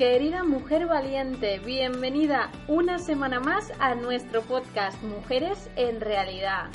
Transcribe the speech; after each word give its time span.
Querida 0.00 0.44
mujer 0.44 0.86
valiente, 0.86 1.58
bienvenida 1.58 2.50
una 2.68 2.98
semana 2.98 3.38
más 3.38 3.70
a 3.80 3.94
nuestro 3.94 4.40
podcast 4.40 5.02
Mujeres 5.02 5.68
en 5.76 6.00
Realidad. 6.00 6.70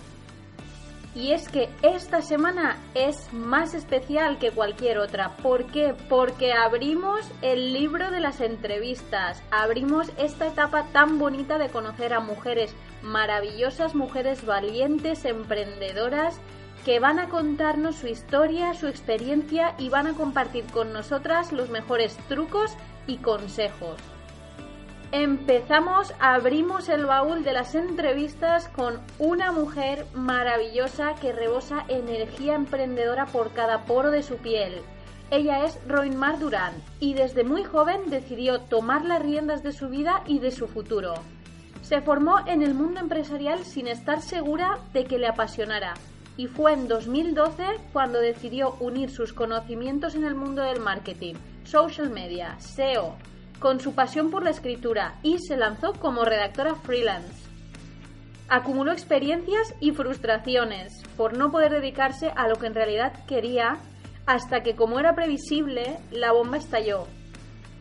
Y 1.16 1.32
es 1.32 1.50
que 1.50 1.68
esta 1.82 2.22
semana 2.22 2.78
es 2.94 3.34
más 3.34 3.74
especial 3.74 4.38
que 4.38 4.52
cualquier 4.52 5.00
otra. 5.00 5.38
¿Por 5.38 5.66
qué? 5.72 5.96
Porque 6.08 6.54
abrimos 6.54 7.28
el 7.42 7.74
libro 7.74 8.12
de 8.12 8.20
las 8.20 8.42
entrevistas. 8.42 9.42
Abrimos 9.50 10.12
esta 10.20 10.46
etapa 10.46 10.86
tan 10.94 11.18
bonita 11.18 11.58
de 11.58 11.70
conocer 11.70 12.14
a 12.14 12.20
mujeres 12.20 12.76
maravillosas, 13.02 13.96
mujeres 13.96 14.46
valientes, 14.46 15.26
emprendedoras 15.26 16.40
que 16.86 17.00
van 17.00 17.18
a 17.18 17.30
contarnos 17.30 17.96
su 17.96 18.06
historia, 18.06 18.76
su 18.76 18.86
experiencia 18.86 19.74
y 19.80 19.90
van 19.90 20.06
a 20.06 20.14
compartir 20.14 20.66
con 20.66 20.94
nosotras 20.94 21.52
los 21.52 21.72
mejores 21.72 22.16
trucos 22.30 22.78
y 23.08 23.18
consejos. 23.18 23.98
Empezamos, 25.12 26.14
abrimos 26.20 26.90
el 26.90 27.06
baúl 27.06 27.44
de 27.44 27.54
las 27.54 27.76
entrevistas 27.76 28.68
con 28.70 29.00
una 29.20 29.52
mujer 29.52 30.06
maravillosa 30.14 31.16
que 31.22 31.32
rebosa 31.32 31.86
energía 31.88 32.56
emprendedora 32.56 33.26
por 33.28 33.54
cada 33.54 33.86
poro 33.86 34.12
de 34.12 34.24
su 34.24 34.38
piel. 34.38 34.82
Ella 35.32 35.64
es 35.64 35.80
Roinmar 35.88 36.40
Durán 36.40 36.74
y 37.00 37.14
desde 37.14 37.44
muy 37.44 37.64
joven 37.64 38.10
decidió 38.10 38.62
tomar 38.62 39.06
las 39.06 39.22
riendas 39.22 39.64
de 39.64 39.72
su 39.72 39.90
vida 39.90 40.22
y 40.28 40.40
de 40.40 40.52
su 40.52 40.68
futuro. 40.68 41.14
Se 41.82 42.02
formó 42.02 42.40
en 42.48 42.62
el 42.62 42.74
mundo 42.74 43.00
empresarial 43.00 43.64
sin 43.64 43.88
estar 43.88 44.22
segura 44.22 44.80
de 44.92 45.06
que 45.06 45.18
le 45.18 45.28
apasionara 45.28 45.94
y 46.36 46.48
fue 46.48 46.74
en 46.74 46.88
2012 46.88 47.64
cuando 47.94 48.20
decidió 48.20 48.76
unir 48.80 49.10
sus 49.10 49.34
conocimientos 49.34 50.16
en 50.16 50.26
el 50.26 50.36
mundo 50.36 50.62
del 50.62 50.80
marketing, 50.80 51.36
social 51.66 52.10
media, 52.10 52.56
SEO, 52.60 53.16
con 53.60 53.80
su 53.80 53.94
pasión 53.96 54.32
por 54.32 54.44
la 54.44 54.52
escritura 54.52 55.16
y 55.24 55.40
se 55.40 55.58
lanzó 55.58 55.94
como 55.94 56.26
redactora 56.26 56.76
freelance. 56.76 57.46
Acumuló 58.48 58.92
experiencias 58.92 59.74
y 59.80 59.92
frustraciones 59.92 61.04
por 61.18 61.38
no 61.38 61.52
poder 61.52 61.72
dedicarse 61.72 62.32
a 62.36 62.48
lo 62.48 62.58
que 62.58 62.68
en 62.68 62.76
realidad 62.76 63.26
quería 63.26 63.80
hasta 64.28 64.62
que, 64.62 64.76
como 64.76 65.00
era 65.00 65.16
previsible, 65.16 65.98
la 66.12 66.32
bomba 66.32 66.58
estalló. 66.58 67.08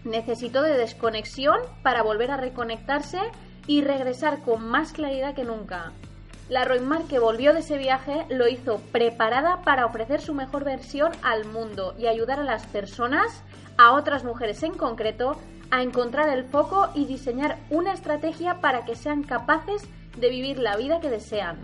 Necesitó 0.04 0.62
de 0.62 0.76
desconexión 0.76 1.58
para 1.82 2.02
volver 2.02 2.30
a 2.30 2.36
reconectarse 2.36 3.18
y 3.66 3.82
regresar 3.82 4.42
con 4.42 4.66
más 4.66 4.92
claridad 4.92 5.34
que 5.34 5.44
nunca. 5.44 5.92
La 6.50 6.66
Roymar 6.66 7.04
que 7.04 7.18
volvió 7.18 7.54
de 7.54 7.60
ese 7.60 7.78
viaje 7.78 8.26
lo 8.28 8.48
hizo 8.48 8.78
preparada 8.92 9.62
para 9.62 9.86
ofrecer 9.86 10.20
su 10.20 10.34
mejor 10.34 10.62
versión 10.62 11.12
al 11.22 11.46
mundo 11.46 11.94
y 11.98 12.06
ayudar 12.06 12.38
a 12.38 12.44
las 12.44 12.66
personas, 12.66 13.42
a 13.78 13.92
otras 13.92 14.24
mujeres 14.24 14.62
en 14.62 14.74
concreto, 14.74 15.38
a 15.70 15.82
encontrar 15.82 16.28
el 16.28 16.44
foco 16.44 16.90
y 16.94 17.06
diseñar 17.06 17.58
una 17.70 17.94
estrategia 17.94 18.60
para 18.60 18.84
que 18.84 18.94
sean 18.94 19.22
capaces 19.22 19.82
de 20.18 20.28
vivir 20.28 20.58
la 20.58 20.76
vida 20.76 21.00
que 21.00 21.08
desean. 21.08 21.56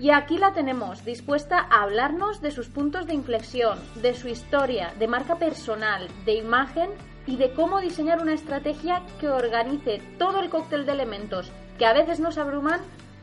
Y 0.00 0.10
aquí 0.10 0.38
la 0.38 0.54
tenemos, 0.54 1.04
dispuesta 1.04 1.58
a 1.58 1.82
hablarnos 1.82 2.40
de 2.40 2.52
sus 2.52 2.68
puntos 2.68 3.06
de 3.06 3.12
inflexión, 3.12 3.78
de 3.96 4.14
su 4.14 4.28
historia, 4.28 4.94
de 4.98 5.08
marca 5.08 5.36
personal, 5.36 6.08
de 6.24 6.36
imagen 6.36 6.88
y 7.26 7.36
de 7.36 7.52
cómo 7.52 7.80
diseñar 7.80 8.22
una 8.22 8.32
estrategia 8.32 9.02
que 9.20 9.28
organice 9.28 10.00
todo 10.18 10.40
el 10.40 10.48
cóctel 10.48 10.86
de 10.86 10.92
elementos 10.92 11.52
que 11.78 11.84
a 11.84 11.92
veces 11.92 12.18
nos 12.18 12.38
abruman 12.38 12.80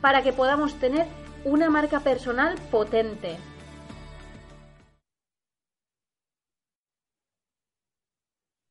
para 0.08 0.24
que 0.24 0.32
podamos 0.32 0.76
tener 0.76 1.06
una 1.44 1.70
marca 1.70 2.00
personal 2.00 2.56
potente. 2.72 3.36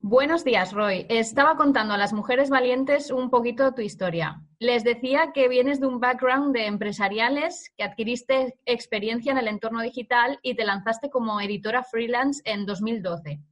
Buenos 0.00 0.44
días, 0.44 0.72
Roy. 0.72 1.04
Estaba 1.10 1.58
contando 1.58 1.92
a 1.92 1.98
las 1.98 2.14
mujeres 2.14 2.48
valientes 2.48 3.10
un 3.10 3.28
poquito 3.28 3.74
tu 3.74 3.82
historia. 3.82 4.40
Les 4.58 4.82
decía 4.82 5.32
que 5.34 5.50
vienes 5.50 5.78
de 5.78 5.88
un 5.88 6.00
background 6.00 6.54
de 6.54 6.64
empresariales, 6.64 7.70
que 7.76 7.84
adquiriste 7.84 8.58
experiencia 8.64 9.32
en 9.32 9.36
el 9.36 9.48
entorno 9.48 9.82
digital 9.82 10.38
y 10.40 10.54
te 10.54 10.64
lanzaste 10.64 11.10
como 11.10 11.38
editora 11.42 11.82
freelance 11.84 12.40
en 12.46 12.64
2012. 12.64 13.42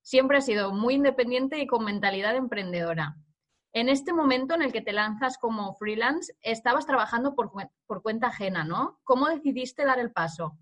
Siempre 0.00 0.38
has 0.38 0.46
sido 0.46 0.72
muy 0.72 0.94
independiente 0.94 1.58
y 1.58 1.66
con 1.66 1.84
mentalidad 1.84 2.36
emprendedora. 2.36 3.18
En 3.74 3.88
este 3.88 4.12
momento 4.12 4.54
en 4.54 4.62
el 4.62 4.72
que 4.72 4.82
te 4.82 4.92
lanzas 4.92 5.36
como 5.36 5.74
freelance, 5.74 6.32
estabas 6.42 6.86
trabajando 6.86 7.34
por, 7.34 7.50
cuenta 8.02 8.28
ajena, 8.28 8.62
¿no? 8.62 9.00
¿Cómo 9.02 9.28
decidiste 9.28 9.84
dar 9.84 9.98
el 9.98 10.12
paso? 10.12 10.56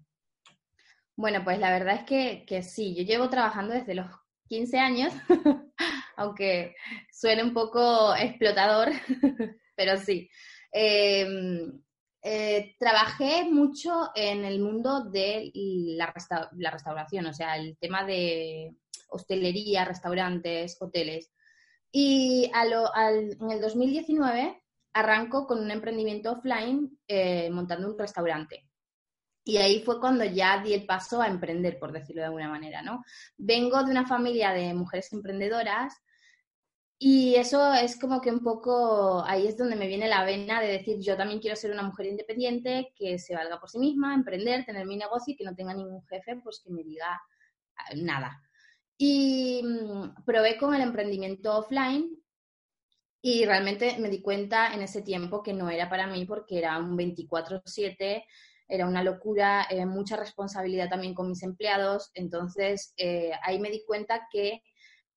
Bueno, 1.15 1.45
pues 1.45 1.59
la 1.59 1.71
verdad 1.71 1.97
es 1.97 2.05
que, 2.05 2.47
que 2.47 2.63
sí, 2.63 2.95
yo 2.95 3.03
llevo 3.03 3.29
trabajando 3.29 3.75
desde 3.75 3.95
los 3.95 4.07
15 4.49 4.79
años, 4.79 5.13
aunque 6.17 6.75
suene 7.13 7.45
un 7.45 7.53
poco 7.53 8.17
explotador, 8.17 8.89
pero 9.77 9.99
sí. 9.99 10.31
Em, 10.73 11.83
eh, 12.23 12.77
trabajé 12.79 13.45
mucho 13.45 14.09
en 14.15 14.47
el 14.47 14.59
mundo 14.59 15.11
de 15.11 15.51
la, 15.55 16.15
la, 16.53 16.71
restauración, 16.71 17.27
o 17.27 17.35
sea, 17.35 17.57
el 17.59 17.77
tema 17.77 18.07
de 18.07 18.75
hostelería, 19.11 19.85
restaurantes, 19.85 20.79
hoteles. 20.81 21.31
Y 21.93 22.51
en 22.55 23.51
el 23.51 23.61
2019 23.61 24.63
arranco 24.95 25.47
con 25.47 25.61
un 25.61 25.71
emprendimiento 25.71 26.33
offline 26.33 26.99
eh, 27.07 27.51
montando 27.51 27.89
un 27.89 27.99
restaurante. 27.99 28.69
Y 29.45 29.59
ahí 29.59 29.83
fue 29.83 30.01
cuando 30.01 30.25
ya 30.25 30.63
di 30.63 30.73
el 30.73 30.87
paso 30.87 31.21
a 31.21 31.27
emprender, 31.27 31.79
por 31.79 31.93
decirlo 31.93 32.23
de 32.23 32.27
alguna 32.27 32.49
manera, 32.49 32.83
¿no? 32.83 33.05
Vengo 33.37 33.83
de 33.83 33.91
una 33.91 34.07
familia 34.07 34.53
de 34.53 34.73
mujeres 34.73 35.13
emprendedoras 35.13 35.95
y 37.05 37.35
eso 37.35 37.75
es 37.75 37.99
como 37.99 38.21
que 38.21 38.31
un 38.31 38.45
poco, 38.45 39.25
ahí 39.27 39.49
es 39.49 39.59
donde 39.59 39.75
me 39.75 39.89
viene 39.89 40.07
la 40.07 40.25
vena 40.25 40.61
de 40.61 40.69
decir, 40.69 41.01
yo 41.01 41.17
también 41.17 41.41
quiero 41.41 41.57
ser 41.57 41.73
una 41.73 41.83
mujer 41.83 42.07
independiente, 42.07 42.93
que 42.95 43.19
se 43.19 43.35
valga 43.35 43.59
por 43.59 43.69
sí 43.69 43.81
misma, 43.81 44.15
emprender, 44.15 44.65
tener 44.65 44.87
mi 44.87 44.97
negocio 44.97 45.35
y 45.35 45.37
que 45.37 45.43
no 45.43 45.53
tenga 45.53 45.75
ningún 45.75 46.07
jefe, 46.07 46.37
pues 46.37 46.63
que 46.65 46.71
me 46.71 46.85
diga 46.85 47.21
ah, 47.77 47.95
nada. 47.97 48.41
Y 49.05 49.61
mm, 49.65 50.23
probé 50.25 50.57
con 50.57 50.77
el 50.77 50.81
emprendimiento 50.81 51.59
offline 51.59 52.23
y 53.21 53.45
realmente 53.45 53.99
me 53.99 54.09
di 54.09 54.23
cuenta 54.23 54.73
en 54.73 54.81
ese 54.81 55.03
tiempo 55.03 55.43
que 55.43 55.53
no 55.53 55.69
era 55.71 55.91
para 55.91 56.07
mí 56.07 56.25
porque 56.25 56.59
era 56.59 56.79
un 56.79 56.97
24/7, 56.97 58.25
era 58.69 58.87
una 58.87 59.03
locura, 59.03 59.67
eh, 59.69 59.85
mucha 59.87 60.17
responsabilidad 60.17 60.89
también 60.89 61.15
con 61.15 61.29
mis 61.29 61.43
empleados. 61.43 62.13
Entonces 62.15 62.95
eh, 62.97 63.33
ahí 63.43 63.59
me 63.59 63.71
di 63.71 63.85
cuenta 63.85 64.29
que 64.31 64.63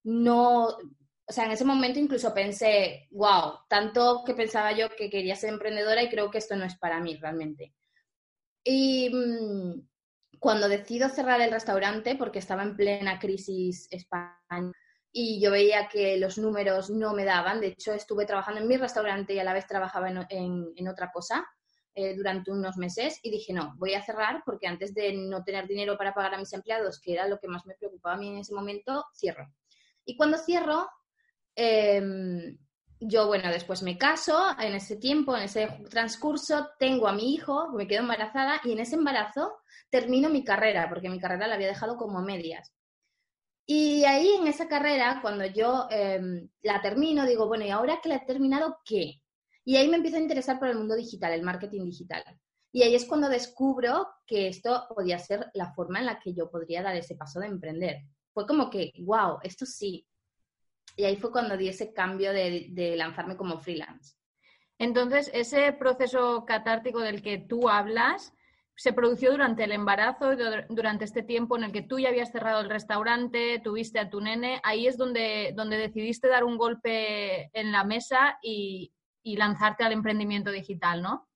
no, 0.04 0.66
o 0.70 1.32
sea, 1.32 1.46
en 1.46 1.52
ese 1.52 1.66
momento 1.66 2.00
incluso 2.00 2.34
pensé, 2.34 3.08
wow, 3.12 3.60
tanto 3.70 4.24
que 4.26 4.34
pensaba 4.34 4.72
yo 4.72 4.90
que 4.98 5.12
quería 5.12 5.36
ser 5.36 5.52
emprendedora 5.52 6.02
y 6.02 6.10
creo 6.10 6.32
que 6.32 6.40
esto 6.40 6.56
no 6.56 6.66
es 6.66 6.76
para 6.76 7.00
mí 7.02 7.18
realmente. 7.18 7.76
Y 8.64 9.12
mm, 9.14 9.95
cuando 10.46 10.70
decido 10.70 11.10
cerrar 11.10 11.42
el 11.42 11.50
restaurante, 11.50 12.16
porque 12.16 12.38
estaba 12.38 12.62
en 12.62 12.76
plena 12.76 13.18
crisis 13.18 13.88
España, 13.90 14.72
y 15.12 15.42
yo 15.42 15.50
veía 15.50 15.88
que 15.88 16.18
los 16.18 16.38
números 16.38 16.92
no 16.92 17.16
me 17.16 17.26
daban, 17.26 17.60
de 17.60 17.70
hecho 17.70 17.94
estuve 17.94 18.28
trabajando 18.28 18.62
en 18.62 18.68
mi 18.68 18.78
restaurante 18.78 19.34
y 19.34 19.40
a 19.40 19.44
la 19.44 19.54
vez 19.54 19.66
trabajaba 19.66 20.08
en, 20.30 20.88
otra 20.88 21.12
cosa 21.12 21.48
eh, 21.96 22.16
durante 22.16 22.52
unos 22.52 22.78
meses 22.78 23.20
y 23.24 23.32
dije, 23.32 23.54
no, 23.54 23.74
voy 23.80 23.96
a 23.96 24.04
cerrar 24.04 24.44
porque 24.46 24.68
antes 24.68 24.94
de 24.94 25.14
no 25.14 25.44
tener 25.44 25.66
dinero 25.66 25.98
para 25.98 26.14
pagar 26.14 26.36
a 26.36 26.38
mis 26.38 26.54
empleados, 26.54 27.02
que 27.02 27.14
era 27.14 27.28
lo 27.28 27.40
que 27.40 27.48
más 27.48 27.66
me 27.66 27.74
preocupaba 27.74 28.14
a 28.14 28.20
mí 28.20 28.30
en 28.30 28.38
ese 28.38 28.54
momento, 28.54 29.04
cierro. 29.16 29.52
Y 30.06 30.16
cuando 30.16 30.38
cierro, 30.38 30.88
em, 31.56 32.56
yo, 33.00 33.28
bueno, 33.28 33.50
después 33.50 33.84
me 33.84 33.98
caso, 33.98 34.38
en 34.60 34.74
ese 34.74 34.96
tiempo, 34.98 35.36
en 35.36 35.44
ese 35.44 35.68
transcurso, 35.90 36.70
tengo 36.80 37.08
a 37.08 37.14
mi 37.14 37.34
hijo, 37.34 37.72
me 37.74 37.88
quedo 37.88 38.02
embarazada 38.02 38.62
y 38.64 38.72
en 38.72 38.80
ese 38.80 38.96
embarazo 38.96 39.54
termino 39.90 40.30
mi 40.30 40.44
carrera, 40.44 40.88
porque 40.90 41.10
mi 41.10 41.20
carrera 41.20 41.48
la 41.48 41.56
había 41.56 41.68
dejado 41.68 41.98
como 41.98 42.22
medias. 42.22 42.72
Y 43.68 44.06
ahí 44.06 44.30
en 44.40 44.48
esa 44.48 44.68
carrera, 44.68 45.20
cuando 45.22 45.46
yo 45.46 45.88
em, 45.90 46.48
la 46.62 46.82
termino, 46.82 47.26
digo, 47.26 47.48
bueno, 47.48 47.66
¿y 47.66 47.72
ahora 47.72 48.00
que 48.02 48.10
la 48.10 48.16
he 48.18 48.26
terminado, 48.26 48.78
qué? 48.86 49.22
Y 49.64 49.76
ahí 49.78 49.88
me 49.88 49.98
empiezo 49.98 50.18
a 50.18 50.22
interesar 50.22 50.60
por 50.60 50.68
el 50.68 50.78
mundo 50.78 50.96
digital, 50.96 51.34
el 51.34 51.42
marketing 51.42 51.86
digital. 51.86 52.24
Y 52.72 52.84
ahí 52.84 52.94
es 52.94 53.06
cuando 53.06 53.30
descubro 53.30 54.08
que 54.28 54.48
esto 54.48 54.86
podía 54.94 55.18
ser 55.18 55.50
la 55.54 55.74
forma 55.74 56.00
en 56.00 56.06
la 56.06 56.20
que 56.20 56.34
yo 56.34 56.52
podría 56.52 56.84
dar 56.84 56.96
ese 56.96 57.16
paso 57.16 57.40
de 57.40 57.48
emprender. 57.48 58.04
Fue 58.34 58.46
como 58.46 58.70
que, 58.70 58.92
wow, 59.00 59.40
esto 59.42 59.66
sí, 59.66 60.06
Y 60.96 61.04
ahí 61.04 61.18
fue 61.18 61.32
cuando 61.32 61.58
di 61.58 61.68
ese 61.68 61.94
cambio 61.94 62.32
de, 62.32 62.68
de 62.70 62.96
lanzarme 62.96 63.36
como 63.36 63.60
freelance. 63.60 64.16
Entonces, 64.78 65.30
ese 65.34 65.72
proceso 65.74 66.46
catártico 66.46 67.00
del 67.00 67.22
que 67.22 67.38
tú 67.38 67.70
hablas 67.70 68.34
se 68.78 68.92
produjo 68.92 69.32
durante 69.32 69.64
el 69.64 69.72
embarazo, 69.72 70.32
durante 70.70 71.06
este 71.06 71.24
tiempo 71.24 71.56
en 71.56 71.64
el 71.64 71.72
que 71.72 71.82
tú 71.82 71.98
ya 71.98 72.10
habías 72.10 72.32
cerrado 72.32 72.60
el 72.60 72.70
restaurante, 72.70 73.62
tuviste 73.64 74.00
a 74.00 74.10
tu 74.10 74.20
nene. 74.20 74.60
Ahí 74.64 74.86
es 74.86 74.98
donde, 74.98 75.54
donde 75.56 75.78
decidiste 75.78 76.28
dar 76.28 76.44
un 76.44 76.58
golpe 76.58 77.50
en 77.54 77.72
la 77.72 77.86
mesa 77.86 78.38
y, 78.42 78.94
y 79.24 79.38
lanzarte 79.38 79.86
al 79.86 79.94
emprendimiento 79.94 80.52
digital, 80.52 81.02
¿no? 81.02 81.30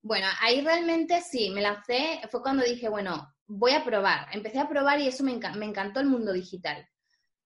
Bueno, 0.00 0.26
ahí 0.40 0.62
realmente 0.62 1.20
sí, 1.20 1.50
me 1.50 1.60
lancé, 1.60 2.20
fue 2.30 2.42
cuando 2.42 2.64
dije, 2.64 2.88
bueno, 2.88 3.32
voy 3.46 3.72
a 3.72 3.84
probar. 3.84 4.26
Empecé 4.32 4.58
a 4.58 4.68
probar 4.68 4.98
y 5.00 5.08
eso 5.08 5.22
me, 5.22 5.38
me 5.56 5.66
encantó 5.66 6.00
el 6.00 6.06
mundo 6.06 6.32
digital. 6.32 6.88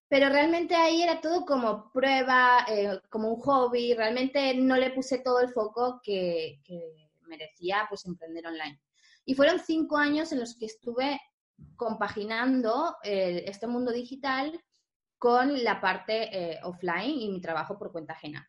Pero 0.09 0.29
realmente 0.29 0.75
ahí 0.75 1.03
era 1.03 1.21
todo 1.21 1.45
como 1.45 1.91
prueba, 1.93 2.65
eh, 2.69 3.01
como 3.11 3.33
un 3.33 3.41
hobby, 3.41 3.93
realmente 3.95 4.55
no 4.55 4.77
le 4.77 4.91
puse 4.91 5.19
todo 5.19 5.41
el 5.41 5.49
foco 5.49 6.01
que, 6.03 6.61
merecía 7.27 7.87
pues 7.89 8.07
emprender 8.07 8.47
online. 8.47 8.81
Y 9.25 9.35
fueron 9.35 9.59
cinco 9.59 9.97
años 9.97 10.31
en 10.31 10.39
los 10.39 10.57
que 10.57 10.67
estuve 10.67 11.21
compaginando 11.75 12.97
eh, 13.03 13.45
este 13.49 13.67
mundo 13.67 13.91
digital 13.91 14.63
con 15.19 15.65
la 15.65 15.81
parte 15.81 16.29
eh, 16.31 16.61
offline 16.63 17.19
y 17.19 17.29
mi 17.31 17.41
trabajo 17.41 17.77
por 17.77 17.91
cuenta 17.91 18.13
ajena 18.13 18.49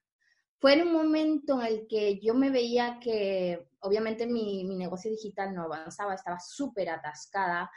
fue 0.60 0.74
en 0.74 0.88
un 0.88 0.94
momento 0.94 1.62
en 1.62 1.68
el 1.68 1.88
que 1.88 2.20
yo 2.20 2.34
me 2.34 2.50
veía 2.50 3.00
que 3.00 3.70
obviamente 3.82 4.26
mi, 4.26 4.64
negocio 4.64 5.12
digital 5.12 5.54
no 5.54 5.64
avanzaba, 5.64 6.16
estaba 6.16 6.40
súper 6.40 6.90
atascada, 6.90 7.70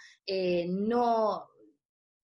no, 0.67 1.50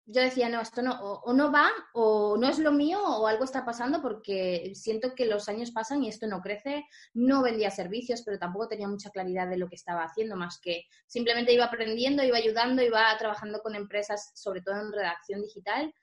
yo 0.05 0.21
decía, 0.21 0.49
no, 0.49 0.61
esto 0.61 0.83
no, 0.83 1.01
o, 1.01 1.33
no 1.33 1.53
va, 1.53 1.71
o 1.93 2.37
no 2.37 2.49
es 2.49 2.59
lo 2.59 2.73
mío, 2.73 3.01
o 3.03 3.27
algo 3.27 3.45
está 3.45 3.65
pasando 3.65 4.03
porque 4.03 4.73
siento 4.75 5.15
que 5.15 5.27
los 5.27 5.49
años 5.49 5.71
pasan 5.71 6.03
y 6.03 6.09
esto 6.09 6.27
no 6.27 6.41
crece. 6.41 6.85
No 7.15 7.43
vendía 7.43 7.71
servicios, 7.71 8.23
pero 8.23 8.39
tampoco 8.39 8.69
tenía 8.69 8.89
mucha 8.89 9.11
claridad 9.11 9.49
de 9.49 9.59
lo 9.59 9.69
que 9.69 9.77
estaba 9.77 10.03
haciendo, 10.03 10.37
más 10.37 10.59
que 10.61 10.87
simplemente 11.07 11.53
iba 11.53 11.67
aprendiendo, 11.67 12.25
iba 12.25 12.37
ayudando, 12.37 12.83
iba 12.83 13.17
trabajando 13.17 13.61
con 13.61 13.77
empresas, 13.77 14.33
sobre 14.35 14.63
todo 14.63 14.81
en 14.81 14.93
redacción 14.93 15.41
digital, 15.41 15.95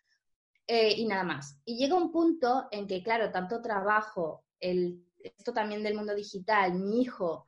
eh, 0.66 0.94
y 0.96 1.06
nada 1.06 1.24
más. 1.24 1.60
Y 1.66 1.78
llega 1.78 1.96
un 1.96 2.12
punto 2.12 2.68
en 2.72 2.88
que, 2.88 3.04
claro, 3.04 3.32
tanto 3.32 3.62
trabajo, 3.62 4.46
el, 4.60 5.04
esto 5.20 5.52
también 5.52 5.84
del 5.84 5.96
mundo 5.96 6.16
digital, 6.16 6.74
mi 6.76 7.02
hijo, 7.02 7.48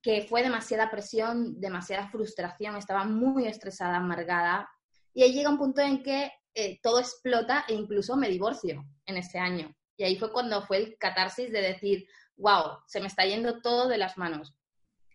que 0.00 0.22
fue 0.22 0.42
demasiada 0.42 0.90
presión, 0.90 1.60
demasiada 1.60 2.08
frustración, 2.08 2.76
estaba 2.76 3.04
muy 3.04 3.46
estresada, 3.46 3.96
amargada, 3.96 4.70
y 5.12 5.22
ahí 5.22 5.32
llega 5.32 5.50
un 5.50 5.58
punto 5.58 5.80
en 5.80 6.02
que 6.02 6.32
eh, 6.54 6.80
todo 6.82 6.98
explota 6.98 7.64
e 7.68 7.74
incluso 7.74 8.16
me 8.16 8.28
divorcio 8.28 8.84
en 9.06 9.16
ese 9.16 9.38
año. 9.38 9.74
Y 9.96 10.04
ahí 10.04 10.16
fue 10.16 10.32
cuando 10.32 10.62
fue 10.62 10.78
el 10.78 10.98
catarsis 10.98 11.52
de 11.52 11.60
decir, 11.60 12.06
wow, 12.36 12.78
se 12.86 13.00
me 13.00 13.06
está 13.06 13.24
yendo 13.24 13.60
todo 13.60 13.88
de 13.88 13.98
las 13.98 14.16
manos. 14.16 14.54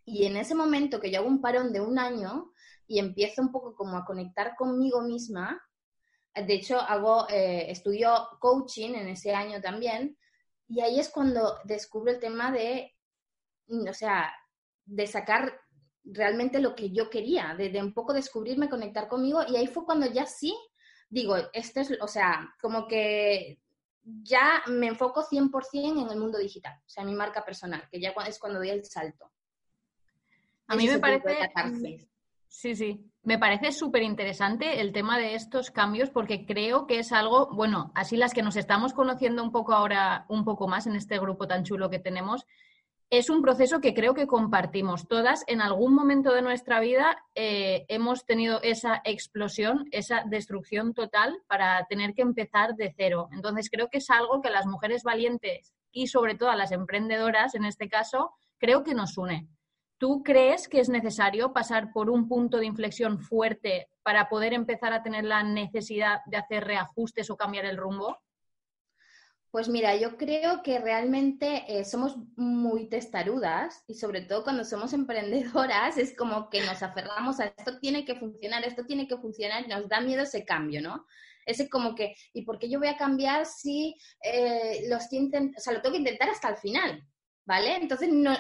Y 0.06 0.26
en 0.26 0.38
ese 0.38 0.54
momento 0.54 1.00
que 1.00 1.12
yo 1.12 1.20
hago 1.20 1.28
un 1.28 1.42
parón 1.42 1.74
de 1.74 1.82
un 1.82 1.98
año 1.98 2.52
y 2.88 3.00
empiezo 3.00 3.42
un 3.42 3.52
poco 3.52 3.76
como 3.76 3.98
a 3.98 4.06
conectar 4.06 4.56
conmigo 4.56 5.02
misma, 5.02 5.62
de 6.36 6.54
hecho, 6.54 6.80
hago, 6.80 7.28
eh, 7.30 7.72
estudio 7.72 8.28
coaching 8.40 8.94
en 8.96 9.08
ese 9.08 9.34
año 9.34 9.62
también, 9.62 10.18
y 10.68 10.82
ahí 10.82 11.00
es 11.00 11.10
cuando 11.10 11.58
descubro 11.64 12.12
el 12.12 12.20
tema 12.20 12.52
de, 12.52 12.94
o 13.68 13.94
sea, 13.94 14.34
de 14.86 15.08
sacar 15.08 15.62
realmente 16.06 16.60
lo 16.60 16.76
que 16.76 16.92
yo 16.92 17.10
quería, 17.10 17.56
de, 17.56 17.82
un 17.82 17.94
poco 17.94 18.14
descubrirme, 18.14 18.70
conectar 18.70 19.08
conmigo, 19.08 19.42
y 19.48 19.56
ahí 19.56 19.68
fue 19.68 19.86
cuando 19.86 20.06
ya 20.06 20.26
sí 20.26 20.56
digo, 21.10 21.36
esto 21.54 21.82
es, 21.82 21.98
o 22.02 22.08
sea, 22.08 22.54
como 22.62 22.88
que 22.88 23.60
ya 24.04 24.64
me 24.68 24.88
enfoco 24.88 25.24
100% 25.24 26.02
en 26.02 26.10
el 26.10 26.20
mundo 26.20 26.38
digital, 26.38 26.78
o 26.86 26.90
sea, 26.90 27.04
mi 27.04 27.14
marca 27.14 27.44
personal, 27.44 27.88
que 27.90 28.00
ya 28.00 28.14
es 28.28 28.40
cuando 28.40 28.60
doy 28.60 28.70
el 28.70 28.86
salto. 28.86 29.32
A 30.68 30.76
mí 30.76 30.88
me 30.88 31.00
parece... 31.00 32.08
Sí, 32.48 32.74
sí. 32.74 33.12
Me 33.24 33.38
parece 33.38 33.74
súper 33.74 34.04
interesante 34.04 34.80
el 34.80 34.94
tema 34.94 35.18
de 35.18 35.36
estos 35.36 35.72
cambios 35.72 36.10
porque 36.10 36.46
creo 36.46 36.88
que 36.88 37.00
es 37.00 37.12
algo, 37.12 37.50
bueno, 37.54 37.92
así 37.96 38.16
las 38.16 38.34
que 38.34 38.44
nos 38.44 38.56
estamos 38.56 38.94
conociendo 38.94 39.44
un 39.44 39.52
poco 39.52 39.74
ahora, 39.74 40.26
un 40.30 40.46
poco 40.46 40.68
más 40.68 40.88
en 40.88 40.96
este 40.96 41.20
grupo 41.20 41.48
tan 41.48 41.64
chulo 41.64 41.90
que 41.90 42.00
tenemos, 42.00 42.46
es 43.10 43.30
un 43.30 43.42
proceso 43.42 43.80
que 43.82 43.94
creo 43.94 44.14
que 44.14 44.28
compartimos 44.28 45.08
todas. 45.08 45.44
En 45.48 45.62
algún 45.62 45.94
momento 45.94 46.34
de 46.34 46.42
nuestra 46.42 46.80
vida 46.80 47.18
eh, 47.36 47.86
hemos 47.88 48.26
tenido 48.26 48.62
esa 48.62 49.02
explosión, 49.04 49.88
esa 49.92 50.24
destrucción 50.26 50.94
total 50.94 51.38
para 51.48 51.86
tener 51.88 52.14
que 52.14 52.24
empezar 52.24 52.76
de 52.76 52.94
cero. 52.98 53.30
Entonces 53.32 53.70
creo 53.70 53.90
que 53.90 54.00
es 54.00 54.10
algo 54.10 54.42
que 54.42 54.50
las 54.50 54.66
mujeres 54.66 55.04
valientes 55.04 55.74
y 55.92 56.08
sobre 56.08 56.36
todo 56.36 56.54
las 56.56 56.72
emprendedoras, 56.72 57.56
en 57.56 57.66
este 57.66 57.88
caso, 57.88 58.32
creo 58.58 58.84
que 58.84 58.96
nos 58.96 59.18
une. 59.18 59.48
¿Tú 59.98 60.24
crees 60.24 60.68
que 60.68 60.82
es 60.82 60.90
necesario 60.90 61.54
pasar 61.54 61.94
por 61.94 62.10
un 62.10 62.28
punto 62.28 62.58
de 62.58 62.66
inflexión 62.66 63.20
fuerte 63.20 63.88
para 64.04 64.28
poder 64.28 64.54
empezar 64.54 64.92
a 64.92 65.04
tener 65.04 65.24
la 65.24 65.42
necesidad 65.42 66.20
de 66.26 66.38
hacer 66.38 66.66
reajustes 66.66 67.30
o 67.30 67.38
cambiar 67.38 67.66
el 67.66 67.78
rumbo? 67.78 68.18
Pues 69.56 69.70
mira, 69.70 69.96
yo 69.96 70.18
creo 70.18 70.62
que 70.64 70.80
realmente 70.80 71.64
eh, 71.70 71.86
somos 71.86 72.18
muy 72.36 72.90
testarudas 72.90 73.86
y 73.88 73.94
sobre 73.94 74.20
todo 74.20 74.44
cuando 74.44 74.66
somos 74.66 74.92
emprendedoras 74.94 75.98
es 75.98 76.14
como 76.14 76.50
que 76.50 76.60
nos 76.60 76.84
aferramos 76.84 77.40
a 77.40 77.46
esto 77.46 77.80
tiene 77.80 78.04
que 78.04 78.16
funcionar, 78.16 78.66
esto 78.66 78.84
tiene 78.84 79.08
que 79.08 79.16
funcionar 79.16 79.64
y 79.64 79.70
nos 79.70 79.88
da 79.88 80.02
miedo 80.02 80.24
ese 80.24 80.44
cambio, 80.44 80.82
¿no? 80.82 81.06
Ese 81.46 81.70
como 81.70 81.96
que, 81.96 82.18
¿y 82.34 82.42
por 82.42 82.60
qué 82.60 82.70
yo 82.70 82.80
voy 82.80 82.90
a 82.90 82.98
cambiar 82.98 83.46
si 83.46 83.96
eh, 84.22 84.90
los 84.90 85.06
o 85.06 85.60
sea, 85.62 85.72
lo 85.72 85.82
tengo 85.82 85.94
que 85.94 86.00
intentar 86.00 86.30
hasta 86.30 86.50
el 86.50 86.58
final? 86.58 87.08
¿Vale? 87.46 87.78
Entonces 87.78 88.10
no, 88.12 88.36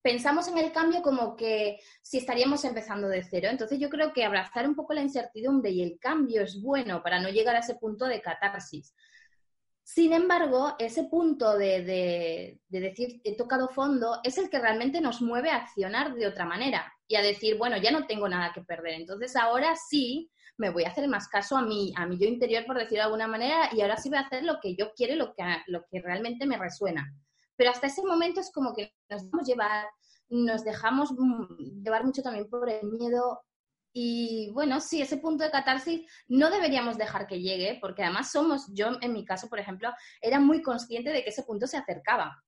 pensamos 0.00 0.48
en 0.48 0.56
el 0.56 0.72
cambio 0.72 1.02
como 1.02 1.36
que 1.36 1.80
si 2.00 2.16
estaríamos 2.16 2.64
empezando 2.64 3.08
de 3.08 3.22
cero. 3.24 3.48
Entonces 3.50 3.78
yo 3.78 3.90
creo 3.90 4.14
que 4.14 4.24
abrazar 4.24 4.66
un 4.66 4.74
poco 4.74 4.94
la 4.94 5.02
incertidumbre 5.02 5.70
y 5.70 5.82
el 5.82 5.98
cambio 5.98 6.40
es 6.40 6.62
bueno 6.62 7.02
para 7.02 7.20
no 7.20 7.28
llegar 7.28 7.56
a 7.56 7.58
ese 7.58 7.74
punto 7.74 8.06
de 8.06 8.22
catarsis. 8.22 8.94
Sin 9.84 10.14
embargo, 10.14 10.74
ese 10.78 11.04
punto 11.04 11.58
de, 11.58 12.58
decir 12.68 13.20
he 13.22 13.36
tocado 13.36 13.68
fondo 13.68 14.18
es 14.24 14.38
el 14.38 14.48
que 14.48 14.58
realmente 14.58 15.00
nos 15.02 15.20
mueve 15.20 15.50
a 15.50 15.56
accionar 15.56 16.14
de 16.14 16.26
otra 16.26 16.46
manera 16.46 16.90
y 17.06 17.16
a 17.16 17.22
decir, 17.22 17.58
bueno, 17.58 17.76
ya 17.76 17.90
no 17.90 18.06
tengo 18.06 18.26
nada 18.26 18.52
que 18.54 18.62
perder. 18.62 18.94
Entonces 18.94 19.36
ahora 19.36 19.76
sí 19.76 20.30
me 20.56 20.70
voy 20.70 20.84
a 20.84 20.88
hacer 20.88 21.06
más 21.06 21.28
caso 21.28 21.58
a 21.58 21.62
mí, 21.62 21.92
a 21.96 22.06
mi 22.06 22.18
yo 22.18 22.26
interior, 22.26 22.64
por 22.64 22.76
decirlo 22.76 23.00
de 23.00 23.04
alguna 23.04 23.28
manera, 23.28 23.68
y 23.72 23.82
ahora 23.82 23.98
sí 23.98 24.08
voy 24.08 24.18
a 24.18 24.22
hacer 24.22 24.42
lo 24.42 24.58
que 24.60 24.74
yo 24.74 24.92
quiero, 24.96 25.16
lo 25.16 25.34
que, 25.34 25.44
lo 25.66 25.84
que 25.90 26.00
realmente 26.00 26.46
me 26.46 26.56
resuena. 26.56 27.12
Pero 27.54 27.70
hasta 27.70 27.86
ese 27.86 28.02
momento 28.02 28.40
es 28.40 28.50
como 28.52 28.74
que 28.74 28.94
nos 29.10 29.22
dejamos 29.24 29.46
llevar, 29.46 29.86
nos 30.30 30.64
dejamos 30.64 31.12
mm, 31.12 31.82
llevar 31.82 32.04
mucho 32.04 32.22
también 32.22 32.48
por 32.48 32.70
el 32.70 32.90
miedo. 32.90 33.42
Y 33.94 34.50
bueno, 34.52 34.80
sí, 34.80 35.00
ese 35.00 35.16
punto 35.16 35.44
de 35.44 35.50
catarsis 35.50 36.02
no 36.28 36.50
deberíamos 36.50 36.98
dejar 36.98 37.26
que 37.26 37.40
llegue, 37.40 37.78
porque 37.80 38.02
además 38.02 38.30
somos, 38.30 38.66
yo 38.74 38.88
en 39.00 39.12
mi 39.12 39.24
caso, 39.24 39.48
por 39.48 39.58
ejemplo, 39.58 39.90
era 40.20 40.38
muy 40.38 40.60
consciente 40.60 41.10
de 41.10 41.22
que 41.22 41.30
ese 41.30 41.44
punto 41.44 41.66
se 41.66 41.78
acercaba. 41.78 42.42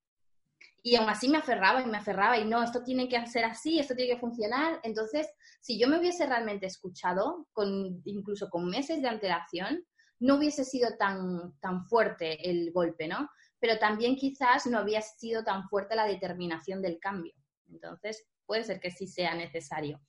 Y 0.83 0.97
aún 0.97 1.09
así 1.09 1.29
me 1.29 1.38
aferraba 1.38 1.81
y 1.81 1.87
me 1.87 1.99
aferraba 1.99 2.37
y 2.37 2.45
no, 2.45 2.62
esto 2.62 2.83
tiene 2.83 3.09
que 3.09 3.25
ser 3.26 3.45
así, 3.45 3.79
esto 3.79 3.95
tiene 3.95 4.15
que 4.15 4.21
funcionar. 4.21 4.81
Entonces, 4.83 5.26
si 5.61 5.79
yo 5.79 5.88
me 5.88 5.99
hubiese 5.99 6.26
realmente 6.26 6.67
escuchado, 6.67 7.47
con, 7.53 8.03
incluso 8.05 8.50
con 8.50 8.69
meses 8.69 9.00
de 9.00 9.09
antelación, 9.09 9.85
no 10.19 10.37
hubiese 10.37 10.65
sido 10.65 10.97
tan, 10.99 11.57
tan 11.61 11.87
fuerte 11.87 12.50
el 12.50 12.73
golpe, 12.73 13.09
¿no? 13.09 13.29
pero 13.59 13.79
también 13.79 14.17
quizás 14.17 14.67
no 14.67 14.79
había 14.79 15.00
sido 15.00 15.43
tan 15.45 15.69
fuerte 15.69 15.97
la 15.97 16.07
determinación 16.07 16.83
del 16.83 16.99
cambio. 16.99 17.33
Entonces, 17.69 18.25
puede 18.45 18.65
ser 18.65 18.81
que 18.81 18.91
sí 18.91 19.07
sea 19.07 19.35
necesario. 19.35 20.00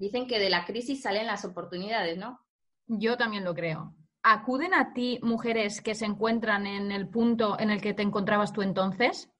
Dicen 0.00 0.26
que 0.26 0.38
de 0.38 0.48
la 0.48 0.64
crisis 0.64 1.02
salen 1.02 1.26
las 1.26 1.44
oportunidades, 1.44 2.16
¿no? 2.16 2.40
Yo 2.86 3.18
también 3.18 3.44
lo 3.44 3.54
creo. 3.54 3.94
¿Acuden 4.22 4.72
a 4.72 4.94
ti 4.94 5.18
mujeres 5.22 5.82
que 5.82 5.94
se 5.94 6.06
encuentran 6.06 6.66
en 6.66 6.90
el 6.90 7.06
punto 7.06 7.60
en 7.60 7.70
el 7.70 7.82
que 7.82 7.92
te 7.92 8.02
encontrabas 8.02 8.54
tú 8.54 8.62
entonces? 8.62 9.30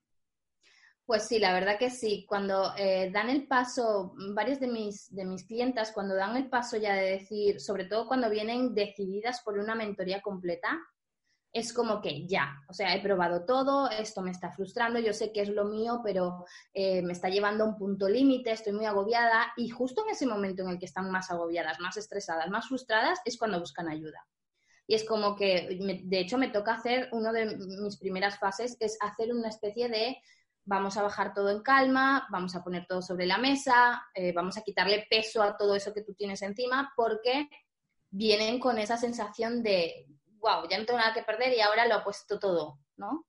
Pues 1.06 1.26
sí, 1.26 1.38
la 1.38 1.54
verdad 1.54 1.78
que 1.78 1.88
sí. 1.88 2.26
Cuando 2.28 2.74
eh, 2.76 3.10
dan 3.10 3.30
el 3.30 3.46
paso, 3.46 4.12
varias 4.34 4.60
de 4.60 4.66
mis, 4.66 5.08
de 5.14 5.24
mis 5.24 5.46
clientas, 5.46 5.92
cuando 5.92 6.14
dan 6.14 6.36
el 6.36 6.50
paso 6.50 6.76
ya 6.76 6.92
de 6.92 7.12
decir, 7.12 7.58
sobre 7.58 7.86
todo 7.86 8.06
cuando 8.06 8.28
vienen 8.28 8.74
decididas 8.74 9.40
por 9.40 9.58
una 9.58 9.74
mentoría 9.74 10.20
completa, 10.20 10.78
es 11.52 11.72
como 11.72 12.00
que 12.00 12.26
ya, 12.26 12.62
o 12.68 12.72
sea, 12.72 12.94
he 12.94 13.02
probado 13.02 13.44
todo, 13.44 13.90
esto 13.90 14.22
me 14.22 14.30
está 14.30 14.52
frustrando, 14.52 15.00
yo 15.00 15.12
sé 15.12 15.32
que 15.32 15.42
es 15.42 15.48
lo 15.48 15.64
mío, 15.64 16.00
pero 16.04 16.44
eh, 16.72 17.02
me 17.02 17.12
está 17.12 17.28
llevando 17.28 17.64
a 17.64 17.68
un 17.68 17.76
punto 17.76 18.08
límite, 18.08 18.52
estoy 18.52 18.72
muy 18.72 18.86
agobiada 18.86 19.52
y 19.56 19.68
justo 19.68 20.04
en 20.04 20.10
ese 20.10 20.26
momento 20.26 20.62
en 20.62 20.70
el 20.70 20.78
que 20.78 20.86
están 20.86 21.10
más 21.10 21.30
agobiadas, 21.30 21.80
más 21.80 21.96
estresadas, 21.96 22.48
más 22.50 22.68
frustradas, 22.68 23.20
es 23.24 23.36
cuando 23.36 23.58
buscan 23.58 23.88
ayuda. 23.88 24.24
Y 24.86 24.94
es 24.94 25.04
como 25.04 25.36
que, 25.36 25.78
de 26.04 26.20
hecho, 26.20 26.38
me 26.38 26.48
toca 26.48 26.74
hacer, 26.74 27.08
una 27.12 27.32
de 27.32 27.56
mis 27.56 27.96
primeras 27.96 28.38
fases 28.38 28.76
es 28.80 28.96
hacer 29.00 29.32
una 29.32 29.48
especie 29.48 29.88
de, 29.88 30.18
vamos 30.64 30.96
a 30.96 31.02
bajar 31.02 31.32
todo 31.32 31.50
en 31.50 31.62
calma, 31.62 32.26
vamos 32.30 32.54
a 32.54 32.62
poner 32.62 32.86
todo 32.86 33.02
sobre 33.02 33.26
la 33.26 33.38
mesa, 33.38 34.02
eh, 34.14 34.32
vamos 34.32 34.56
a 34.56 34.62
quitarle 34.62 35.06
peso 35.08 35.42
a 35.42 35.56
todo 35.56 35.74
eso 35.74 35.92
que 35.92 36.02
tú 36.02 36.14
tienes 36.14 36.42
encima, 36.42 36.92
porque 36.96 37.48
vienen 38.10 38.58
con 38.58 38.78
esa 38.78 38.96
sensación 38.96 39.62
de, 39.62 40.06
wow, 40.40 40.68
ya 40.68 40.78
no 40.78 40.86
tengo 40.86 40.98
nada 40.98 41.14
que 41.14 41.22
perder 41.22 41.56
y 41.56 41.60
ahora 41.60 41.86
lo 41.86 41.94
ha 41.94 42.04
puesto 42.04 42.38
todo, 42.38 42.78
¿no? 42.96 43.26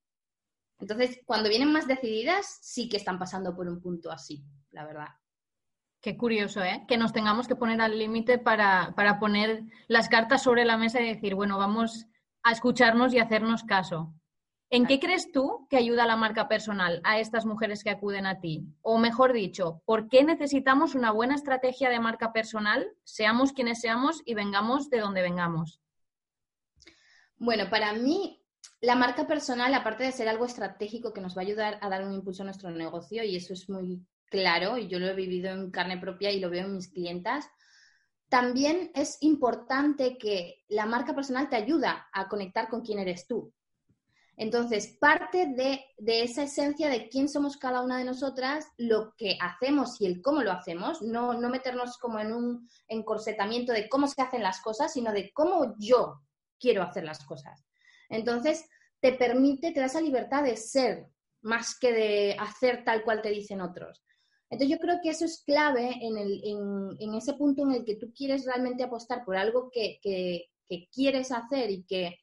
Entonces, 0.80 1.22
cuando 1.26 1.50
vienen 1.50 1.72
más 1.72 1.88
decididas, 1.88 2.60
sí 2.62 2.90
que 2.90 2.98
están 2.98 3.20
pasando 3.20 3.56
por 3.56 3.68
un 3.68 3.80
punto 3.82 4.12
así, 4.12 4.44
la 4.72 4.86
verdad. 4.86 5.10
Qué 6.02 6.18
curioso, 6.18 6.64
¿eh? 6.64 6.84
Que 6.88 6.98
nos 6.98 7.14
tengamos 7.14 7.48
que 7.48 7.56
poner 7.56 7.80
al 7.80 8.00
límite 8.00 8.40
para, 8.40 8.94
para 8.96 9.20
poner 9.20 9.64
las 9.88 10.10
cartas 10.10 10.42
sobre 10.42 10.66
la 10.66 10.78
mesa 10.78 11.00
y 11.00 11.14
decir, 11.14 11.36
bueno, 11.36 11.60
vamos 11.60 12.08
a 12.42 12.52
escucharnos 12.52 13.14
y 13.14 13.20
hacernos 13.20 13.64
caso. 13.64 14.16
¿En 14.72 14.88
qué 14.88 15.00
crees 15.00 15.32
tú 15.32 15.68
que 15.70 15.76
ayuda 15.78 16.08
la 16.08 16.16
marca 16.16 16.48
personal 16.48 17.02
a 17.04 17.20
estas 17.20 17.46
mujeres 17.46 17.84
que 17.84 17.90
acuden 17.90 18.26
a 18.26 18.40
ti? 18.40 18.66
O 18.82 18.98
mejor 18.98 19.34
dicho, 19.34 19.84
¿por 19.86 20.08
qué 20.08 20.24
necesitamos 20.24 20.96
una 20.96 21.12
buena 21.12 21.36
estrategia 21.36 21.90
de 21.90 22.00
marca 22.00 22.32
personal, 22.32 22.88
seamos 23.04 23.52
quienes 23.52 23.82
seamos 23.82 24.24
y 24.26 24.34
vengamos 24.34 24.90
de 24.90 25.02
donde 25.02 25.22
vengamos? 25.22 25.82
Bueno, 27.44 27.72
para 27.72 27.94
mí 27.94 28.40
la 28.82 28.94
marca 28.94 29.26
personal, 29.26 29.74
aparte 29.74 30.04
de 30.04 30.12
ser 30.12 30.30
algo 30.30 30.46
estratégico 30.46 31.12
que 31.12 31.22
nos 31.22 31.36
va 31.36 31.42
a 31.42 31.46
ayudar 31.46 31.80
a 31.82 31.90
dar 31.90 32.06
un 32.06 32.14
impulso 32.14 32.44
a 32.44 32.46
nuestro 32.46 32.70
negocio, 32.70 33.24
y 33.24 33.36
eso 33.36 33.54
es 33.54 33.68
muy 33.68 34.06
claro, 34.28 34.78
y 34.78 34.88
yo 34.88 35.00
lo 35.00 35.08
he 35.08 35.16
vivido 35.16 35.50
en 35.50 35.72
carne 35.72 35.98
propia 35.98 36.30
y 36.30 36.40
lo 36.40 36.52
veo 36.52 36.68
en 36.68 36.76
mis 36.76 36.90
clientas, 36.90 37.48
también 38.30 38.92
es 38.94 39.18
importante 39.22 40.20
que 40.20 40.64
la 40.68 40.86
marca 40.86 41.16
personal 41.16 41.50
te 41.50 41.56
ayuda 41.56 42.10
a 42.14 42.28
conectar 42.28 42.70
con 42.70 42.82
quién 42.82 43.00
eres 43.00 43.26
tú. 43.26 43.52
Entonces, 44.38 44.96
parte 45.00 45.48
de, 45.48 45.84
esa 46.24 46.44
esencia 46.44 46.90
de 46.90 47.10
quién 47.10 47.28
somos 47.28 47.58
cada 47.58 47.82
una 47.82 47.98
de 47.98 48.06
nosotras, 48.06 48.68
lo 48.78 49.16
que 49.18 49.40
hacemos 49.42 50.00
y 50.00 50.06
el 50.06 50.22
cómo 50.22 50.44
lo 50.44 50.52
hacemos, 50.52 51.02
no, 51.02 51.34
no 51.34 51.50
meternos 51.50 51.98
como 51.98 52.20
en 52.20 52.34
un 52.34 52.70
encorsetamiento 52.88 53.74
de 53.74 53.90
cómo 53.90 54.06
se 54.06 54.22
hacen 54.22 54.44
las 54.44 54.62
cosas, 54.62 54.94
sino 54.94 55.12
de 55.12 55.32
cómo 55.34 55.74
yo 55.80 56.22
quiero 56.62 56.84
hacer 56.84 57.04
las 57.04 57.26
cosas. 57.26 57.66
Entonces, 58.10 58.64
te 59.02 59.14
permite, 59.14 59.72
te 59.72 59.80
da 59.80 59.88
esa 59.88 60.00
libertad 60.00 60.44
de 60.44 60.56
ser 60.56 61.08
más 61.42 61.78
que 61.80 61.92
de 61.92 62.36
hacer 62.40 62.84
tal 62.86 63.04
cual 63.04 63.22
te 63.22 63.32
dicen 63.32 63.60
otros. 63.60 64.06
Entonces, 64.50 64.78
yo 64.78 64.80
creo 64.80 65.00
que 65.02 65.10
eso 65.10 65.26
es 65.26 65.44
clave 65.46 65.98
en, 66.02 66.18
el, 66.18 66.42
en, 67.00 67.16
ese 67.16 67.34
punto 67.34 67.64
en 67.64 67.72
el 67.72 67.86
que 67.86 67.96
tú 67.96 68.14
quieres 68.14 68.46
realmente 68.46 68.84
apostar 68.84 69.26
por 69.26 69.36
algo 69.36 69.72
que, 69.72 70.00
que 70.04 70.90
quieres 70.92 71.32
hacer 71.32 71.72
y 71.72 71.84
que 71.84 72.18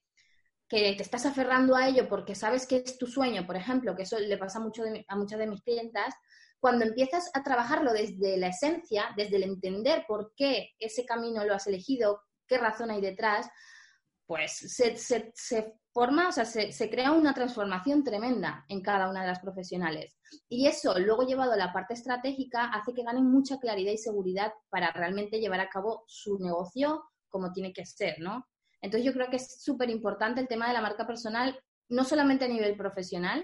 que 0.68 0.95
te 0.95 1.02
estás 1.02 1.25
aferrando 1.25 1.75
a 1.75 1.88
ello 1.88 2.09
porque 2.09 2.35
sabes 2.35 2.66
que 2.66 2.76
es 2.76 2.99
tu 2.99 3.07
sueño, 3.07 3.47
por 3.47 3.57
ejemplo, 3.57 3.97
que 3.97 4.02
eso 4.02 4.18
le 4.18 4.37
pasa 4.37 4.61
mucho 4.61 4.83
a 5.09 5.16
muchas 5.16 5.38
de 5.38 5.47
mis 5.47 5.62
clientas, 5.62 6.14
cuando 6.61 6.85
empiezas 6.85 7.30
a 7.35 7.42
trabajarlo 7.42 7.92
desde 7.92 8.37
la 8.37 8.49
esencia, 8.49 9.07
desde 9.16 9.37
el 9.37 9.45
entender 9.45 10.04
por 10.07 10.33
qué 10.37 10.71
ese 10.78 11.07
camino 11.07 11.45
lo 11.45 11.54
has 11.54 11.66
elegido, 11.66 12.21
qué 12.47 12.59
razón 12.59 12.90
hay 12.90 13.00
detrás, 13.00 13.49
pues 14.28 14.52
se, 14.58 15.75
forma, 15.90 16.28
o 16.28 16.32
sea, 16.32 16.44
se, 16.44 16.70
se, 16.70 16.90
crea 16.90 17.12
una 17.12 17.32
transformación 17.32 18.04
tremenda 18.04 18.66
en 18.68 18.82
cada 18.82 19.08
una 19.08 19.23
de 19.23 19.28
las 19.28 19.40
profesionales. 19.40 20.18
Y 20.50 20.66
eso, 20.66 20.99
luego 20.99 21.23
llevado 21.23 21.52
a 21.52 21.56
la 21.56 21.73
parte 21.73 21.94
estratégica, 21.94 22.66
hace 22.66 22.92
que 22.92 23.04
ganen 23.04 23.25
mucha 23.25 23.58
claridad 23.58 23.90
y 23.90 23.97
seguridad 23.97 24.52
para 24.68 24.92
realmente 24.92 25.40
llevar 25.40 25.61
a 25.61 25.70
cabo 25.70 26.04
su 26.06 26.38
negocio 26.38 27.04
como 27.30 27.54
tiene 27.54 27.73
que 27.73 27.87
ser, 27.87 28.20
¿no? 28.20 28.47
Entonces 28.82 29.06
yo 29.06 29.14
creo 29.14 29.30
que 29.30 29.37
es 29.37 29.62
súper 29.62 29.88
importante 29.88 30.42
el 30.42 30.47
tema 30.47 30.68
de 30.68 30.75
la 30.75 30.82
marca 30.82 31.06
personal, 31.06 31.58
no 31.88 32.04
solamente 32.04 32.44
a 32.44 32.49
nivel 32.49 32.76
profesional, 32.76 33.42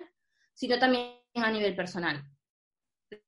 sino 0.52 0.78
también 0.78 1.14
a 1.36 1.50
nivel 1.50 1.74
personal. 1.74 2.22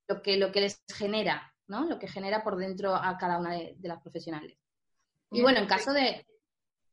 Lo 0.07 0.21
que, 0.21 0.37
lo 0.37 0.51
que 0.51 0.61
les 0.61 0.83
genera, 0.95 1.55
¿no? 1.65 1.85
Lo 1.85 1.97
que 1.97 2.07
genera 2.07 2.43
por 2.43 2.55
dentro 2.55 2.93
a 2.93 3.17
cada 3.17 3.39
una 3.39 3.53
de, 3.53 3.75
las 3.81 3.99
profesionales. 3.99 4.59
Y 5.31 5.41
bueno, 5.41 5.57
en 5.57 5.65
caso 5.65 5.91
de, 5.91 6.23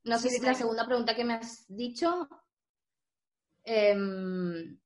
no 0.04 0.18
sé 0.18 0.28
si 0.28 0.36
es 0.36 0.42
la 0.42 0.54
segunda 0.54 0.86
pregunta 0.86 1.14
que 1.14 1.24
me 1.24 1.34
has 1.34 1.64
dicho. 1.68 2.28
Em, 3.64 4.78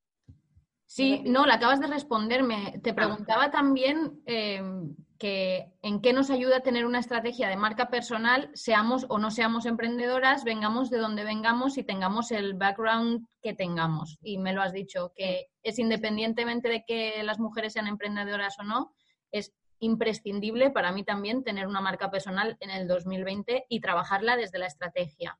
sí, 0.86 1.22
no, 1.26 1.44
la 1.44 1.54
acabas 1.54 1.80
de 1.80 1.88
responderme. 1.88 2.80
Te 2.82 2.90
ah. 2.90 2.94
preguntaba 2.94 3.50
también 3.50 4.22
em, 4.26 4.94
que 5.18 5.72
en 5.82 6.00
qué 6.00 6.12
nos 6.12 6.30
ayuda 6.30 6.58
a 6.58 6.62
tener 6.62 6.86
una 6.86 7.00
estrategia 7.00 7.48
de 7.48 7.56
marca 7.56 7.90
personal, 7.90 8.50
seamos 8.54 9.06
o 9.08 9.18
no 9.18 9.32
seamos 9.32 9.66
emprendedoras, 9.66 10.44
vengamos 10.44 10.88
de 10.88 10.98
donde 10.98 11.24
vengamos 11.24 11.76
y 11.76 11.82
tengamos 11.82 12.30
el 12.30 12.54
background 12.54 13.26
que 13.42 13.54
tengamos. 13.54 14.18
Y 14.22 14.38
me 14.38 14.52
lo 14.52 14.62
has 14.62 14.72
dicho, 14.72 15.12
que 15.16 15.48
es 15.64 15.80
independientemente 15.80 16.68
de 16.68 16.84
que 16.86 17.20
las 17.24 17.40
mujeres 17.40 17.72
sean 17.72 17.88
emprendedoras 17.88 18.56
o 18.60 18.62
no, 18.62 18.94
es 19.32 19.52
imprescindible 19.80 20.70
para 20.70 20.92
mí 20.92 21.04
también 21.04 21.44
tener 21.44 21.66
una 21.66 21.80
marca 21.80 22.10
personal 22.10 22.56
en 22.60 22.70
el 22.70 22.86
2020 22.86 23.66
y 23.68 23.80
trabajarla 23.80 24.36
desde 24.36 24.58
la 24.58 24.66
estrategia. 24.66 25.38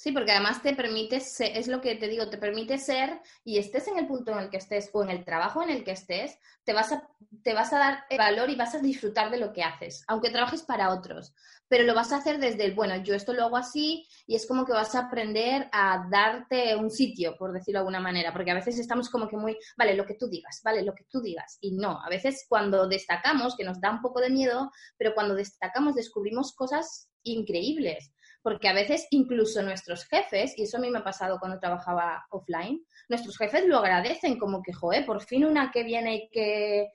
Sí, 0.00 0.12
porque 0.12 0.32
además 0.32 0.62
te 0.62 0.74
permite, 0.74 1.16
es 1.16 1.68
lo 1.68 1.82
que 1.82 1.94
te 1.94 2.08
digo, 2.08 2.30
te 2.30 2.38
permite 2.38 2.78
ser 2.78 3.20
y 3.44 3.58
estés 3.58 3.86
en 3.86 3.98
el 3.98 4.06
punto 4.06 4.32
en 4.32 4.38
el 4.38 4.48
que 4.48 4.56
estés 4.56 4.88
o 4.94 5.02
en 5.02 5.10
el 5.10 5.26
trabajo 5.26 5.62
en 5.62 5.68
el 5.68 5.84
que 5.84 5.90
estés, 5.90 6.38
te 6.64 6.72
vas 6.72 6.90
a, 6.90 7.06
te 7.42 7.52
vas 7.52 7.70
a 7.74 7.78
dar 7.78 8.04
valor 8.16 8.48
y 8.48 8.54
vas 8.54 8.74
a 8.74 8.78
disfrutar 8.78 9.30
de 9.30 9.36
lo 9.36 9.52
que 9.52 9.62
haces, 9.62 10.02
aunque 10.08 10.30
trabajes 10.30 10.62
para 10.62 10.94
otros. 10.94 11.34
Pero 11.70 11.84
lo 11.84 11.94
vas 11.94 12.12
a 12.12 12.16
hacer 12.16 12.38
desde 12.38 12.64
el, 12.64 12.74
bueno, 12.74 12.96
yo 13.02 13.14
esto 13.14 13.32
lo 13.32 13.44
hago 13.44 13.56
así 13.56 14.06
y 14.26 14.34
es 14.34 14.46
como 14.46 14.66
que 14.66 14.72
vas 14.72 14.94
a 14.94 15.06
aprender 15.06 15.68
a 15.72 16.06
darte 16.10 16.74
un 16.74 16.90
sitio, 16.90 17.36
por 17.38 17.52
decirlo 17.52 17.78
de 17.78 17.82
alguna 17.82 18.00
manera, 18.00 18.32
porque 18.32 18.50
a 18.50 18.54
veces 18.54 18.78
estamos 18.78 19.08
como 19.08 19.28
que 19.28 19.36
muy, 19.36 19.56
vale, 19.78 19.94
lo 19.94 20.04
que 20.04 20.14
tú 20.14 20.28
digas, 20.28 20.60
vale, 20.64 20.82
lo 20.82 20.94
que 20.94 21.04
tú 21.04 21.22
digas. 21.22 21.58
Y 21.60 21.76
no, 21.76 22.02
a 22.04 22.08
veces 22.08 22.44
cuando 22.48 22.88
destacamos, 22.88 23.56
que 23.56 23.64
nos 23.64 23.80
da 23.80 23.92
un 23.92 24.02
poco 24.02 24.20
de 24.20 24.30
miedo, 24.30 24.70
pero 24.98 25.14
cuando 25.14 25.34
destacamos 25.34 25.94
descubrimos 25.94 26.52
cosas 26.54 27.08
increíbles 27.22 28.12
porque 28.42 28.68
a 28.68 28.72
veces 28.72 29.06
incluso 29.10 29.62
nuestros 29.62 30.04
jefes, 30.06 30.56
y 30.56 30.62
eso 30.62 30.78
a 30.78 30.80
mí 30.80 30.90
me 30.90 31.00
ha 31.00 31.04
pasado 31.04 31.38
cuando 31.38 31.58
trabajaba 31.58 32.24
offline, 32.30 32.82
nuestros 33.08 33.36
jefes 33.36 33.66
lo 33.66 33.78
agradecen 33.78 34.38
como 34.38 34.62
que, 34.62 34.72
joder, 34.72 35.04
por 35.04 35.20
fin 35.22 35.44
una 35.44 35.70
que 35.70 35.82
viene 35.82 36.14
y 36.16 36.28
que, 36.30 36.88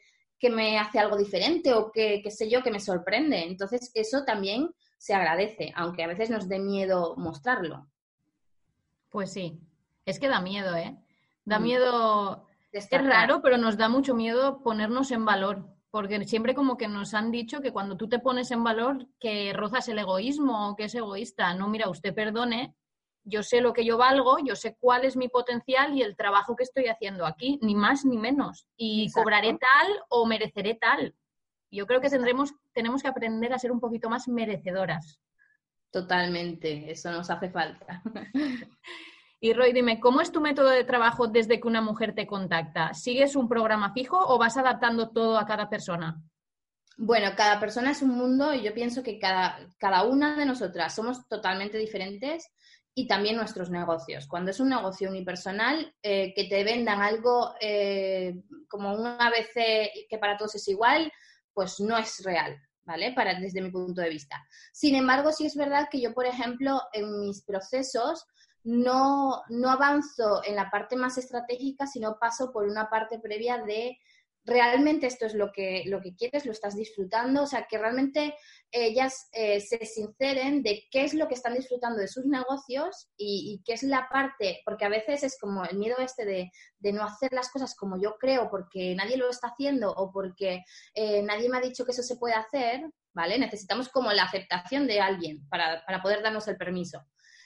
me 0.50 0.78
hace 0.78 1.00
algo 1.00 1.18
diferente 1.18 1.74
o 1.74 1.92
que, 1.92 2.22
qué 2.24 2.32
sé 2.32 2.50
yo, 2.50 2.62
que 2.62 2.72
me 2.72 2.80
sorprende. 2.80 3.44
Entonces, 3.44 3.92
eso 3.94 4.24
también 4.26 4.70
se 4.98 5.14
agradece, 5.14 5.74
aunque 5.76 6.04
a 6.04 6.08
veces 6.08 6.30
nos 6.30 6.48
dé 6.48 6.60
miedo 6.60 7.16
mostrarlo. 7.18 7.88
Pues 9.10 9.32
sí, 9.32 9.60
es 10.06 10.20
que 10.20 10.28
da 10.28 10.42
miedo, 10.42 10.76
¿eh? 10.76 10.98
Da 11.46 11.60
mm. 11.60 11.64
miedo. 11.64 12.48
Es 12.72 12.90
raro, 12.92 13.42
pero 13.42 13.58
nos 13.58 13.78
da 13.78 13.88
mucho 13.88 14.14
miedo 14.14 14.62
ponernos 14.62 15.12
en 15.12 15.24
valor 15.24 15.76
porque 15.96 16.22
siempre 16.26 16.54
como 16.54 16.76
que 16.76 16.90
nos 16.90 17.14
han 17.14 17.32
dicho 17.32 17.62
que 17.62 17.72
cuando 17.72 17.96
tú 17.96 18.10
te 18.10 18.20
pones 18.20 18.52
en 18.52 18.66
valor 18.66 19.08
que 19.18 19.54
rozas 19.54 19.88
el 19.88 19.98
egoísmo 19.98 20.68
o 20.68 20.76
que 20.76 20.84
es 20.84 20.96
egoísta. 20.96 21.54
No, 21.54 21.70
mira, 21.70 21.90
usted 21.90 22.14
perdone, 22.14 22.76
yo 23.26 23.44
sé 23.44 23.60
lo 23.60 23.74
que 23.74 23.84
yo 23.84 23.98
valgo, 23.98 24.38
yo 24.40 24.56
sé 24.56 24.78
cuál 24.80 25.04
es 25.04 25.18
mi 25.18 25.28
potencial 25.28 25.94
y 25.96 26.04
el 26.04 26.16
trabajo 26.16 26.56
que 26.56 26.64
estoy 26.64 26.86
haciendo 26.86 27.26
aquí, 27.26 27.60
ni 27.62 27.76
más 27.76 28.06
ni 28.06 28.18
menos. 28.18 28.68
Y 28.78 29.12
cobraré 29.12 29.58
tal 29.58 29.88
o 30.10 30.26
mereceré 30.26 30.76
tal. 30.76 31.16
Yo 31.72 31.88
creo 31.88 32.00
que 32.00 32.10
tendremos, 32.10 32.54
tenemos 32.72 33.02
que 33.02 33.10
aprender 33.10 33.52
a 33.52 33.60
ser 33.60 33.72
un 33.72 33.80
poquito 33.80 34.10
más 34.10 34.28
merecedoras. 34.28 35.20
Totalmente, 35.92 36.92
eso 36.92 37.12
nos 37.12 37.30
hace 37.30 37.50
falta. 37.50 38.02
Y 39.42 39.54
Roy, 39.54 39.74
dime, 39.74 40.00
¿cómo 40.00 40.22
es 40.22 40.32
tu 40.32 40.42
método 40.42 40.70
de 40.70 40.86
trabajo 40.86 41.28
desde 41.28 41.60
que 41.60 41.68
una 41.68 41.82
mujer 41.82 42.16
te 42.16 42.26
contacta? 42.26 42.96
¿Sigues 42.96 43.36
un 43.36 43.48
programa 43.48 43.94
fijo 43.94 44.18
o 44.18 44.40
vas 44.40 44.58
adaptando 44.58 45.10
todo 45.12 45.38
a 45.38 45.46
cada 45.46 45.70
persona? 45.70 46.20
Bueno, 46.98 47.30
cada 47.36 47.60
persona 47.60 47.92
es 47.92 48.02
un 48.02 48.12
mundo 48.12 48.54
y 48.56 48.64
yo 48.64 48.74
pienso 48.74 49.04
que 49.04 49.20
cada, 49.20 49.60
cada 49.78 50.04
una 50.04 50.36
de 50.38 50.46
nosotras 50.46 50.96
somos 50.96 51.28
totalmente 51.28 51.78
diferentes 51.78 52.50
y 52.98 53.08
también 53.08 53.36
nuestros 53.36 53.70
negocios. 53.70 54.26
Cuando 54.26 54.52
es 54.52 54.60
un 54.62 54.70
negocio 54.70 55.10
unipersonal, 55.10 55.94
eh, 56.02 56.34
que 56.34 56.46
te 56.46 56.64
vendan 56.64 57.02
algo 57.02 57.54
eh, 57.60 58.42
como 58.70 58.94
un 58.96 59.06
ABC 59.06 60.08
que 60.10 60.18
para 60.18 60.38
todos 60.38 60.56
es 60.56 60.68
igual, 60.70 61.12
pues 61.54 61.80
no 61.82 61.98
es 61.98 62.24
real. 62.24 62.58
¿Vale? 62.88 63.14
Para, 63.14 63.40
desde 63.40 63.64
mi 63.64 63.72
punto 63.72 64.00
de 64.00 64.10
vista. 64.10 64.38
Sin 64.72 64.94
embargo, 64.94 65.32
sí 65.32 65.48
es 65.48 65.56
verdad 65.56 65.88
que 65.90 66.00
yo, 66.00 66.14
por 66.14 66.28
ejemplo, 66.28 66.80
en 66.94 67.20
mis 67.20 67.44
procesos 67.44 68.28
no, 68.64 69.42
no 69.50 69.72
avanzo 69.72 70.44
en 70.44 70.56
la 70.56 70.70
parte 70.70 70.96
más 70.96 71.18
estratégica, 71.18 71.88
sino 71.88 72.20
paso 72.20 72.52
por 72.52 72.66
una 72.66 72.88
parte 72.88 73.18
previa 73.18 73.58
de 73.58 73.98
realmente 74.46 75.08
esto 75.08 75.26
es 75.26 75.34
lo 75.34 75.52
que, 75.52 75.84
lo 75.88 76.02
que 76.02 76.16
quieres, 76.16 76.46
lo 76.46 76.52
estás 76.52 76.76
disfrutando, 76.76 77.44
o 77.44 77.48
sea, 77.48 77.66
que 77.68 77.78
realmente 77.78 78.36
ellas 78.72 79.28
eh, 79.32 79.60
se 79.60 79.84
sinceren 79.86 80.62
de 80.62 80.84
qué 80.92 81.04
es 81.04 81.14
lo 81.14 81.28
que 81.28 81.34
están 81.34 81.56
disfrutando 81.56 82.00
de 82.00 82.08
sus 82.08 82.26
negocios 82.26 83.10
y, 83.18 83.62
qué 83.66 83.74
es 83.74 83.84
la 83.84 84.08
parte, 84.10 84.62
porque 84.64 84.86
a 84.86 84.90
veces 84.90 85.24
es 85.24 85.40
como 85.40 85.66
el 85.66 85.78
miedo 85.78 85.98
este 86.00 86.26
de, 86.26 86.52
no 86.94 87.04
hacer 87.04 87.34
las 87.34 87.50
cosas 87.50 87.76
como 87.76 88.00
yo 88.00 88.16
creo 88.20 88.48
porque 88.52 88.94
nadie 88.94 89.18
lo 89.18 89.28
está 89.28 89.48
haciendo 89.48 89.92
o 89.92 90.12
porque 90.12 90.64
eh, 90.94 91.24
nadie 91.24 91.50
me 91.50 91.58
ha 91.58 91.62
dicho 91.62 91.84
que 91.84 91.92
eso 91.92 92.04
se 92.04 92.18
puede 92.18 92.36
hacer, 92.36 92.82
¿vale? 93.12 93.40
Necesitamos 93.40 93.90
como 93.90 94.12
la 94.12 94.26
aceptación 94.26 94.86
de 94.86 95.02
alguien 95.02 95.48
para, 95.50 95.84
para 95.84 96.04
poder 96.04 96.22
darnos 96.22 96.48
el 96.48 96.58
permiso. 96.58 97.04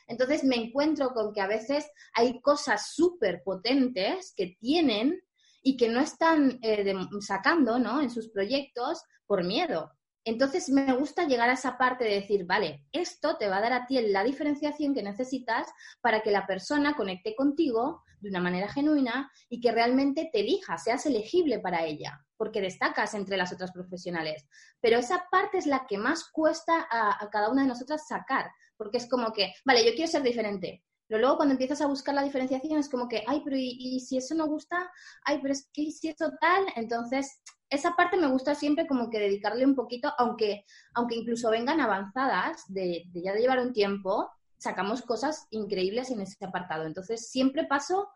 Entonces 0.08 0.44
me 0.44 0.58
encuentro 0.58 1.14
con 1.14 1.32
que 1.32 1.40
a 1.40 1.48
veces 1.48 1.90
hay 2.14 2.42
cosas 2.42 2.94
súper 2.94 3.42
potentes 3.46 4.34
que 4.36 4.58
tienen 4.60 5.22
y 5.70 5.78
que 5.78 5.88
no 5.88 6.00
están 6.00 6.58
eh, 6.64 6.96
sacando 7.20 7.78
¿no? 7.78 8.02
en 8.02 8.10
sus 8.10 8.28
proyectos 8.30 9.04
por 9.28 9.44
miedo. 9.44 9.92
Entonces 10.24 10.68
me 10.70 10.92
gusta 10.94 11.28
llegar 11.28 11.48
a 11.48 11.54
esa 11.54 11.78
parte 11.78 12.06
de 12.06 12.16
decir, 12.16 12.48
vale, 12.48 12.88
esto 12.92 13.38
te 13.38 13.48
va 13.48 13.58
a 13.58 13.62
dar 13.62 13.74
a 13.74 13.86
ti 13.86 14.02
la 14.02 14.24
diferenciación 14.24 14.96
que 14.96 15.04
necesitas 15.04 15.68
para 16.02 16.22
que 16.22 16.32
la 16.32 16.48
persona 16.48 16.96
conecte 16.96 17.36
contigo 17.36 18.02
de 18.20 18.30
una 18.30 18.40
manera 18.40 18.68
genuina 18.68 19.32
y 19.48 19.62
que 19.62 19.72
realmente 19.72 20.32
te 20.34 20.40
elija, 20.40 20.76
seas 20.80 21.06
elegible 21.06 21.60
para 21.60 21.86
ella, 21.86 22.20
porque 22.36 22.62
destacas 22.62 23.14
entre 23.14 23.38
las 23.38 23.54
otras 23.54 23.72
profesionales. 23.72 24.48
Pero 24.82 24.98
esa 24.98 25.28
parte 25.30 25.60
es 25.60 25.68
la 25.68 25.86
que 25.88 26.00
más 26.00 26.32
cuesta 26.32 26.88
a, 26.90 27.30
cada 27.30 27.52
una 27.52 27.62
de 27.62 27.68
nosotras 27.68 28.08
sacar, 28.08 28.50
porque 28.76 28.98
es 28.98 29.08
como 29.08 29.32
que, 29.34 29.54
vale, 29.64 29.86
yo 29.86 29.92
quiero 29.94 30.12
ser 30.12 30.24
diferente, 30.24 30.84
pero 31.10 31.22
luego 31.22 31.38
cuando 31.38 31.54
empiezas 31.54 31.82
a 31.82 31.88
buscar 31.88 32.14
la 32.14 32.22
diferenciación 32.22 32.80
es 32.80 32.88
como 32.88 33.10
que, 33.10 33.24
ay, 33.26 33.42
pero 33.44 33.58
y, 33.58 34.00
si 34.00 34.18
eso 34.18 34.36
no 34.36 34.46
gusta? 34.46 34.92
Ay, 35.26 35.40
pero 35.42 35.54
es 35.54 35.68
que 35.74 35.90
si 35.90 36.10
eso 36.10 36.32
tal, 36.40 36.68
entonces 36.76 37.42
esa 37.68 37.96
parte 37.96 38.16
me 38.16 38.28
gusta 38.28 38.54
siempre 38.54 38.86
como 38.86 39.10
que 39.10 39.18
dedicarle 39.18 39.66
un 39.66 39.74
poquito, 39.74 40.14
aunque, 40.20 40.66
aunque 40.94 41.16
incluso 41.16 41.50
vengan 41.50 41.82
avanzadas 41.82 42.64
de, 42.68 43.06
ya 43.12 43.34
de 43.34 43.42
llevar 43.42 43.58
un 43.58 43.74
tiempo, 43.74 44.30
sacamos 44.60 45.02
cosas 45.02 45.48
increíbles 45.50 46.12
en 46.12 46.22
ese 46.22 46.46
apartado. 46.46 46.86
Entonces, 46.86 47.32
siempre 47.32 47.66
paso 47.66 48.12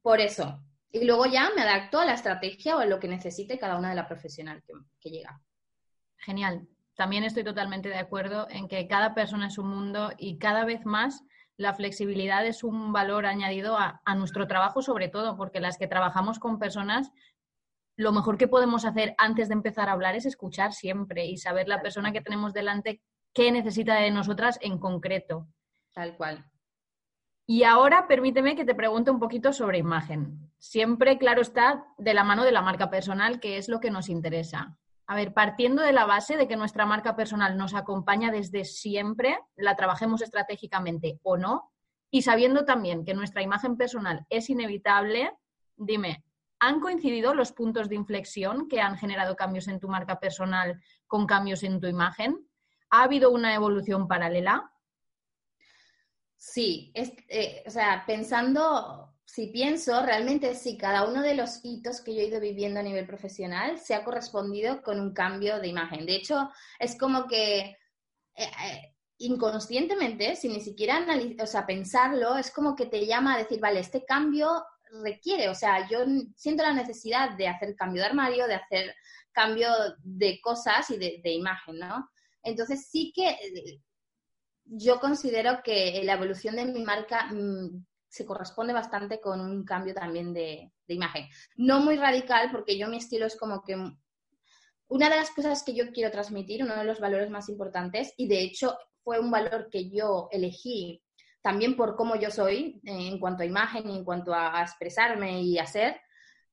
por 0.00 0.20
eso. 0.20 0.58
Y 0.90 1.04
luego 1.04 1.26
ya 1.26 1.50
me 1.54 1.60
adapto 1.60 1.98
a 1.98 2.06
la 2.06 2.14
estrategia 2.14 2.76
o 2.76 2.80
a 2.80 2.86
lo 2.86 2.98
que 2.98 3.08
necesite 3.08 3.58
cada 3.58 3.76
una 3.76 3.90
de 3.90 3.96
la 3.96 4.08
profesional 4.08 4.62
que, 4.98 5.10
llega. 5.10 5.42
Genial. 6.16 6.66
También 6.94 7.24
estoy 7.24 7.44
totalmente 7.44 7.90
de 7.90 7.98
acuerdo 7.98 8.46
en 8.48 8.66
que 8.66 8.88
cada 8.88 9.14
persona 9.14 9.48
es 9.48 9.58
un 9.58 9.68
mundo 9.68 10.12
y 10.16 10.38
cada 10.38 10.64
vez 10.64 10.86
más 10.86 11.22
la 11.56 11.74
flexibilidad 11.74 12.46
es 12.46 12.64
un 12.64 12.92
valor 12.92 13.26
añadido 13.26 13.78
a, 13.78 14.00
a, 14.04 14.14
nuestro 14.14 14.46
trabajo, 14.46 14.82
sobre 14.82 15.08
todo, 15.08 15.36
porque 15.36 15.60
las 15.60 15.78
que 15.78 15.88
trabajamos 15.88 16.38
con 16.38 16.58
personas, 16.58 17.10
lo 17.96 18.12
mejor 18.12 18.36
que 18.36 18.48
podemos 18.48 18.84
hacer 18.84 19.14
antes 19.18 19.48
de 19.48 19.54
empezar 19.54 19.88
a 19.88 19.92
hablar 19.92 20.16
es 20.16 20.26
escuchar 20.26 20.72
siempre 20.72 21.26
y 21.26 21.38
saber 21.38 21.68
la 21.68 21.80
persona 21.80 22.12
que 22.12 22.20
tenemos 22.20 22.52
delante 22.52 23.00
qué 23.32 23.52
necesita 23.52 23.94
de 23.96 24.10
nosotras 24.10 24.58
en 24.62 24.78
concreto. 24.78 25.46
Tal 25.92 26.16
cual. 26.16 26.44
Y 27.46 27.62
ahora 27.62 28.08
permíteme 28.08 28.56
que 28.56 28.64
te 28.64 28.74
pregunte 28.74 29.10
un 29.10 29.20
poquito 29.20 29.52
sobre 29.52 29.78
imagen. 29.78 30.50
Siempre, 30.58 31.16
claro 31.16 31.42
está, 31.42 31.86
de 31.96 32.12
la 32.12 32.24
mano 32.24 32.44
de 32.44 32.50
la 32.50 32.60
marca 32.60 32.90
personal, 32.90 33.38
que 33.38 33.56
es 33.56 33.68
lo 33.68 33.78
que 33.78 33.90
nos 33.90 34.08
interesa. 34.08 34.76
A 35.08 35.14
ver, 35.14 35.32
partiendo 35.32 35.82
de 35.82 35.92
la 35.92 36.04
base 36.04 36.36
de 36.36 36.48
que 36.48 36.56
nuestra 36.56 36.84
marca 36.84 37.14
personal 37.14 37.56
nos 37.56 37.74
acompaña 37.74 38.32
desde 38.32 38.64
siempre, 38.64 39.38
la 39.54 39.76
trabajemos 39.76 40.20
estratégicamente 40.20 41.20
o 41.22 41.36
no, 41.36 41.72
y 42.10 42.22
sabiendo 42.22 42.64
también 42.64 43.04
que 43.04 43.14
nuestra 43.14 43.42
imagen 43.42 43.76
personal 43.76 44.26
es 44.30 44.50
inevitable, 44.50 45.32
dime, 45.76 46.24
¿han 46.58 46.80
coincidido 46.80 47.34
los 47.34 47.52
puntos 47.52 47.88
de 47.88 47.94
inflexión 47.94 48.68
que 48.68 48.80
han 48.80 48.96
generado 48.96 49.36
cambios 49.36 49.68
en 49.68 49.80
tu 49.80 49.88
marca 49.88 50.18
personal 50.18 50.80
con 51.06 51.26
cambios 51.26 51.62
en 51.62 51.80
tu 51.80 51.86
imagen? 51.86 52.48
¿Ha 52.90 53.02
habido 53.02 53.30
una 53.30 53.54
evolución 53.54 54.08
paralela? 54.08 54.72
Sí, 56.36 56.92
eh, 56.94 57.64
o 57.66 57.70
sea, 57.70 58.04
pensando, 58.06 59.15
si 59.26 59.48
pienso, 59.48 60.00
realmente 60.02 60.54
sí, 60.54 60.78
cada 60.78 61.06
uno 61.06 61.20
de 61.20 61.34
los 61.34 61.60
hitos 61.64 62.00
que 62.00 62.14
yo 62.14 62.20
he 62.20 62.26
ido 62.26 62.40
viviendo 62.40 62.78
a 62.80 62.84
nivel 62.84 63.06
profesional 63.06 63.78
se 63.78 63.94
ha 63.94 64.04
correspondido 64.04 64.82
con 64.82 65.00
un 65.00 65.12
cambio 65.12 65.58
de 65.60 65.68
imagen. 65.68 66.06
De 66.06 66.14
hecho, 66.14 66.50
es 66.78 66.96
como 66.96 67.26
que 67.26 67.58
eh, 67.60 67.76
eh, 68.36 68.94
inconscientemente, 69.18 70.36
sin 70.36 70.52
ni 70.52 70.60
siquiera 70.60 71.04
o 71.42 71.46
sea, 71.46 71.66
pensarlo, 71.66 72.38
es 72.38 72.52
como 72.52 72.76
que 72.76 72.86
te 72.86 73.04
llama 73.04 73.34
a 73.34 73.38
decir, 73.38 73.60
vale, 73.60 73.80
este 73.80 74.04
cambio 74.04 74.64
requiere, 75.02 75.48
o 75.48 75.54
sea, 75.54 75.88
yo 75.88 75.98
siento 76.36 76.62
la 76.62 76.72
necesidad 76.72 77.36
de 77.36 77.48
hacer 77.48 77.74
cambio 77.74 78.02
de 78.02 78.08
armario, 78.08 78.46
de 78.46 78.54
hacer 78.54 78.94
cambio 79.32 79.68
de 79.98 80.40
cosas 80.40 80.88
y 80.90 80.98
de 80.98 81.32
imagen, 81.32 81.80
¿no? 81.80 82.08
Entonces 82.44 82.88
sí 82.88 83.12
que 83.14 83.28
eh, 83.28 83.80
yo 84.64 85.00
considero 85.00 85.62
que 85.64 86.00
la 86.04 86.14
evolución 86.14 86.56
de 86.56 86.64
mi 86.66 86.82
marca 86.84 87.26
mm, 87.32 87.84
se 88.16 88.24
corresponde 88.24 88.72
bastante 88.72 89.20
con 89.20 89.40
un 89.40 89.62
cambio 89.62 89.92
también 89.92 90.32
de, 90.32 90.72
imagen. 90.88 91.28
No 91.56 91.80
muy 91.80 91.96
radical, 91.96 92.50
porque 92.50 92.78
yo 92.78 92.88
mi 92.88 92.96
estilo 92.96 93.26
es 93.26 93.36
como 93.36 93.62
que 93.62 93.76
una 94.88 95.10
de 95.10 95.16
las 95.16 95.30
cosas 95.32 95.62
que 95.62 95.74
yo 95.74 95.92
quiero 95.92 96.10
transmitir, 96.10 96.62
uno 96.62 96.76
de 96.76 96.84
los 96.84 96.98
valores 96.98 97.28
más 97.28 97.50
importantes, 97.50 98.14
y 98.16 98.26
de 98.26 98.40
hecho 98.40 98.78
fue 99.04 99.18
un 99.18 99.30
valor 99.30 99.68
que 99.70 99.90
yo 99.90 100.28
elegí 100.30 101.02
también 101.42 101.76
por 101.76 101.94
cómo 101.94 102.16
yo 102.16 102.30
soy 102.30 102.80
eh, 102.84 103.08
en 103.08 103.20
cuanto 103.20 103.42
a 103.42 103.46
imagen 103.46 103.90
y 103.90 103.98
en 103.98 104.04
cuanto 104.04 104.32
a, 104.32 104.62
expresarme 104.62 105.42
y 105.42 105.58
a 105.58 105.66
ser, 105.66 106.00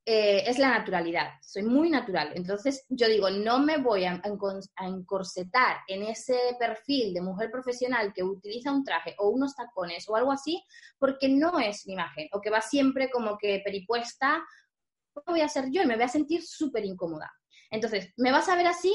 eh, 0.05 0.43
es 0.47 0.59
la 0.59 0.69
naturalidad. 0.69 1.31
Soy 1.41 1.63
muy 1.63 1.89
natural. 1.89 2.33
Entonces, 2.35 2.85
yo 2.89 3.07
digo, 3.07 3.29
no 3.29 3.59
me 3.59 3.77
voy 3.77 4.03
a, 4.03 4.21
encorsetar 4.81 5.77
en 5.87 6.03
ese 6.03 6.35
perfil 6.59 7.13
de 7.13 7.21
mujer 7.21 7.49
profesional 7.49 8.11
que 8.13 8.21
utiliza 8.21 8.73
un 8.73 8.83
traje 8.83 9.15
o 9.19 9.29
unos 9.29 9.55
tacones 9.55 10.07
o 10.09 10.15
algo 10.17 10.33
así, 10.33 10.61
porque 10.99 11.29
no 11.29 11.57
es 11.57 11.87
mi 11.87 11.93
imagen, 11.93 12.27
o 12.33 12.41
que 12.41 12.49
va 12.49 12.59
siempre 12.59 13.09
como 13.09 13.37
que 13.37 13.61
peripuesta. 13.63 14.43
¿Cómo 15.13 15.25
voy 15.27 15.41
a 15.41 15.47
ser 15.47 15.69
yo? 15.71 15.81
Y 15.81 15.85
me 15.85 15.95
voy 15.95 16.03
a 16.03 16.09
sentir 16.09 16.43
súper 16.43 16.83
incómoda. 16.83 17.31
Entonces, 17.71 18.11
me 18.17 18.33
vas 18.33 18.49
a 18.49 18.55
ver 18.55 18.67
así 18.67 18.93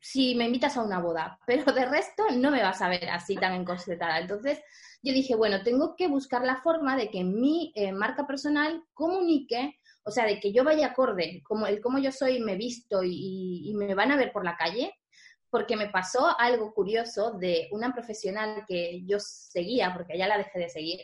si 0.00 0.34
me 0.36 0.44
invitas 0.44 0.76
a 0.76 0.82
una 0.82 1.00
boda, 1.00 1.38
pero 1.46 1.72
de 1.72 1.84
resto 1.86 2.24
no 2.36 2.52
me 2.52 2.62
vas 2.62 2.80
a 2.80 2.88
ver 2.88 3.10
así 3.10 3.34
tan 3.34 3.54
encorsetada. 3.54 4.20
Entonces, 4.20 4.60
yo 5.02 5.12
dije, 5.12 5.34
bueno, 5.34 5.64
tengo 5.64 5.96
que 5.96 6.06
buscar 6.06 6.44
la 6.44 6.62
forma 6.62 6.96
de 6.96 7.10
que 7.10 7.24
mi 7.24 7.72
eh, 7.74 7.90
marca 7.90 8.24
personal 8.24 8.84
comunique 8.94 9.80
o 10.04 10.10
sea, 10.10 10.26
de 10.26 10.38
que 10.38 10.52
yo 10.52 10.64
vaya 10.64 10.88
acorde, 10.88 11.42
como 11.44 11.66
el 11.66 11.80
cómo 11.80 11.98
yo 11.98 12.12
soy, 12.12 12.38
me 12.40 12.56
visto 12.56 13.02
y, 13.02 13.72
me 13.74 13.94
van 13.94 14.12
a 14.12 14.16
ver 14.16 14.32
por 14.32 14.44
la 14.44 14.56
calle, 14.56 14.94
porque 15.50 15.76
me 15.76 15.88
pasó 15.88 16.38
algo 16.38 16.74
curioso 16.74 17.32
de 17.32 17.68
una 17.70 17.92
profesional 17.92 18.64
que 18.68 19.02
yo 19.06 19.18
seguía, 19.18 19.94
porque 19.94 20.18
ya 20.18 20.28
la 20.28 20.38
dejé 20.38 20.58
de 20.58 20.68
seguir. 20.68 21.00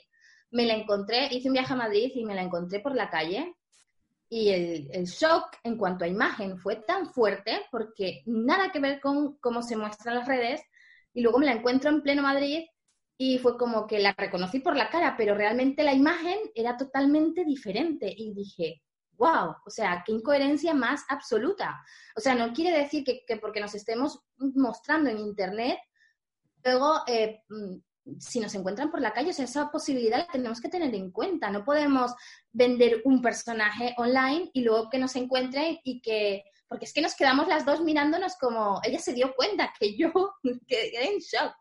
Me 0.50 0.66
la 0.66 0.74
encontré, 0.74 1.28
hice 1.30 1.48
un 1.48 1.54
viaje 1.54 1.72
a 1.72 1.76
Madrid 1.76 2.10
y 2.14 2.24
me 2.24 2.34
la 2.34 2.42
encontré 2.42 2.80
por 2.80 2.94
la 2.94 3.08
calle. 3.08 3.54
Y 4.28 4.50
el, 4.50 4.88
el 4.92 5.06
shock 5.06 5.56
en 5.64 5.76
cuanto 5.76 6.04
a 6.04 6.08
imagen 6.08 6.58
fue 6.58 6.76
tan 6.76 7.12
fuerte 7.12 7.62
porque 7.70 8.22
nada 8.26 8.70
que 8.70 8.80
ver 8.80 9.00
con 9.00 9.38
cómo 9.38 9.62
se 9.62 9.76
muestran 9.76 10.16
las 10.16 10.28
redes. 10.28 10.60
Y 11.14 11.22
luego 11.22 11.38
me 11.38 11.46
la 11.46 11.52
encuentro 11.52 11.90
en 11.90 12.02
pleno 12.02 12.22
Madrid 12.22 12.64
y 13.16 13.38
fue 13.38 13.56
como 13.56 13.86
que 13.86 13.98
la 13.98 14.14
reconocí 14.16 14.60
por 14.60 14.76
la 14.76 14.88
cara, 14.88 15.14
pero 15.16 15.34
realmente 15.34 15.82
la 15.84 15.92
imagen 15.92 16.38
era 16.54 16.76
totalmente 16.76 17.44
diferente. 17.44 18.12
Y 18.16 18.32
dije, 18.34 18.82
wow, 19.20 19.54
o 19.66 19.70
sea, 19.70 20.02
qué 20.04 20.12
incoherencia 20.12 20.72
más 20.72 21.04
absoluta. 21.11 21.78
O 22.16 22.20
sea, 22.20 22.35
no 22.35 22.54
quiere 22.54 22.78
decir 22.78 23.04
que, 23.04 23.37
porque 23.37 23.61
nos 23.61 23.74
estemos 23.74 24.18
mostrando 24.38 25.11
en 25.11 25.18
Internet, 25.18 25.78
luego, 26.64 27.02
eh, 27.06 27.42
mm, 27.50 28.18
si 28.18 28.40
nos 28.40 28.54
encuentran 28.54 28.90
por 28.90 29.02
la 29.02 29.12
calle, 29.12 29.30
o 29.30 29.33
sea, 29.35 29.44
esa 29.44 29.70
posibilidad 29.70 30.18
la 30.18 30.26
tenemos 30.26 30.59
que 30.59 30.70
tener 30.70 30.94
en 30.94 31.11
cuenta. 31.11 31.50
No 31.50 31.66
podemos 31.66 32.14
vender 32.50 33.02
un 33.04 33.20
personaje 33.20 33.94
online 33.98 34.50
y 34.54 34.62
luego 34.62 34.88
que 34.88 34.98
nos 34.98 35.14
encuentren 35.16 35.78
y 35.85 36.00
que 36.00 36.42
porque 36.66 36.87
es 36.87 36.92
que 36.94 37.02
nos 37.02 37.14
quedamos 37.14 37.48
las 37.48 37.66
dos 37.66 37.80
mirándonos 37.83 38.37
como 38.37 38.80
ella 38.85 39.00
se 39.00 39.12
dio 39.12 39.35
cuenta 39.35 39.72
que 39.78 39.96
yo 39.98 40.12
quedé 40.66 41.12
en 41.12 41.18
shock 41.18 41.54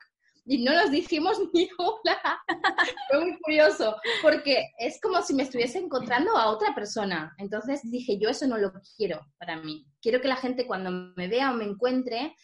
y 0.50 0.58
no 0.64 0.74
nos 0.74 0.90
dijimos 0.90 1.38
ni 1.54 1.70
hola. 1.78 2.42
Fue 3.08 3.22
muy 3.22 3.38
curioso, 3.40 3.96
porque 4.24 4.72
es 4.80 5.00
como 5.00 5.22
si 5.22 5.36
me 5.36 5.44
estuviese 5.44 5.78
encontrando 5.78 6.36
a 6.36 6.50
otra 6.50 6.74
persona. 6.74 7.36
Entonces 7.38 7.82
dije, 7.84 8.18
yo 8.18 8.30
eso 8.30 8.48
no 8.48 8.58
lo 8.58 8.74
quiero 8.98 9.22
para 9.38 9.58
mí. 9.58 9.86
Quiero 10.02 10.20
que 10.20 10.28
la 10.28 10.38
gente 10.38 10.66
cuando 10.66 10.90
me 11.16 11.28
vea 11.28 11.52
o 11.52 11.54
me 11.54 11.66
encuentre 11.66 12.36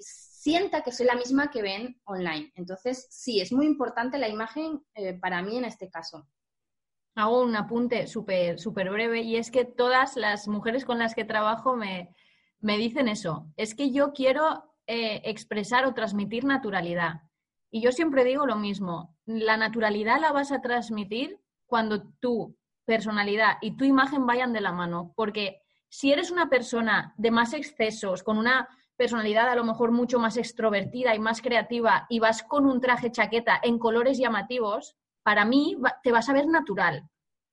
sienta 0.00 0.82
que 0.82 0.92
soy 0.92 1.06
la 1.06 1.14
misma 1.14 1.50
que 1.50 1.62
ven 1.62 1.98
online. 2.04 2.52
Entonces, 2.56 3.06
sí, 3.08 3.40
es 3.40 3.52
muy 3.52 3.64
importante 3.64 4.18
la 4.18 4.28
imagen 4.28 4.82
eh, 4.94 5.14
para 5.14 5.40
mí 5.40 5.56
en 5.56 5.64
este 5.64 5.88
caso. 5.88 6.28
Hago 7.14 7.42
un 7.42 7.56
apunte 7.56 8.06
súper 8.06 8.58
súper 8.58 8.90
breve 8.90 9.22
y 9.22 9.36
es 9.36 9.50
que 9.50 9.64
todas 9.64 10.14
las 10.16 10.46
mujeres 10.46 10.84
con 10.84 10.98
las 10.98 11.14
que 11.14 11.24
trabajo 11.24 11.74
me, 11.74 12.14
me 12.60 12.76
dicen 12.76 13.08
eso. 13.08 13.46
Es 13.56 13.74
que 13.74 13.92
yo 13.92 14.12
quiero 14.12 14.70
eh, 14.86 15.22
expresar 15.24 15.86
o 15.86 15.94
transmitir 15.94 16.44
naturalidad. 16.44 17.22
Y 17.70 17.80
yo 17.80 17.92
siempre 17.92 18.24
digo 18.24 18.46
lo 18.46 18.56
mismo, 18.56 19.16
la 19.26 19.56
naturalidad 19.56 20.20
la 20.20 20.32
vas 20.32 20.50
a 20.52 20.60
transmitir 20.60 21.40
cuando 21.66 22.02
tu 22.20 22.56
personalidad 22.84 23.58
y 23.60 23.76
tu 23.76 23.84
imagen 23.84 24.26
vayan 24.26 24.52
de 24.52 24.60
la 24.60 24.72
mano, 24.72 25.12
porque 25.14 25.62
si 25.88 26.12
eres 26.12 26.30
una 26.30 26.48
persona 26.48 27.14
de 27.16 27.30
más 27.30 27.52
excesos, 27.52 28.22
con 28.22 28.38
una 28.38 28.68
personalidad 28.96 29.48
a 29.48 29.54
lo 29.54 29.64
mejor 29.64 29.92
mucho 29.92 30.18
más 30.18 30.36
extrovertida 30.36 31.14
y 31.14 31.18
más 31.18 31.40
creativa 31.40 32.06
y 32.08 32.18
vas 32.18 32.42
con 32.42 32.66
un 32.66 32.80
traje 32.80 33.10
chaqueta 33.10 33.60
en 33.62 33.78
colores 33.78 34.18
llamativos, 34.18 34.96
para 35.22 35.44
mí 35.44 35.76
te 36.02 36.12
vas 36.12 36.28
a 36.28 36.32
ver 36.32 36.46
natural. 36.46 37.08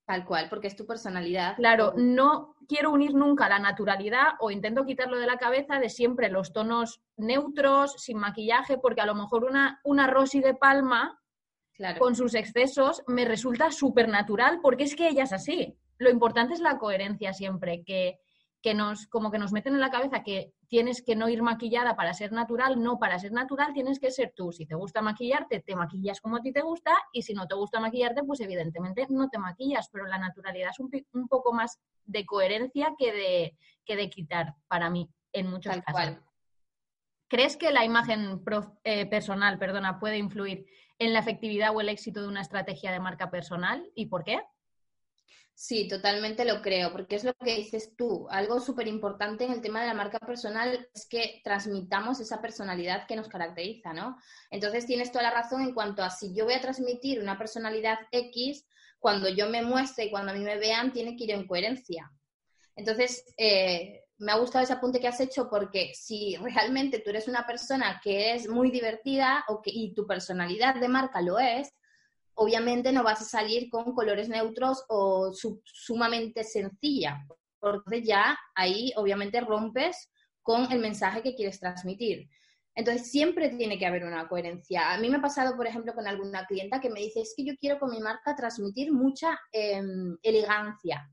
Tal 0.07 0.23
cual, 0.23 0.47
porque 0.49 0.67
es 0.67 0.75
tu 0.77 0.85
personalidad. 0.85 1.57
Claro, 1.57 1.93
no 1.97 2.55
quiero 2.65 2.91
unir 2.91 3.13
nunca 3.13 3.49
la 3.49 3.59
naturalidad 3.59 4.35
o 4.39 4.51
intento 4.51 4.85
quitarlo 4.85 5.17
de 5.17 5.25
la 5.25 5.37
cabeza 5.37 5.79
de 5.79 5.89
siempre 5.89 6.29
los 6.29 6.53
tonos 6.53 7.01
neutros, 7.17 7.91
sin 7.97 8.17
maquillaje, 8.17 8.77
porque 8.77 9.01
a 9.01 9.05
lo 9.05 9.15
mejor 9.15 9.43
una, 9.43 9.81
una 9.83 10.07
Rosy 10.07 10.39
de 10.39 10.53
Palma 10.53 11.19
con 11.99 12.15
sus 12.15 12.35
excesos 12.35 13.03
me 13.05 13.25
resulta 13.25 13.69
súper 13.69 14.07
natural 14.07 14.59
porque 14.61 14.85
es 14.85 14.95
que 14.95 15.09
ella 15.09 15.23
es 15.23 15.33
así. 15.33 15.77
Lo 15.97 16.09
importante 16.09 16.53
es 16.53 16.61
la 16.61 16.77
coherencia 16.77 17.33
siempre, 17.33 17.83
que, 17.83 18.17
que 18.61 18.73
nos, 18.73 19.07
como 19.07 19.29
que 19.29 19.39
nos 19.39 19.51
meten 19.51 19.73
en 19.73 19.81
la 19.81 19.91
cabeza 19.91 20.23
que 20.23 20.53
tienes 20.67 21.01
que 21.01 21.15
no 21.15 21.29
ir 21.29 21.41
maquillada 21.41 21.95
para 21.95 22.13
ser 22.13 22.31
natural, 22.31 22.81
no, 22.81 22.99
para 22.99 23.19
ser 23.19 23.31
natural 23.31 23.73
tienes 23.73 23.99
que 23.99 24.11
ser 24.11 24.33
tú. 24.35 24.51
Si 24.51 24.65
te 24.65 24.75
gusta 24.75 25.01
maquillarte, 25.01 25.61
te 25.61 25.75
maquillas 25.75 26.21
como 26.21 26.37
a 26.37 26.41
ti 26.41 26.51
te 26.51 26.61
gusta 26.61 26.93
y 27.13 27.21
si 27.21 27.33
no 27.33 27.47
te 27.47 27.55
gusta 27.55 27.79
maquillarte, 27.79 28.23
pues 28.23 28.39
evidentemente 28.41 29.07
no 29.09 29.29
te 29.29 29.39
maquillas, 29.39 29.89
pero 29.91 30.05
la 30.05 30.17
naturalidad 30.17 30.71
es 30.71 30.79
un, 30.79 30.89
un 31.13 31.27
poco 31.27 31.53
más 31.53 31.79
de 32.05 32.25
coherencia 32.25 32.93
que 32.97 33.13
de, 33.13 33.57
que 33.85 33.95
de 33.95 34.09
quitar 34.09 34.55
para 34.67 34.89
mí 34.89 35.09
en 35.33 35.49
muchos 35.49 35.75
casos. 35.81 36.17
¿Crees 37.29 37.57
que 37.57 37.71
la 37.71 37.83
imagen 37.83 38.41
eh, 38.83 39.05
personal 39.05 39.59
perdona, 39.59 39.99
puede 39.99 40.17
influir 40.17 40.65
en 40.99 41.13
la 41.13 41.19
efectividad 41.19 41.75
o 41.75 41.81
el 41.81 41.89
éxito 41.89 42.21
de 42.21 42.27
una 42.27 42.41
estrategia 42.41 42.91
de 42.91 42.99
marca 42.99 43.29
personal 43.29 43.89
y 43.95 44.07
por 44.07 44.23
qué? 44.23 44.41
Sí, 45.59 45.87
totalmente 45.87 46.45
lo 46.45 46.61
creo, 46.61 46.91
porque 46.91 47.15
es 47.15 47.23
lo 47.23 47.33
que 47.33 47.55
dices 47.55 47.95
tú. 47.97 48.27
Algo 48.29 48.59
súper 48.59 48.87
importante 48.87 49.43
en 49.43 49.51
el 49.51 49.59
tema 49.59 49.81
de 49.81 49.87
la 49.87 49.95
marca 49.95 50.19
personal 50.19 50.87
es 50.93 51.07
que 51.07 51.41
transmitamos 51.43 52.19
esa 52.19 52.39
personalidad 52.43 53.07
que 53.07 53.15
nos 53.15 53.27
caracteriza, 53.27 53.91
¿no? 53.91 54.19
Entonces 54.51 54.85
tienes 54.85 55.11
toda 55.11 55.23
la 55.23 55.31
razón 55.31 55.63
en 55.63 55.73
cuanto 55.73 56.03
a 56.03 56.11
si 56.11 56.31
yo 56.35 56.45
voy 56.45 56.53
a 56.53 56.61
transmitir 56.61 57.19
una 57.19 57.39
personalidad 57.39 57.97
X, 58.11 58.67
cuando 58.99 59.29
yo 59.29 59.49
me 59.49 59.63
muestre 59.63 60.05
y 60.05 60.11
cuando 60.11 60.31
a 60.31 60.35
mí 60.35 60.41
me 60.41 60.59
vean, 60.59 60.93
tiene 60.93 61.15
que 61.15 61.23
ir 61.23 61.31
en 61.31 61.47
coherencia. 61.47 62.11
Entonces, 62.75 63.25
eh, 63.35 64.03
me 64.19 64.33
ha 64.33 64.37
gustado 64.37 64.63
ese 64.63 64.73
apunte 64.73 64.99
que 64.99 65.07
has 65.07 65.19
hecho 65.21 65.49
porque 65.49 65.91
si 65.95 66.35
realmente 66.35 66.99
tú 66.99 67.09
eres 67.09 67.27
una 67.27 67.47
persona 67.47 67.99
que 68.03 68.35
es 68.35 68.47
muy 68.47 68.69
divertida 68.69 69.43
o 69.47 69.63
que, 69.63 69.71
y 69.73 69.95
tu 69.95 70.05
personalidad 70.05 70.75
de 70.75 70.87
marca 70.87 71.19
lo 71.19 71.39
es, 71.39 71.73
obviamente 72.37 72.91
no 72.91 73.03
vas 73.03 73.21
a 73.21 73.25
salir 73.25 73.69
con 73.69 73.93
colores 73.93 74.29
neutros 74.29 74.83
o 74.89 75.33
sumamente 75.33 76.43
sencilla, 76.43 77.25
porque 77.59 78.03
ya 78.03 78.37
ahí 78.55 78.93
obviamente 78.95 79.41
rompes 79.41 80.11
con 80.41 80.71
el 80.71 80.79
mensaje 80.79 81.21
que 81.21 81.35
quieres 81.35 81.59
transmitir. 81.59 82.29
Entonces 82.75 83.09
siempre 83.09 83.49
tiene 83.49 83.79
que 83.79 83.87
haber 83.87 84.05
una 84.05 84.27
coherencia. 84.27 84.93
A 84.93 84.99
mí 84.99 85.09
me 85.09 85.17
ha 85.17 85.21
pasado, 85.21 85.57
por 85.57 85.65
ejemplo, 85.65 85.95
con 85.95 86.05
alguna 86.05 86.45
clienta 86.45 86.79
que 86.79 86.91
me 86.91 86.99
dice, 86.99 87.21
es 87.21 87.33
que 87.35 87.43
yo 87.43 87.55
quiero 87.59 87.79
con 87.79 87.89
mi 87.89 87.99
marca 87.99 88.35
transmitir 88.35 88.93
mucha 88.93 89.39
em, 89.51 90.15
elegancia. 90.21 91.09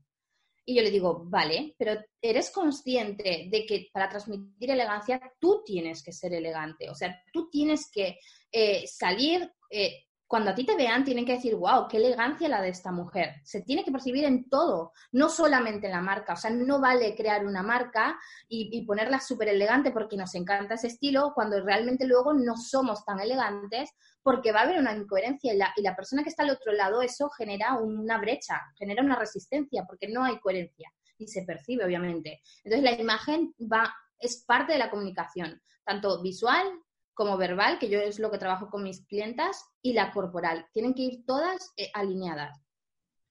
Y 0.63 0.75
yo 0.75 0.83
le 0.83 0.91
digo, 0.91 1.23
vale, 1.25 1.75
pero 1.77 1.99
eres 2.21 2.51
consciente 2.51 3.47
de 3.51 3.65
que 3.65 3.87
para 3.91 4.09
transmitir 4.09 4.69
elegancia 4.69 5.19
tú 5.39 5.63
tienes 5.65 6.03
que 6.03 6.11
ser 6.11 6.33
elegante. 6.33 6.87
O 6.89 6.95
sea, 6.95 7.19
tú 7.33 7.49
tienes 7.49 7.89
que 7.91 8.19
eh, 8.51 8.85
salir 8.87 9.51
eh, 9.71 10.04
cuando 10.27 10.51
a 10.51 10.55
ti 10.55 10.65
te 10.65 10.75
vean, 10.75 11.03
tienen 11.03 11.25
que 11.25 11.33
decir, 11.33 11.55
wow, 11.55 11.87
qué 11.87 11.97
elegancia 11.97 12.49
la 12.49 12.61
de 12.61 12.69
esta 12.69 12.91
mujer. 12.91 13.35
Se 13.43 13.61
tiene 13.61 13.83
que 13.83 13.91
percibir 13.91 14.25
en 14.25 14.49
todo, 14.49 14.91
no 15.11 15.29
solamente 15.29 15.85
en 15.85 15.93
la 15.93 16.01
marca. 16.01 16.33
O 16.33 16.35
sea, 16.35 16.49
no 16.49 16.81
vale 16.81 17.15
crear 17.15 17.45
una 17.45 17.61
marca 17.61 18.17
y, 18.47 18.85
ponerla 18.85 19.19
súper 19.19 19.49
elegante 19.49 19.91
porque 19.91 20.17
nos 20.17 20.33
encanta 20.35 20.75
ese 20.75 20.87
estilo, 20.87 21.31
cuando 21.35 21.63
realmente 21.63 22.05
luego 22.05 22.33
no 22.33 22.55
somos 22.57 23.05
tan 23.05 23.19
elegantes, 23.19 23.91
porque 24.23 24.51
va 24.51 24.61
a 24.61 24.63
haber 24.63 24.79
una 24.79 24.95
incoherencia 24.95 25.53
y 25.53 25.57
la, 25.57 25.73
y 25.75 25.81
la 25.81 25.95
persona 25.95 26.23
que 26.23 26.29
está 26.29 26.43
al 26.43 26.49
otro 26.49 26.71
lado, 26.71 27.01
eso 27.01 27.29
genera 27.29 27.75
una 27.75 28.17
brecha, 28.17 28.61
genera 28.77 29.03
una 29.03 29.17
resistencia, 29.17 29.85
porque 29.87 30.07
no 30.07 30.23
hay 30.23 30.39
coherencia 30.39 30.91
y 31.17 31.27
se 31.27 31.43
percibe, 31.43 31.85
obviamente. 31.85 32.41
Entonces, 32.63 32.83
la 32.83 32.99
imagen 32.99 33.53
va, 33.61 33.93
es 34.19 34.43
parte 34.45 34.73
de 34.73 34.79
la 34.79 34.89
comunicación, 34.89 35.61
tanto 35.83 36.21
visual 36.21 36.65
como 37.15 37.37
verbal, 37.37 37.79
que 37.79 37.89
yo 37.89 37.99
es 37.99 38.19
lo 38.19 38.29
que 38.29 38.37
trabajo 38.37 38.69
con 38.69 38.83
mis 38.83 39.03
clientas, 39.07 39.65
y 39.81 39.93
la 39.93 40.11
corporal. 40.11 40.67
Tienen 40.73 40.93
que 40.93 41.03
ir 41.03 41.25
todas 41.25 41.73
eh, 41.77 41.89
alineadas. 41.93 42.61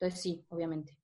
Entonces 0.01 0.21
sí, 0.21 0.45
obviamente. 0.49 0.99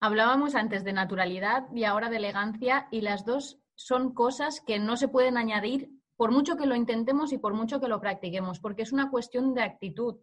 Hablábamos 0.00 0.54
antes 0.54 0.84
de 0.84 0.92
naturalidad 0.92 1.64
y 1.74 1.84
ahora 1.84 2.10
de 2.10 2.16
elegancia 2.16 2.88
y 2.90 3.00
las 3.00 3.24
dos 3.24 3.58
son 3.74 4.12
cosas 4.12 4.60
que 4.60 4.78
no 4.78 4.96
se 4.96 5.08
pueden 5.08 5.38
añadir 5.38 5.90
por 6.16 6.32
mucho 6.32 6.56
que 6.56 6.66
lo 6.66 6.74
intentemos 6.74 7.32
y 7.32 7.38
por 7.38 7.54
mucho 7.54 7.80
que 7.80 7.88
lo 7.88 8.00
practiquemos, 8.00 8.58
porque 8.60 8.82
es 8.82 8.92
una 8.92 9.10
cuestión 9.10 9.54
de 9.54 9.62
actitud. 9.62 10.16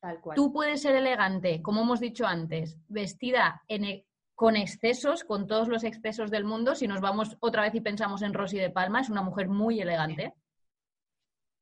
Tal 0.00 0.20
cual. 0.20 0.36
Tú 0.36 0.52
puedes 0.52 0.80
ser 0.82 0.94
elegante, 0.94 1.60
como 1.60 1.82
hemos 1.82 2.00
dicho 2.00 2.26
antes, 2.26 2.78
vestida 2.88 3.62
e, 3.68 4.06
con 4.34 4.56
excesos, 4.56 5.24
con 5.24 5.46
todos 5.46 5.68
los 5.68 5.84
excesos 5.84 6.30
del 6.30 6.44
mundo. 6.44 6.74
Si 6.74 6.88
nos 6.88 7.00
vamos 7.00 7.36
otra 7.40 7.62
vez 7.62 7.74
y 7.74 7.80
pensamos 7.80 8.22
en 8.22 8.32
Rosy 8.32 8.58
de 8.58 8.70
Palma, 8.70 9.00
es 9.00 9.10
una 9.10 9.22
mujer 9.22 9.48
muy 9.48 9.80
elegante 9.80 10.34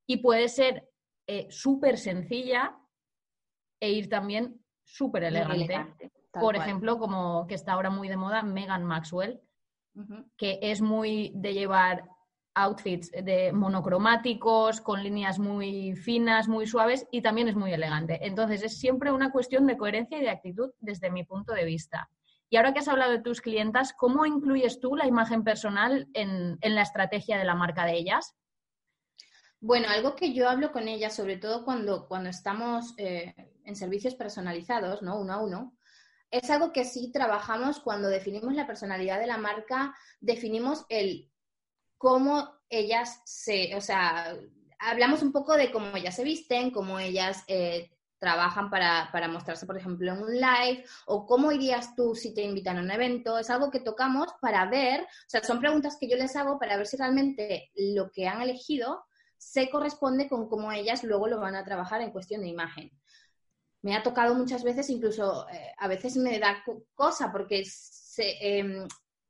y 0.09 0.16
puede 0.16 0.49
ser 0.49 0.88
eh, 1.27 1.47
súper 1.51 1.99
sencilla 1.99 2.77
e 3.79 3.92
ir 3.92 4.09
también 4.09 4.64
súper 4.83 5.25
elegante. 5.25 5.87
Por 6.33 6.57
ejemplo, 6.57 6.99
como 6.99 7.47
que 7.47 7.55
está 7.55 7.75
ahora 7.75 7.90
muy 7.90 8.09
de 8.09 8.16
moda, 8.16 8.42
Megan 8.42 8.85
Maxwell, 8.85 9.40
que 10.37 10.59
es 10.62 10.81
muy 10.81 11.33
de 11.35 11.53
llevar 11.53 12.05
outfits 12.55 13.11
de 13.11 13.53
monocromáticos, 13.53 14.81
con 14.81 15.03
líneas 15.03 15.38
muy 15.38 15.94
finas, 15.94 16.49
muy 16.49 16.66
suaves 16.66 17.07
y 17.11 17.21
también 17.21 17.49
es 17.49 17.57
muy 17.57 17.73
elegante. 17.73 18.27
Entonces 18.27 18.62
es 18.62 18.79
siempre 18.79 19.12
una 19.12 19.31
cuestión 19.31 19.66
de 19.66 19.77
coherencia 19.77 20.18
y 20.18 20.23
de 20.23 20.31
actitud 20.31 20.71
desde 20.81 21.11
mi 21.11 21.25
punto 21.25 21.53
de 21.53 21.64
vista. 21.64 22.09
Y 22.49 22.57
ahora 22.57 22.73
que 22.73 22.79
has 22.79 22.88
hablado 22.88 23.12
de 23.12 23.21
tus 23.21 23.42
clientas, 23.42 23.92
¿cómo 23.92 24.25
incluyes 24.25 24.81
tú 24.81 24.97
la 24.97 25.07
imagen 25.07 25.44
personal 25.44 26.09
en, 26.14 26.57
en 26.62 26.75
la 26.75 26.83
estrategia 26.83 27.37
de 27.37 27.44
la 27.44 27.55
marca 27.55 27.85
de 27.85 27.99
ellas? 27.99 28.35
Bueno, 29.61 29.88
algo 29.88 30.14
que 30.14 30.33
yo 30.33 30.49
hablo 30.49 30.71
con 30.71 30.87
ella, 30.87 31.11
sobre 31.11 31.37
todo 31.37 31.64
cuando, 31.64 32.07
cuando 32.07 32.31
estamos 32.31 32.94
eh, 32.97 33.35
en 33.64 33.75
servicios 33.75 34.14
personalizados, 34.14 35.03
¿no? 35.03 35.18
Uno 35.18 35.33
a 35.33 35.42
uno, 35.42 35.77
es 36.31 36.49
algo 36.51 36.73
que 36.73 36.85
sí 36.85 37.11
trabajamos 37.12 37.81
cuando 37.81 38.09
definimos 38.09 38.55
la 38.55 38.66
personalidad 38.66 39.18
de 39.18 39.27
la 39.27 39.38
marca, 39.38 39.94
definimos 40.21 40.87
el 40.88 41.31
cómo 41.97 42.61
ellas 42.68 43.21
se, 43.25 43.75
o 43.75 43.81
sea, 43.81 44.37
hablamos 44.79 45.23
un 45.23 45.33
poco 45.33 45.57
de 45.57 45.73
cómo 45.73 45.97
ellas 45.97 46.14
se 46.14 46.23
visten, 46.23 46.71
cómo 46.71 47.01
ellas 47.01 47.42
eh, 47.49 47.90
trabajan 48.21 48.71
para, 48.71 49.11
para, 49.11 49.27
mostrarse, 49.27 49.66
por 49.66 49.77
ejemplo, 49.77 50.12
en 50.12 50.23
un 50.23 50.35
live, 50.35 50.85
o 51.07 51.27
cómo 51.27 51.51
irías 51.51 51.97
tú 51.97 52.14
si 52.14 52.33
te 52.33 52.42
invitan 52.42 52.79
a 52.79 52.83
un 52.83 52.90
evento. 52.92 53.38
Es 53.38 53.51
algo 53.51 53.71
que 53.71 53.81
tocamos 53.81 54.29
para 54.40 54.66
ver, 54.66 55.01
o 55.03 55.07
sea, 55.27 55.42
son 55.42 55.59
preguntas 55.59 55.97
que 55.99 56.09
yo 56.09 56.16
les 56.16 56.37
hago 56.37 56.61
para 56.61 56.77
ver 56.77 56.87
si 56.87 56.97
realmente 56.97 57.73
lo 57.75 58.12
que 58.12 58.29
han 58.29 58.42
elegido 58.42 59.08
se 59.38 59.70
corresponde 59.70 60.29
con 60.29 60.48
cómo 60.48 60.72
ellas 60.72 61.05
luego 61.05 61.29
lo 61.29 61.40
van 61.40 61.55
a 61.55 61.64
trabajar 61.64 62.03
en 62.03 62.11
cuestión 62.11 62.42
de 62.42 62.48
imagen. 62.48 62.90
Me 63.81 63.94
ha 63.94 64.03
tocado 64.03 64.35
muchas 64.35 64.64
veces, 64.64 64.90
incluso 64.90 65.48
eh, 65.48 65.72
a 65.79 65.87
veces 65.87 66.16
me 66.16 66.38
da 66.38 66.62
cosa 66.94 67.31
porque 67.31 67.62
em, 68.18 68.87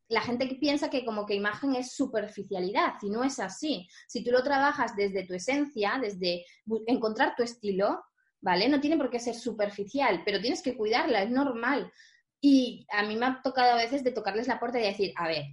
la 0.09 0.23
gente 0.23 0.47
piensa 0.59 0.89
que 0.89 1.05
como 1.05 1.27
que 1.27 1.35
imagen 1.35 1.75
es 1.77 1.93
superficialidad 1.93 2.95
y 3.03 3.11
no 3.11 3.23
es 3.23 3.39
así. 3.39 3.87
Si 4.07 4.25
tú 4.25 4.31
lo 4.31 4.43
trabajas 4.43 4.97
desde 4.97 5.27
tu 5.27 5.35
esencia, 5.35 5.99
desde 6.01 6.47
encontrar 6.87 7.37
tu 7.37 7.43
estilo, 7.43 8.03
¿vale? 8.41 8.69
No 8.71 8.81
tiene 8.81 8.97
por 8.97 9.11
qué 9.11 9.21
ser 9.21 9.35
superficial, 9.35 10.23
pero 10.25 10.41
tienes 10.41 10.63
que 10.63 10.77
cuidarla, 10.77 11.23
es 11.23 11.31
normal. 11.31 11.93
Y 12.41 12.87
a 12.91 13.03
mí 13.03 13.17
me 13.17 13.27
ha 13.27 13.43
tocado 13.43 13.73
a 13.73 13.83
veces 13.83 14.03
de 14.03 14.13
tocarles 14.13 14.49
la 14.49 14.59
puerta 14.59 14.81
y 14.81 14.85
decir, 14.85 15.13
a 15.17 15.29
ver, 15.29 15.45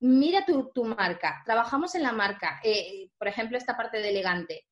mira 0.00 0.44
tu, 0.44 0.84
marca, 0.84 1.42
trabajamos 1.44 1.94
en 1.94 2.02
la 2.02 2.12
marca, 2.12 2.60
eh, 2.62 3.10
por 3.18 3.28
ejemplo, 3.28 3.56
esta 3.56 3.76
parte 3.76 3.98
de 3.98 4.10
elegante. 4.10 4.66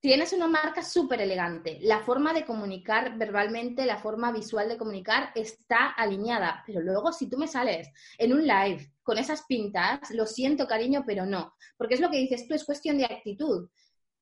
Tienes 0.00 0.34
una 0.34 0.48
marca 0.48 0.82
súper 0.82 1.22
elegante. 1.22 1.78
La 1.80 2.00
forma 2.00 2.34
de 2.34 2.44
comunicar 2.44 3.16
verbalmente, 3.16 3.86
la 3.86 3.96
forma 3.96 4.32
visual 4.32 4.68
de 4.68 4.76
comunicar 4.76 5.32
está 5.34 5.86
alineada. 5.86 6.62
Pero 6.66 6.80
luego, 6.82 7.10
si 7.10 7.30
tú 7.30 7.38
me 7.38 7.48
sales 7.48 7.88
en 8.18 8.34
un 8.34 8.46
live 8.46 8.92
con 9.02 9.16
esas 9.16 9.44
pintas, 9.46 10.10
lo 10.10 10.26
siento, 10.26 10.66
cariño, 10.66 11.04
pero 11.06 11.24
no. 11.24 11.54
Porque 11.78 11.94
es 11.94 12.00
lo 12.00 12.10
que 12.10 12.18
dices 12.18 12.46
tú, 12.46 12.52
es 12.52 12.66
cuestión 12.66 12.98
de 12.98 13.06
actitud. 13.06 13.70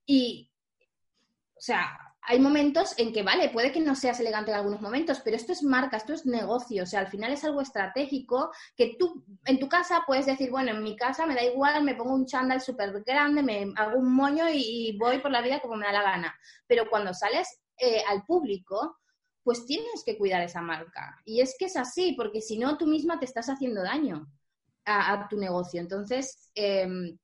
Y, 0.06 0.52
o 1.56 1.60
sea, 1.60 2.11
hay 2.24 2.38
momentos 2.38 2.94
en 2.98 3.12
que, 3.12 3.22
vale, 3.22 3.48
puede 3.48 3.72
que 3.72 3.80
no 3.80 3.96
seas 3.96 4.20
elegante 4.20 4.52
en 4.52 4.56
algunos 4.56 4.80
momentos, 4.80 5.20
pero 5.24 5.36
esto 5.36 5.52
es 5.52 5.62
marca, 5.62 5.96
esto 5.96 6.12
es 6.12 6.24
negocio, 6.24 6.84
o 6.84 6.86
sea, 6.86 7.00
al 7.00 7.08
final 7.08 7.32
es 7.32 7.44
algo 7.44 7.60
estratégico 7.60 8.52
que 8.76 8.96
tú 8.96 9.24
en 9.44 9.58
tu 9.58 9.68
casa 9.68 10.04
puedes 10.06 10.26
decir, 10.26 10.50
bueno, 10.50 10.70
en 10.70 10.82
mi 10.82 10.94
casa 10.96 11.26
me 11.26 11.34
da 11.34 11.42
igual, 11.42 11.82
me 11.82 11.96
pongo 11.96 12.14
un 12.14 12.26
chándal 12.26 12.60
súper 12.60 13.02
grande, 13.04 13.42
me 13.42 13.72
hago 13.76 13.98
un 13.98 14.14
moño 14.14 14.44
y, 14.52 14.96
voy 14.98 15.18
por 15.18 15.32
la 15.32 15.42
vida 15.42 15.60
como 15.60 15.76
me 15.76 15.86
da 15.86 15.92
la 15.92 16.02
gana. 16.02 16.38
Pero 16.66 16.88
cuando 16.88 17.12
sales 17.12 17.60
eh, 17.76 18.02
al 18.08 18.24
público, 18.24 18.98
pues 19.42 19.66
tienes 19.66 20.04
que 20.04 20.16
cuidar 20.16 20.42
esa 20.42 20.60
marca. 20.60 21.20
Y 21.24 21.40
es 21.40 21.56
que 21.58 21.64
es 21.64 21.76
así, 21.76 22.14
porque 22.16 22.40
si 22.40 22.58
no, 22.58 22.78
tú 22.78 22.86
misma 22.86 23.18
te 23.18 23.24
estás 23.24 23.48
haciendo 23.48 23.82
daño 23.82 24.28
a, 24.84 25.26
tu 25.28 25.38
negocio. 25.38 25.80
Entonces, 25.80 26.50
eh, 26.54 27.16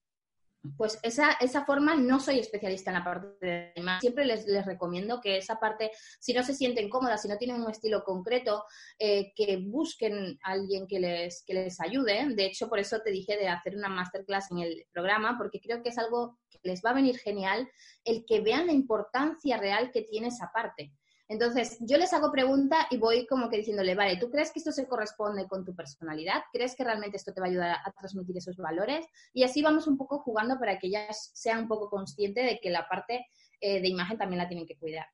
pues 0.76 0.98
esa, 1.02 1.32
esa 1.32 1.64
forma 1.64 1.94
no 1.94 2.20
soy 2.20 2.38
especialista 2.38 2.90
en 2.90 2.98
la 2.98 3.04
parte 3.04 3.46
de 3.46 3.72
imagen. 3.76 4.00
Siempre 4.00 4.24
les, 4.24 4.46
les, 4.46 4.66
recomiendo 4.66 5.20
que 5.20 5.36
esa 5.36 5.58
parte, 5.60 5.90
si 6.18 6.32
no 6.32 6.42
se 6.42 6.54
sienten 6.54 6.88
cómodas, 6.88 7.22
si 7.22 7.28
no 7.28 7.38
tienen 7.38 7.62
un 7.62 7.70
estilo 7.70 8.02
concreto, 8.02 8.64
eh, 8.98 9.32
que 9.34 9.58
busquen 9.58 10.38
a 10.42 10.52
alguien 10.52 10.86
que 10.86 10.98
les, 10.98 11.44
que 11.46 11.54
les 11.54 11.80
ayude. 11.80 12.34
De 12.34 12.46
hecho, 12.46 12.68
por 12.68 12.78
eso 12.78 13.00
te 13.00 13.10
dije 13.10 13.36
de 13.36 13.48
hacer 13.48 13.76
una 13.76 13.88
masterclass 13.88 14.50
en 14.50 14.58
el 14.58 14.86
programa, 14.92 15.36
porque 15.38 15.60
creo 15.60 15.82
que 15.82 15.90
es 15.90 15.98
algo 15.98 16.38
que 16.50 16.58
les 16.62 16.82
va 16.84 16.90
a 16.90 16.94
venir 16.94 17.18
genial 17.18 17.68
el 18.04 18.24
que 18.26 18.40
vean 18.40 18.66
la 18.66 18.72
importancia 18.72 19.56
real 19.56 19.90
que 19.92 20.02
tiene 20.02 20.28
esa 20.28 20.50
parte. 20.52 20.92
Entonces, 21.28 21.76
yo 21.80 21.98
les 21.98 22.12
hago 22.14 22.32
pregunta 22.32 22.86
y 22.90 22.96
voy 22.96 23.26
como 23.26 23.50
que 23.50 23.58
diciéndole, 23.58 23.94
vale, 23.94 24.16
¿tú 24.16 24.30
crees 24.30 24.50
que 24.50 24.60
esto 24.60 24.72
se 24.72 24.88
corresponde 24.88 25.46
con 25.46 25.62
tu 25.62 25.76
personalidad? 25.76 26.42
¿Crees 26.50 26.74
que 26.74 26.84
realmente 26.84 27.18
esto 27.18 27.34
te 27.34 27.40
va 27.40 27.46
a 27.46 27.50
ayudar 27.50 27.76
a 27.84 27.92
transmitir 27.92 28.38
esos 28.38 28.56
valores? 28.56 29.06
Y 29.34 29.42
así 29.42 29.60
vamos 29.60 29.86
un 29.86 29.98
poco 29.98 30.20
jugando 30.20 30.58
para 30.58 30.78
que 30.78 30.86
ellas 30.86 31.30
sean 31.34 31.60
un 31.60 31.68
poco 31.68 31.90
conscientes 31.90 32.46
de 32.46 32.58
que 32.60 32.70
la 32.70 32.88
parte 32.88 33.26
eh, 33.60 33.80
de 33.82 33.88
imagen 33.88 34.16
también 34.16 34.38
la 34.38 34.48
tienen 34.48 34.66
que 34.66 34.78
cuidar. 34.78 35.06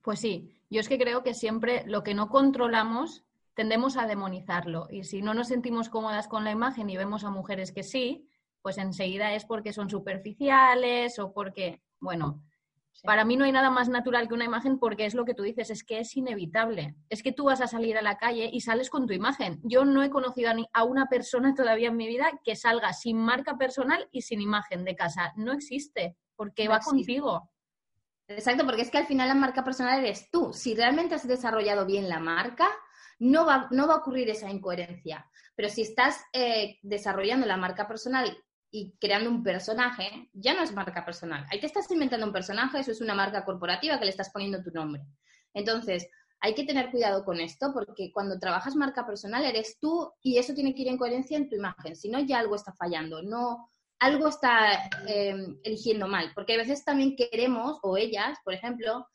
Pues 0.00 0.20
sí, 0.20 0.58
yo 0.70 0.80
es 0.80 0.88
que 0.88 0.98
creo 0.98 1.22
que 1.22 1.34
siempre 1.34 1.84
lo 1.86 2.02
que 2.02 2.14
no 2.14 2.30
controlamos 2.30 3.24
tendemos 3.54 3.98
a 3.98 4.06
demonizarlo. 4.06 4.86
Y 4.90 5.04
si 5.04 5.20
no 5.20 5.34
nos 5.34 5.48
sentimos 5.48 5.90
cómodas 5.90 6.28
con 6.28 6.44
la 6.44 6.50
imagen 6.50 6.88
y 6.88 6.96
vemos 6.96 7.24
a 7.24 7.30
mujeres 7.30 7.72
que 7.72 7.82
sí, 7.82 8.28
pues 8.62 8.78
enseguida 8.78 9.34
es 9.34 9.44
porque 9.44 9.74
son 9.74 9.90
superficiales 9.90 11.18
o 11.18 11.32
porque, 11.32 11.82
bueno, 12.00 12.42
para 13.02 13.24
mí 13.24 13.36
no 13.36 13.44
hay 13.44 13.52
nada 13.52 13.70
más 13.70 13.88
natural 13.88 14.28
que 14.28 14.34
una 14.34 14.44
imagen 14.44 14.78
porque 14.78 15.06
es 15.06 15.14
lo 15.14 15.24
que 15.24 15.34
tú 15.34 15.42
dices, 15.42 15.70
es 15.70 15.84
que 15.84 15.98
es 15.98 16.16
inevitable. 16.16 16.94
Es 17.08 17.22
que 17.22 17.32
tú 17.32 17.44
vas 17.44 17.60
a 17.60 17.66
salir 17.66 17.98
a 17.98 18.02
la 18.02 18.16
calle 18.16 18.48
y 18.52 18.60
sales 18.60 18.90
con 18.90 19.06
tu 19.06 19.12
imagen. 19.12 19.60
Yo 19.64 19.84
no 19.84 20.02
he 20.02 20.10
conocido 20.10 20.50
a, 20.50 20.54
a 20.72 20.84
una 20.84 21.06
persona 21.06 21.54
todavía 21.54 21.88
en 21.88 21.96
mi 21.96 22.06
vida 22.06 22.30
que 22.44 22.56
salga 22.56 22.92
sin 22.92 23.18
marca 23.18 23.56
personal 23.58 24.08
y 24.12 24.22
sin 24.22 24.40
imagen 24.40 24.84
de 24.84 24.96
casa. 24.96 25.32
No 25.36 25.52
existe, 25.52 26.16
porque 26.36 26.68
va 26.68 26.80
contigo. 26.80 27.50
Exacto, 28.26 28.64
porque 28.64 28.82
es 28.82 28.90
que 28.90 28.98
al 28.98 29.06
final 29.06 29.28
la 29.28 29.34
marca 29.34 29.64
personal 29.64 29.98
eres 29.98 30.30
tú. 30.30 30.52
Si 30.52 30.74
realmente 30.74 31.14
has 31.14 31.28
desarrollado 31.28 31.84
bien 31.84 32.08
la 32.08 32.20
marca, 32.20 32.68
no 33.18 33.44
va, 33.44 33.68
no 33.70 33.86
va 33.86 33.94
a 33.94 33.98
ocurrir 33.98 34.30
esa 34.30 34.50
incoherencia. 34.50 35.30
Pero 35.54 35.68
si 35.68 35.82
estás 35.82 36.24
eh, 36.32 36.78
desarrollando 36.82 37.46
la 37.46 37.56
marca 37.56 37.86
personal 37.86 38.36
y 38.74 38.92
creando 39.00 39.30
un 39.30 39.44
personaje, 39.44 40.28
ya 40.32 40.52
no 40.52 40.64
es 40.64 40.72
marca 40.72 41.04
personal. 41.04 41.46
Ahí 41.48 41.60
te 41.60 41.66
estás 41.66 41.88
inventando 41.92 42.26
un 42.26 42.32
personaje, 42.32 42.80
eso 42.80 42.90
es 42.90 43.00
una 43.00 43.14
marca 43.14 43.44
corporativa 43.44 44.00
que 44.00 44.04
le 44.04 44.10
estás 44.10 44.30
poniendo 44.30 44.64
tu 44.64 44.72
nombre. 44.72 45.00
Entonces, 45.54 46.08
hay 46.40 46.56
que 46.56 46.64
tener 46.64 46.90
cuidado 46.90 47.24
con 47.24 47.38
esto 47.38 47.70
porque 47.72 48.10
cuando 48.12 48.36
trabajas 48.36 48.74
marca 48.74 49.06
personal 49.06 49.44
eres 49.44 49.78
tú 49.78 50.12
y 50.20 50.38
eso 50.38 50.54
tiene 50.54 50.74
que 50.74 50.82
ir 50.82 50.88
en 50.88 50.98
coherencia 50.98 51.36
en 51.36 51.48
tu 51.48 51.54
imagen. 51.54 51.94
Si 51.94 52.08
no, 52.08 52.18
ya 52.18 52.40
algo 52.40 52.56
está 52.56 52.72
fallando, 52.72 53.22
no 53.22 53.70
algo 54.00 54.26
está 54.26 54.90
em, 55.06 55.56
eligiendo 55.62 56.08
mal. 56.08 56.32
Porque 56.34 56.54
a 56.54 56.58
veces 56.58 56.84
también 56.84 57.14
queremos, 57.14 57.78
o 57.84 57.96
ellas, 57.96 58.38
por 58.42 58.54
ejemplo, 58.54 59.06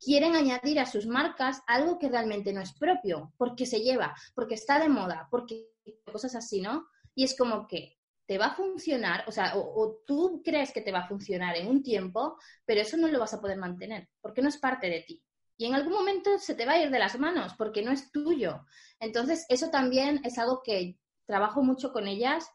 quieren 0.00 0.34
añadir 0.36 0.80
a 0.80 0.86
sus 0.86 1.06
marcas 1.06 1.60
algo 1.66 1.98
que 1.98 2.08
realmente 2.08 2.54
no 2.54 2.62
es 2.62 2.72
propio, 2.72 3.34
porque 3.36 3.66
se 3.66 3.80
lleva, 3.80 4.16
porque 4.34 4.54
está 4.54 4.78
de 4.78 4.88
moda, 4.88 5.28
porque 5.30 5.66
cosas 6.10 6.34
así, 6.34 6.62
¿no? 6.62 6.88
Y 7.14 7.24
es 7.24 7.36
como 7.36 7.66
que 7.66 7.98
te 8.26 8.38
va 8.38 8.46
a 8.46 8.54
funcionar, 8.54 9.24
o 9.26 9.32
sea, 9.32 9.52
o, 9.56 10.00
tú 10.06 10.42
crees 10.44 10.72
que 10.72 10.80
te 10.80 10.92
va 10.92 11.00
a 11.00 11.08
funcionar 11.08 11.56
en 11.56 11.68
un 11.68 11.82
tiempo, 11.82 12.38
pero 12.64 12.80
eso 12.80 12.96
no 12.96 13.08
lo 13.08 13.18
vas 13.18 13.34
a 13.34 13.40
poder 13.40 13.58
mantener, 13.58 14.08
porque 14.20 14.42
no 14.42 14.48
es 14.48 14.58
parte 14.58 14.88
de 14.88 15.00
ti. 15.00 15.22
Y 15.56 15.66
en 15.66 15.74
algún 15.74 15.92
momento 15.92 16.38
se 16.38 16.54
te 16.54 16.64
va 16.64 16.72
a 16.72 16.82
ir 16.82 16.90
de 16.90 16.98
las 16.98 17.18
manos, 17.18 17.54
porque 17.54 17.82
no 17.82 17.92
es 17.92 18.10
tuyo. 18.10 18.64
Entonces, 19.00 19.44
eso 19.48 19.70
también 19.70 20.20
es 20.24 20.38
algo 20.38 20.62
que 20.62 20.98
trabajo 21.26 21.62
mucho 21.62 21.92
con 21.92 22.06
ellas, 22.06 22.48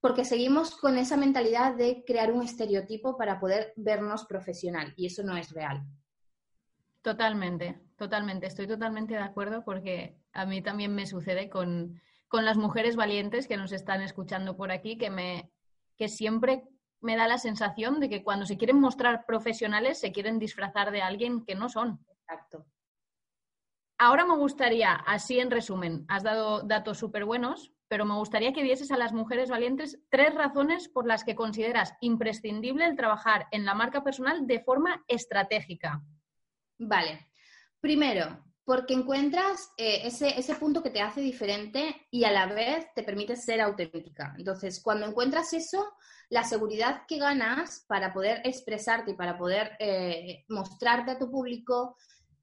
porque 0.00 0.24
seguimos 0.24 0.76
con 0.76 0.96
esa 0.96 1.16
mentalidad 1.16 1.74
de 1.74 2.04
crear 2.06 2.32
un 2.32 2.42
estereotipo 2.42 3.16
para 3.16 3.40
poder 3.40 3.72
vernos 3.76 4.26
profesional, 4.26 4.92
y 4.96 5.06
eso 5.06 5.22
no 5.22 5.36
es 5.36 5.50
real. 5.50 5.82
Totalmente, 7.02 7.80
totalmente. 7.96 8.46
Estoy 8.46 8.66
totalmente 8.66 9.14
de 9.14 9.20
acuerdo 9.20 9.64
porque 9.64 10.16
a 10.32 10.44
mí 10.46 10.62
también 10.62 10.94
me 10.94 11.06
sucede 11.06 11.48
con, 11.48 12.00
con 12.28 12.44
las 12.44 12.56
mujeres 12.56 12.96
valientes 12.96 13.48
que 13.48 13.56
nos 13.56 13.72
están 13.72 14.02
escuchando 14.02 14.56
por 14.56 14.70
aquí, 14.70 14.96
que, 14.96 15.10
me, 15.10 15.50
que 15.96 16.08
siempre 16.08 16.64
me 17.00 17.16
da 17.16 17.26
la 17.26 17.38
sensación 17.38 18.00
de 18.00 18.08
que 18.08 18.22
cuando 18.22 18.46
se 18.46 18.56
quieren 18.56 18.80
mostrar 18.80 19.24
profesionales 19.26 19.98
se 20.00 20.12
quieren 20.12 20.38
disfrazar 20.38 20.90
de 20.90 21.02
alguien 21.02 21.44
que 21.44 21.54
no 21.54 21.68
son. 21.68 22.04
Exacto. 22.08 22.66
Ahora 23.98 24.24
me 24.24 24.36
gustaría, 24.36 24.92
así 24.92 25.40
en 25.40 25.50
resumen, 25.50 26.04
has 26.08 26.22
dado 26.22 26.62
datos 26.62 26.98
súper 26.98 27.24
buenos, 27.24 27.72
pero 27.88 28.04
me 28.04 28.14
gustaría 28.14 28.52
que 28.52 28.62
dieses 28.62 28.92
a 28.92 28.98
las 28.98 29.12
mujeres 29.12 29.48
valientes 29.48 29.98
tres 30.08 30.34
razones 30.34 30.88
por 30.88 31.06
las 31.06 31.24
que 31.24 31.34
consideras 31.34 31.94
imprescindible 32.00 32.84
el 32.86 32.96
trabajar 32.96 33.48
en 33.50 33.64
la 33.64 33.74
marca 33.74 34.04
personal 34.04 34.46
de 34.46 34.60
forma 34.60 35.04
estratégica. 35.08 36.02
Vale. 36.78 37.26
Primero, 37.80 38.44
porque 38.68 38.92
encuentras 38.92 39.72
eh, 39.78 40.02
ese, 40.04 40.38
ese, 40.38 40.54
punto 40.56 40.82
que 40.82 40.90
te 40.90 41.00
hace 41.00 41.22
diferente 41.22 42.06
y 42.10 42.24
a 42.24 42.30
la 42.30 42.44
vez 42.44 42.92
te 42.94 43.02
permite 43.02 43.34
ser 43.34 43.62
auténtica. 43.62 44.34
Entonces, 44.36 44.82
cuando 44.82 45.06
encuentras 45.06 45.54
eso, 45.54 45.94
la 46.28 46.44
seguridad 46.44 47.06
que 47.08 47.16
ganas 47.16 47.86
para 47.88 48.12
poder 48.12 48.42
expresarte 48.44 49.12
y 49.12 49.14
para 49.14 49.38
poder 49.38 49.70
eh, 49.78 50.44
mostrarte 50.50 51.12
a 51.12 51.18
tu 51.18 51.30
público 51.30 51.96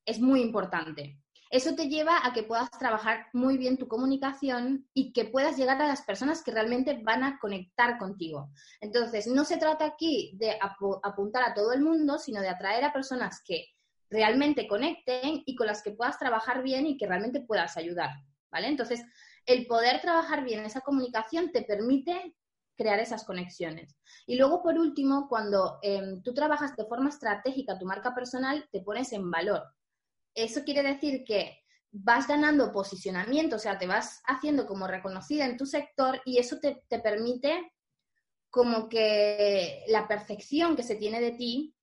es 0.03 0.19
muy 0.19 0.41
importante. 0.41 1.21
Eso 1.51 1.75
te 1.75 1.89
lleva 1.89 2.25
a 2.25 2.33
que 2.33 2.41
puedas 2.41 2.71
trabajar 2.71 3.27
muy 3.31 3.59
bien 3.59 3.77
tu 3.77 3.88
comunicación 3.88 4.89
y 4.95 5.13
que 5.13 5.25
puedas 5.25 5.57
llegar 5.57 5.79
a 5.79 5.88
las 5.88 6.01
personas 6.01 6.41
que 6.41 6.49
realmente 6.49 6.99
van 7.03 7.23
a 7.23 7.38
conectar 7.38 7.99
contigo. 7.99 8.49
Entonces, 8.81 9.27
no 9.27 9.45
se 9.45 9.57
trata 9.57 9.85
aquí 9.85 10.35
de 10.39 10.57
apuntar 11.03 11.43
a 11.43 11.53
todo 11.53 11.71
el 11.71 11.81
mundo, 11.81 12.17
sino 12.17 12.41
de 12.41 12.49
atraer 12.49 12.83
a 12.83 12.93
personas 12.93 13.43
que 13.45 13.74
realmente 14.09 14.67
conecten 14.67 15.43
y 15.45 15.55
con 15.55 15.67
las 15.67 15.81
que 15.81 15.91
puedas 15.91 16.19
trabajar 16.19 16.63
bien 16.63 16.85
y 16.85 16.97
que 16.97 17.07
realmente 17.07 17.41
puedas 17.41 17.77
ayudar, 17.77 18.11
¿vale? 18.51 18.67
Entonces, 18.67 19.01
el 19.45 19.67
poder 19.67 20.01
trabajar 20.01 20.43
bien 20.43 20.65
esa 20.65 20.81
comunicación 20.81 21.51
te 21.51 21.63
permite 21.63 22.35
crear 22.75 22.99
esas 22.99 23.23
conexiones. 23.23 23.95
Y 24.25 24.37
luego, 24.37 24.61
por 24.61 24.77
último, 24.77 25.27
cuando 25.29 25.79
em, 25.81 26.21
tú 26.21 26.33
trabajas 26.33 26.75
de 26.75 26.85
forma 26.85 27.09
estratégica 27.09 27.79
tu 27.79 27.85
marca 27.85 28.13
personal, 28.13 28.67
te 28.71 28.81
pones 28.81 29.13
en 29.13 29.29
valor. 29.31 29.63
Eso 30.33 30.63
quiere 30.63 30.83
decir 30.83 31.23
que 31.25 31.59
vas 31.91 32.27
ganando 32.27 32.73
posicionamiento, 32.73 33.55
o 33.55 33.59
sea, 33.59 33.77
te 33.77 33.87
vas 33.87 34.21
haciendo 34.25 34.65
como 34.65 34.87
reconocida 34.87 35.45
en 35.45 35.55
tu 35.55 35.65
sector 35.65 36.21
y 36.25 36.39
eso 36.39 36.59
te, 36.59 36.83
te 36.89 36.99
permite 36.99 37.71
como 38.49 38.89
que 38.89 39.83
la 39.87 40.07
percepción 40.07 40.75
que 40.75 40.83
se 40.83 40.95
tiene 40.95 41.21
de 41.21 41.31
ti 41.31 41.74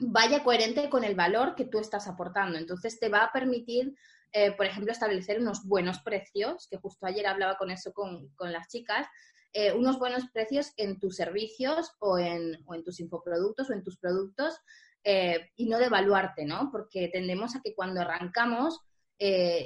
vaya 0.00 0.42
coherente 0.42 0.88
con 0.88 1.04
el 1.04 1.14
valor 1.14 1.54
que 1.54 1.66
tú 1.66 1.78
estás 1.78 2.08
aportando. 2.08 2.58
Entonces 2.58 2.98
te 2.98 3.08
va 3.08 3.24
a 3.24 3.32
permitir, 3.32 3.94
eh, 4.32 4.52
por 4.52 4.66
ejemplo, 4.66 4.92
establecer 4.92 5.38
unos 5.38 5.64
buenos 5.64 6.00
precios, 6.00 6.66
que 6.68 6.78
justo 6.78 7.06
ayer 7.06 7.26
hablaba 7.26 7.56
con 7.56 7.70
eso 7.70 7.92
con, 7.92 8.30
las 8.38 8.68
chicas, 8.68 9.06
eh, 9.52 9.72
unos 9.72 9.98
buenos 9.98 10.24
precios 10.32 10.72
en 10.76 10.98
tus 10.98 11.16
servicios 11.16 11.92
o 11.98 12.18
en, 12.18 12.56
o 12.66 12.74
en 12.74 12.82
tus 12.82 13.00
infoproductos 13.00 13.68
o 13.68 13.72
en 13.74 13.82
tus 13.82 13.98
productos 13.98 14.58
eh, 15.04 15.50
y 15.56 15.68
no 15.68 15.78
devaluarte, 15.78 16.44
¿no? 16.44 16.70
Porque 16.72 17.08
tendemos 17.08 17.54
a 17.54 17.60
que 17.60 17.74
cuando 17.74 18.00
arrancamos 18.00 18.80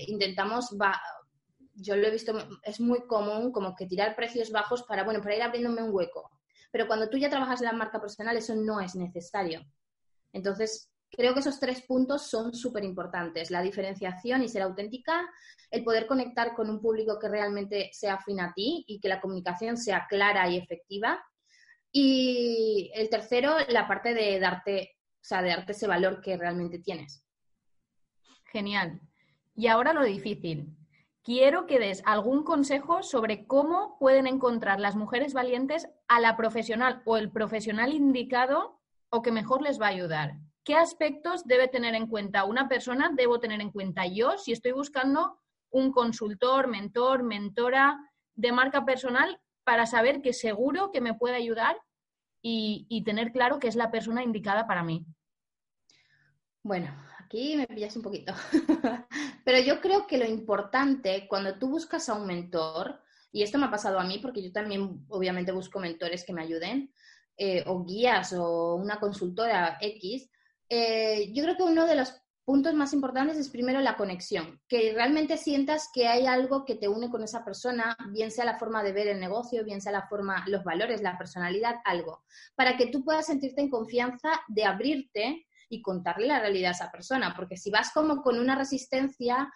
intentamos, 0.09 0.77
yo 1.75 1.95
lo 1.95 2.09
he 2.09 2.11
visto, 2.11 2.37
es 2.65 2.81
muy 2.81 3.07
común 3.07 3.53
como 3.53 3.77
que 3.77 3.87
tirar 3.87 4.17
precios 4.17 4.51
bajos 4.51 4.83
para, 4.83 5.05
bueno, 5.05 5.23
para 5.23 5.37
ir 5.37 5.43
abriéndome 5.43 5.81
un 5.81 5.95
hueco. 5.95 6.29
Pero 6.73 6.89
cuando 6.89 7.09
tú 7.09 7.19
ya 7.19 7.31
trabajas 7.31 7.61
en 7.61 7.67
la 7.67 7.73
marca 7.73 8.01
personal, 8.01 8.37
eso 8.37 8.57
no 8.57 8.81
es 8.81 8.97
necesario. 8.97 9.65
Entonces, 10.35 10.91
creo 11.11 11.33
que 11.33 11.41
esos 11.41 11.61
tres 11.61 11.83
puntos 11.83 12.29
son 12.29 12.53
súper 12.53 12.85
importantes. 12.85 13.51
La 13.51 13.63
diferenciación 13.63 14.43
y 14.43 14.49
ser 14.49 14.63
auténtica, 14.63 15.25
el 15.71 15.85
poder 15.85 16.07
conectar 16.07 16.55
con 16.55 16.69
un 16.69 16.83
público 16.83 17.19
que 17.19 17.29
realmente 17.29 17.91
sea 17.93 18.15
afín 18.15 18.41
a 18.41 18.53
ti 18.53 18.85
y 18.87 19.01
que 19.01 19.09
la 19.09 19.21
comunicación 19.21 19.77
sea 19.77 20.07
clara 20.09 20.49
y 20.51 20.59
efectiva. 20.59 21.25
Y 21.93 22.91
el 22.95 23.09
tercero, 23.09 23.57
la 23.69 23.87
parte 23.87 24.13
de 24.13 24.41
darte, 24.41 24.97
o 25.23 25.25
sea, 25.25 25.41
de 25.41 25.51
darte 25.51 25.73
ese 25.73 25.87
valor 25.87 26.21
que 26.21 26.37
realmente 26.37 26.81
tienes. 26.81 27.25
Genial. 28.47 29.01
Y 29.55 29.69
ahora 29.69 29.93
lo 29.93 30.03
difícil. 30.03 30.77
Quiero 31.23 31.67
que 31.67 31.79
des 31.79 32.03
algún 32.05 32.43
consejo 32.43 33.05
sobre 33.05 33.47
cómo 33.47 33.97
pueden 33.99 34.27
encontrar 34.27 34.81
las 34.81 34.97
mujeres 34.97 35.33
valientes 35.33 35.89
a 36.09 36.21
la 36.21 36.37
profesional 36.37 37.03
o 37.07 37.17
el 37.17 37.31
profesional 37.31 37.95
indicado 37.95 38.81
o 39.15 39.23
que 39.23 39.31
mejor 39.31 39.63
les 39.63 39.81
va 39.81 39.87
a 39.87 39.91
ayudar? 39.91 40.35
¿Qué 40.65 40.75
aspectos 40.75 41.45
debe 41.47 41.69
tener 41.69 41.95
en 41.95 42.09
cuenta 42.09 42.45
una 42.45 42.69
persona? 42.69 43.13
¿Debo 43.15 43.39
tener 43.39 43.61
en 43.61 43.71
cuenta 43.71 44.07
yo 44.07 44.39
si 44.39 44.51
estoy 44.51 44.73
buscando 44.73 45.39
un 45.71 45.93
consultor, 45.93 46.67
mentor, 46.67 47.23
mentora 47.23 47.97
de 48.35 48.51
marca 48.51 48.85
personal 48.85 49.41
para 49.63 49.87
saber 49.87 50.21
que 50.21 50.33
seguro 50.33 50.91
que 50.91 51.01
me 51.01 51.15
puede 51.15 51.37
ayudar 51.37 51.77
y, 52.43 53.03
tener 53.05 53.33
claro 53.33 53.59
que 53.59 53.69
es 53.69 53.77
la 53.77 53.91
persona 53.91 54.23
indicada 54.23 54.67
para 54.67 54.83
mí? 54.83 55.07
Bueno, 56.63 56.91
aquí 57.19 57.57
me 57.57 57.67
pillas 57.67 57.97
un 57.97 58.03
poquito. 58.03 58.35
Pero 59.45 59.59
yo 59.61 59.81
creo 59.81 60.07
que 60.07 60.19
lo 60.19 60.27
importante 60.27 61.27
cuando 61.29 61.59
tú 61.59 61.69
buscas 61.69 62.09
a 62.09 62.15
un 62.15 62.27
mentor, 62.27 63.01
y 63.33 63.43
esto 63.43 63.59
me 63.59 63.67
ha 63.67 63.71
pasado 63.71 63.99
a 63.99 64.05
mí 64.05 64.19
porque 64.19 64.43
yo 64.43 64.53
también 64.53 65.05
obviamente 65.09 65.53
busco 65.53 65.79
mentores 65.79 66.25
que 66.25 66.33
me 66.33 66.43
ayuden, 66.43 66.93
eh, 67.37 67.65
o 67.67 67.85
guías 67.85 68.33
o 68.33 68.77
una 68.77 69.01
consultora 69.01 69.79
X, 69.81 70.31
eh, 70.69 71.33
yo 71.33 71.43
creo 71.45 71.57
que 71.57 71.63
uno 71.63 71.87
de 71.87 71.97
los 71.97 72.15
puntos 72.45 72.75
más 72.75 72.93
importantes 72.93 73.39
es 73.39 73.49
primero 73.49 73.81
la 73.81 73.97
conexión, 73.97 74.61
que 74.69 74.93
realmente 74.93 75.39
sientas 75.39 75.89
que 75.93 76.09
hay 76.09 76.27
algo 76.27 76.65
que 76.65 76.75
te 76.75 76.89
une 76.89 77.11
con 77.11 77.25
esa 77.25 77.45
persona, 77.45 77.97
bien 78.11 78.31
sea 78.31 78.45
la 78.45 78.59
forma 78.59 78.83
de 78.83 78.93
ver 78.93 79.09
el 79.09 79.19
negocio, 79.19 79.65
bien 79.65 79.81
sea 79.81 79.93
la 79.93 80.07
forma, 80.09 80.45
los 80.47 80.63
valores, 80.63 81.01
la 81.01 81.17
personalidad, 81.17 81.77
algo, 81.85 82.25
para 82.55 82.77
que 82.77 82.87
tú 82.87 83.03
puedas 83.03 83.27
sentirte 83.27 83.63
en 83.63 83.71
confianza 83.71 84.29
de 84.49 84.65
abrirte 84.65 85.47
y 85.71 85.81
contarle 85.81 86.27
la 86.27 86.41
realidad 86.41 86.69
a 86.69 86.75
esa 86.75 86.93
persona, 86.93 87.35
porque 87.35 87.57
si 87.57 87.71
vas 87.71 87.93
como 87.93 88.23
con 88.23 88.39
una 88.39 88.57
resistencia, 88.57 89.51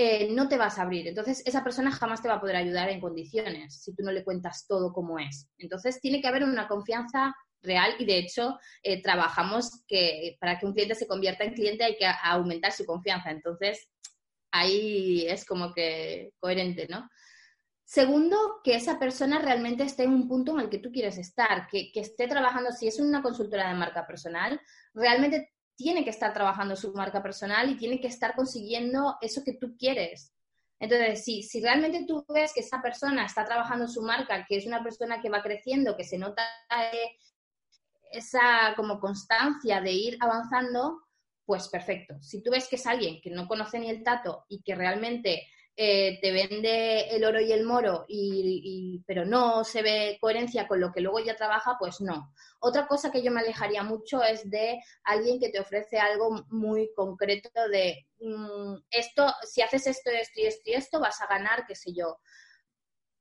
eh, 0.00 0.28
no 0.30 0.48
te 0.48 0.56
vas 0.56 0.78
a 0.78 0.82
abrir. 0.82 1.08
Entonces, 1.08 1.42
esa 1.44 1.64
persona 1.64 1.90
jamás 1.90 2.22
te 2.22 2.28
va 2.28 2.34
a 2.34 2.40
poder 2.40 2.54
ayudar 2.54 2.88
en 2.88 3.00
condiciones 3.00 3.82
si 3.82 3.92
tú 3.96 4.04
no 4.04 4.12
le 4.12 4.22
cuentas 4.22 4.64
todo 4.68 4.92
como 4.92 5.18
es. 5.18 5.48
Entonces, 5.58 6.00
tiene 6.00 6.20
que 6.22 6.28
haber 6.28 6.44
una 6.44 6.68
confianza 6.68 7.34
real 7.62 7.96
y 7.98 8.04
de 8.04 8.18
hecho 8.18 8.56
eh, 8.84 9.02
trabajamos 9.02 9.82
que 9.88 10.36
para 10.40 10.56
que 10.56 10.66
un 10.66 10.72
cliente 10.72 10.94
se 10.94 11.08
convierta 11.08 11.42
en 11.42 11.52
cliente 11.52 11.82
hay 11.82 11.96
que 11.96 12.06
aumentar 12.22 12.70
su 12.70 12.86
confianza. 12.86 13.32
Entonces, 13.32 13.88
ahí 14.52 15.26
es 15.26 15.44
como 15.44 15.74
que 15.74 16.30
coherente, 16.38 16.86
¿no? 16.88 17.10
Segundo, 17.84 18.60
que 18.62 18.76
esa 18.76 19.00
persona 19.00 19.40
realmente 19.40 19.82
esté 19.82 20.04
en 20.04 20.12
un 20.12 20.28
punto 20.28 20.52
en 20.52 20.60
el 20.60 20.70
que 20.70 20.78
tú 20.78 20.92
quieres 20.92 21.18
estar, 21.18 21.66
que, 21.66 21.90
que 21.90 22.00
esté 22.00 22.28
trabajando, 22.28 22.70
si 22.70 22.86
es 22.86 23.00
una 23.00 23.20
consultora 23.20 23.68
de 23.68 23.74
marca 23.74 24.06
personal, 24.06 24.60
realmente 24.94 25.50
tiene 25.78 26.02
que 26.02 26.10
estar 26.10 26.34
trabajando 26.34 26.74
su 26.74 26.92
marca 26.92 27.22
personal 27.22 27.70
y 27.70 27.76
tiene 27.76 28.00
que 28.00 28.08
estar 28.08 28.34
consiguiendo 28.34 29.16
eso 29.20 29.44
que 29.44 29.52
tú 29.52 29.76
quieres. 29.78 30.34
Entonces, 30.80 31.24
si, 31.24 31.60
realmente 31.60 32.04
tú 32.04 32.26
ves 32.28 32.52
que 32.52 32.60
esa 32.60 32.82
persona 32.82 33.24
está 33.24 33.44
trabajando 33.44 33.86
su 33.86 34.02
marca, 34.02 34.44
que 34.48 34.56
es 34.56 34.66
una 34.66 34.82
persona 34.82 35.20
que 35.20 35.30
va 35.30 35.40
creciendo, 35.40 35.96
que 35.96 36.02
se 36.02 36.18
nota 36.18 36.42
eh, 36.92 37.16
esa 38.10 38.74
como 38.74 38.98
constancia 38.98 39.80
de 39.80 39.92
ir 39.92 40.18
avanzando, 40.20 41.00
pues 41.44 41.68
perfecto. 41.68 42.20
Si 42.20 42.42
tú 42.42 42.50
ves 42.50 42.66
que 42.68 42.74
es 42.74 42.86
alguien 42.86 43.20
que 43.20 43.30
no 43.30 43.46
conoce 43.46 43.78
ni 43.78 43.88
el 43.88 44.02
tato 44.02 44.46
y 44.48 44.60
que 44.62 44.74
realmente 44.74 45.46
eh, 45.80 46.18
te 46.20 46.32
vende 46.32 47.08
el 47.10 47.24
oro 47.24 47.40
y 47.40 47.52
el 47.52 47.64
moro, 47.64 48.04
y, 48.08 49.00
pero 49.06 49.24
no 49.24 49.62
se 49.62 49.80
ve 49.80 50.18
coherencia 50.20 50.66
con 50.66 50.80
lo 50.80 50.90
que 50.90 51.00
luego 51.00 51.20
ya 51.20 51.36
trabaja, 51.36 51.76
pues 51.78 52.00
no. 52.00 52.34
Otra 52.58 52.88
cosa 52.88 53.12
que 53.12 53.22
yo 53.22 53.30
me 53.30 53.38
alejaría 53.38 53.84
mucho 53.84 54.24
es 54.24 54.50
de 54.50 54.80
alguien 55.04 55.38
que 55.38 55.50
te 55.50 55.60
ofrece 55.60 56.00
algo 56.00 56.44
muy 56.48 56.90
concreto 56.96 57.68
de 57.68 58.08
mm, 58.18 58.74
esto, 58.90 59.32
si 59.44 59.62
haces 59.62 59.86
esto, 59.86 60.10
esto 60.10 60.40
y 60.40 60.46
esto 60.46 60.62
y 60.64 60.74
esto, 60.74 60.98
vas 60.98 61.20
a 61.20 61.28
ganar, 61.28 61.64
qué 61.64 61.76
sé 61.76 61.92
yo, 61.94 62.18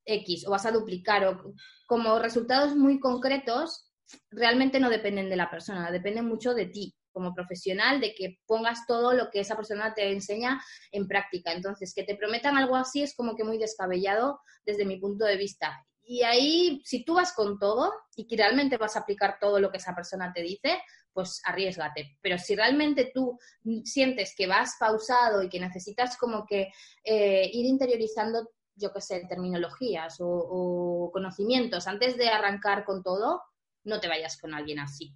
X, 0.05 0.47
o 0.47 0.49
vas 0.49 0.65
a 0.65 0.71
duplicar, 0.71 1.25
o 1.27 1.53
como 1.85 2.17
resultados 2.17 2.75
muy 2.75 2.99
concretos, 2.99 3.93
realmente 4.31 4.79
no 4.79 4.89
dependen 4.89 5.29
de 5.29 5.35
la 5.35 5.51
persona, 5.51 5.91
dependen 5.91 6.25
mucho 6.25 6.55
de 6.55 6.65
ti 6.65 6.96
como 7.17 7.33
profesional 7.33 7.99
de 7.99 8.13
que 8.13 8.37
pongas 8.45 8.85
todo 8.85 9.11
lo 9.11 9.31
que 9.31 9.39
esa 9.39 9.55
persona 9.55 9.95
te 9.95 10.11
enseña 10.11 10.61
en 10.91 11.07
práctica. 11.07 11.51
Entonces, 11.51 11.91
que 11.95 12.03
te 12.03 12.15
prometan 12.15 12.55
algo 12.55 12.75
así 12.75 13.01
es 13.01 13.15
como 13.15 13.35
que 13.35 13.43
muy 13.43 13.57
descabellado 13.57 14.39
desde 14.63 14.85
mi 14.85 14.99
punto 14.99 15.25
de 15.25 15.35
vista. 15.35 15.83
Y 16.03 16.21
ahí, 16.21 16.79
si 16.85 17.03
tú 17.03 17.15
vas 17.15 17.33
con 17.33 17.57
todo 17.57 17.91
y 18.15 18.27
que 18.27 18.37
realmente 18.37 18.77
vas 18.77 18.95
a 18.95 18.99
aplicar 18.99 19.39
todo 19.41 19.59
lo 19.59 19.71
que 19.71 19.77
esa 19.77 19.95
persona 19.95 20.31
te 20.31 20.43
dice, 20.43 20.79
pues 21.11 21.41
arriesgate. 21.43 22.19
Pero 22.21 22.37
si 22.37 22.55
realmente 22.55 23.09
tú 23.11 23.39
sientes 23.83 24.35
que 24.37 24.45
vas 24.45 24.75
pausado 24.79 25.41
y 25.41 25.49
que 25.49 25.59
necesitas 25.59 26.17
como 26.17 26.45
que 26.45 26.71
eh, 27.03 27.49
ir 27.51 27.65
interiorizando, 27.65 28.51
yo 28.75 28.93
qué 28.93 29.01
sé, 29.01 29.25
terminologías 29.27 30.17
o 30.19 31.09
conocimientos 31.11 31.87
antes 31.87 32.15
de 32.15 32.29
arrancar 32.29 32.85
con 32.85 33.01
todo, 33.01 33.41
no 33.85 33.99
te 33.99 34.07
vayas 34.07 34.39
con 34.39 34.53
alguien 34.53 34.77
así 34.77 35.15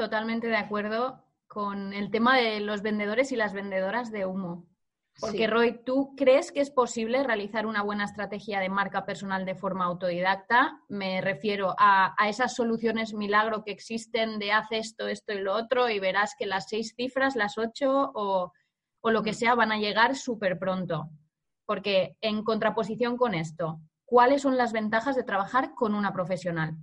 totalmente 0.00 0.46
de 0.46 0.56
acuerdo 0.56 1.22
con 1.46 1.92
el 1.92 2.10
tema 2.10 2.38
de 2.38 2.60
los 2.60 2.80
vendedores 2.80 3.32
y 3.32 3.36
las 3.36 3.52
vendedoras 3.52 4.10
de 4.10 4.24
humo. 4.24 4.66
Porque, 5.20 5.46
Roy, 5.46 5.84
¿tú 5.84 6.14
crees 6.16 6.52
que 6.52 6.60
es 6.60 6.70
posible 6.70 7.22
realizar 7.22 7.66
una 7.66 7.82
buena 7.82 8.04
estrategia 8.04 8.60
de 8.60 8.70
marca 8.70 9.04
personal 9.04 9.44
de 9.44 9.54
forma 9.54 9.84
autodidacta? 9.84 10.80
Me 10.88 11.20
refiero 11.20 11.74
a, 11.78 12.14
esas 12.26 12.54
soluciones 12.54 13.12
milagro 13.12 13.62
que 13.62 13.72
existen 13.72 14.38
de 14.38 14.52
haz 14.52 14.68
esto, 14.70 15.06
esto 15.06 15.34
y 15.34 15.40
lo 15.40 15.54
otro 15.54 15.90
y 15.90 16.00
verás 16.00 16.34
que 16.38 16.46
las 16.46 16.70
seis 16.70 16.94
cifras, 16.96 17.36
las 17.36 17.58
ocho 17.58 18.10
o, 18.14 18.54
o 19.02 19.10
lo 19.10 19.22
que 19.22 19.32
mm. 19.32 19.34
sea 19.34 19.54
van 19.54 19.70
a 19.70 19.78
llegar 19.78 20.16
súper 20.16 20.58
pronto. 20.58 21.10
Porque 21.66 22.16
en 22.22 22.42
contraposición 22.42 23.18
con 23.18 23.34
esto, 23.34 23.80
¿cuáles 24.06 24.40
son 24.40 24.56
las 24.56 24.72
ventajas 24.72 25.14
de 25.14 25.24
trabajar 25.24 25.74
con 25.74 25.94
una 25.94 26.14
profesional? 26.14 26.78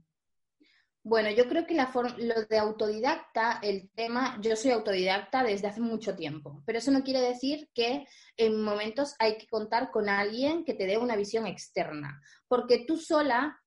Bueno, 1.09 1.31
yo 1.31 1.47
creo 1.47 1.65
que 1.65 1.73
la 1.73 1.89
lo 2.17 2.41
de 2.49 2.57
autodidacta, 2.57 3.61
el 3.63 3.89
tema, 3.95 4.37
yo 4.41 4.57
soy 4.57 4.71
autodidacta 4.71 5.41
desde 5.41 5.67
hace 5.67 5.79
mucho 5.79 6.17
tiempo, 6.17 6.61
pero 6.65 6.79
eso 6.79 6.91
no 6.91 7.01
quiere 7.01 7.21
decir 7.21 7.69
que 7.73 8.05
en 8.35 8.61
momentos 8.61 9.15
hay 9.17 9.37
que 9.37 9.47
contar 9.47 9.89
con 9.89 10.09
alguien 10.09 10.65
que 10.65 10.73
te 10.73 10.85
dé 10.85 10.97
una 10.97 11.15
visión 11.15 11.47
externa, 11.47 12.21
porque 12.49 12.83
tú 12.85 12.97
sola 12.97 13.57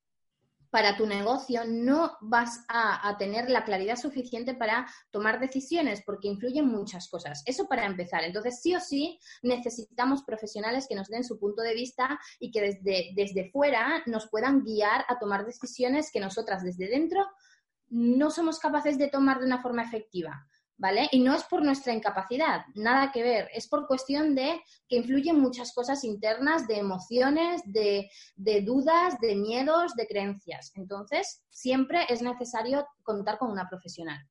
para 0.71 0.97
tu 0.97 1.07
negocio 1.07 1.63
no 1.67 2.17
vas 2.21 2.65
a, 2.69 3.17
tener 3.19 3.51
la 3.51 3.65
claridad 3.65 3.97
suficiente 3.97 4.55
para 4.55 4.87
tomar 5.11 5.41
decisiones 5.41 6.03
porque 6.07 6.29
influyen 6.29 6.67
muchas 6.67 7.09
cosas. 7.09 7.43
Eso 7.45 7.67
para 7.67 7.87
empezar. 7.87 8.23
Entonces, 8.25 8.61
sí 8.63 8.75
o 8.75 8.81
sí, 8.81 9.19
necesitamos 9.43 10.23
profesionales 10.23 10.87
que 10.89 10.95
nos 10.95 11.09
den 11.09 11.25
su 11.25 11.39
punto 11.39 11.63
de 11.63 11.75
vista 11.75 12.19
y 12.39 12.51
que 12.51 12.61
desde, 12.61 13.11
desde 13.15 13.51
fuera 13.51 14.03
nos 14.07 14.29
puedan 14.29 14.63
guiar 14.63 15.05
a 15.09 15.19
tomar 15.19 15.45
decisiones 15.45 16.11
que 16.13 16.21
nosotras 16.21 16.63
desde 16.63 16.89
dentro 16.89 17.27
no 17.89 18.31
somos 18.31 18.59
capaces 18.61 18.97
de 18.99 19.09
tomar 19.09 19.41
de 19.41 19.47
una 19.47 19.61
forma 19.61 19.83
efectiva. 19.83 20.47
¿Vale? 20.81 21.09
Y 21.12 21.21
no 21.21 21.35
es 21.35 21.45
por 21.45 21.62
nuestra 21.62 21.93
incapacidad, 21.93 22.64
nada 22.75 23.12
que 23.12 23.23
ver, 23.23 23.51
es 23.53 23.69
por 23.69 23.87
cuestión 23.87 24.35
de 24.35 24.62
que 24.88 24.97
influyen 24.97 25.38
muchas 25.38 25.75
cosas 25.75 26.05
internas, 26.05 26.66
de 26.66 26.79
emociones, 26.79 27.61
de, 27.66 28.09
dudas, 28.64 29.21
de 29.21 29.37
miedos, 29.37 29.95
de 29.95 30.07
creencias. 30.07 30.73
Entonces, 30.75 31.45
siempre 31.51 32.07
es 32.09 32.23
necesario 32.23 32.88
contar 33.03 33.37
con 33.37 33.51
una 33.51 33.69
profesional. 33.69 34.27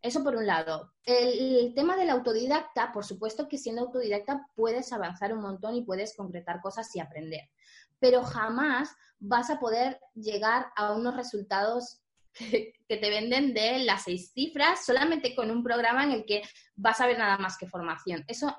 Eso 0.00 0.22
por 0.22 0.36
un 0.36 0.46
lado. 0.46 0.92
El, 1.02 1.74
tema 1.74 1.96
del 1.96 2.10
autodidacta, 2.10 2.92
por 2.92 3.04
supuesto 3.04 3.48
que 3.48 3.58
siendo 3.58 3.82
autodidacta 3.82 4.46
puedes 4.54 4.92
avanzar 4.92 5.32
un 5.32 5.40
montón 5.40 5.74
y 5.74 5.82
puedes 5.82 6.16
concretar 6.16 6.60
cosas 6.60 6.94
y 6.94 7.00
aprender, 7.00 7.50
pero 7.98 8.22
jamás 8.22 8.94
vas 9.18 9.50
a 9.50 9.58
poder 9.58 9.98
llegar 10.14 10.68
a 10.76 10.92
unos 10.92 11.16
resultados 11.16 12.02
que, 12.88 12.96
te 12.96 13.10
venden 13.10 13.52
de 13.54 13.80
las 13.80 14.04
seis 14.04 14.32
cifras 14.32 14.84
solamente 14.84 15.34
con 15.34 15.50
un 15.50 15.62
programa 15.62 16.04
en 16.04 16.12
el 16.12 16.24
que 16.24 16.42
vas 16.76 17.00
a 17.00 17.06
ver 17.06 17.18
nada 17.18 17.38
más 17.38 17.56
que 17.58 17.66
formación. 17.66 18.24
Eso 18.26 18.56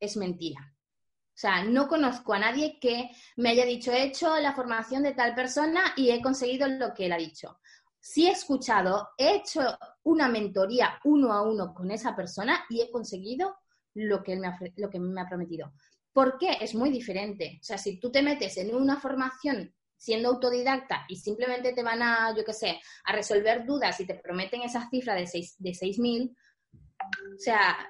es 0.00 0.16
mentira. 0.16 0.60
O 0.62 1.38
sea, 1.42 1.64
no 1.64 1.88
conozco 1.88 2.34
a 2.34 2.38
nadie 2.38 2.78
que 2.78 3.10
me 3.36 3.50
haya 3.50 3.64
dicho, 3.64 3.90
he 3.90 4.04
hecho 4.04 4.36
la 4.38 4.52
formación 4.52 5.02
de 5.02 5.14
tal 5.14 5.34
persona 5.34 5.94
y 5.96 6.10
he 6.10 6.20
conseguido 6.20 6.68
lo 6.68 6.92
que 6.92 7.06
él 7.06 7.12
ha 7.12 7.16
dicho. 7.16 7.58
Si 7.98 8.26
he 8.26 8.32
escuchado, 8.32 9.10
he 9.16 9.36
hecho 9.36 9.60
una 10.02 10.28
mentoría 10.28 11.00
uno 11.04 11.32
a 11.32 11.42
uno 11.42 11.72
con 11.72 11.90
esa 11.90 12.14
persona 12.14 12.64
y 12.68 12.82
he 12.82 12.90
conseguido 12.90 13.56
lo 13.94 14.22
que 14.22 14.34
él 14.34 14.40
me 14.40 14.48
ha, 14.48 14.58
lo 14.76 14.90
que 14.90 14.98
me 14.98 15.20
ha 15.20 15.28
prometido. 15.28 15.72
¿Por 16.12 16.36
qué? 16.36 16.58
Es 16.60 16.74
muy 16.74 16.90
diferente. 16.90 17.58
O 17.60 17.64
sea, 17.64 17.78
si 17.78 17.98
tú 17.98 18.10
te 18.10 18.22
metes 18.22 18.56
en 18.58 18.74
una 18.74 19.00
formación 19.00 19.74
siendo 20.02 20.30
autodidacta 20.30 21.04
y 21.06 21.14
simplemente 21.14 21.72
te 21.72 21.84
van 21.84 22.02
a, 22.02 22.34
yo 22.36 22.44
qué 22.44 22.52
sé, 22.52 22.80
a 23.04 23.12
resolver 23.12 23.64
dudas 23.64 24.00
y 24.00 24.04
te 24.04 24.16
prometen 24.16 24.62
esa 24.62 24.90
cifra 24.90 25.14
de 25.14 25.26
6.000, 25.26 25.56
de 25.58 25.74
6, 25.74 25.98
o 26.00 27.38
sea, 27.38 27.88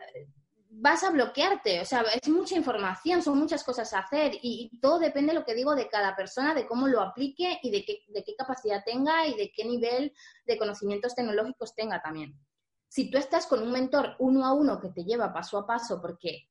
vas 0.68 1.02
a 1.04 1.10
bloquearte, 1.10 1.80
o 1.80 1.86
sea, 1.86 2.02
es 2.02 2.28
mucha 2.28 2.54
información, 2.54 3.22
son 3.22 3.38
muchas 3.38 3.64
cosas 3.64 3.94
a 3.94 4.00
hacer 4.00 4.32
y, 4.42 4.78
todo 4.82 4.98
depende, 4.98 5.32
lo 5.32 5.46
que 5.46 5.54
digo, 5.54 5.74
de 5.74 5.88
cada 5.88 6.14
persona, 6.14 6.54
de 6.54 6.66
cómo 6.66 6.86
lo 6.86 7.00
aplique 7.00 7.58
y 7.62 7.70
de 7.70 7.82
qué, 7.82 8.02
de 8.08 8.22
qué 8.22 8.34
capacidad 8.36 8.84
tenga 8.84 9.26
y 9.26 9.34
de 9.34 9.50
qué 9.50 9.64
nivel 9.64 10.12
de 10.44 10.58
conocimientos 10.58 11.14
tecnológicos 11.14 11.74
tenga 11.74 12.02
también. 12.02 12.38
Si 12.88 13.10
tú 13.10 13.16
estás 13.16 13.46
con 13.46 13.62
un 13.62 13.72
mentor 13.72 14.16
uno 14.18 14.44
a 14.44 14.52
uno 14.52 14.78
que 14.78 14.90
te 14.90 15.04
lleva 15.04 15.32
paso 15.32 15.56
a 15.56 15.66
paso 15.66 15.98
porque 16.02 16.50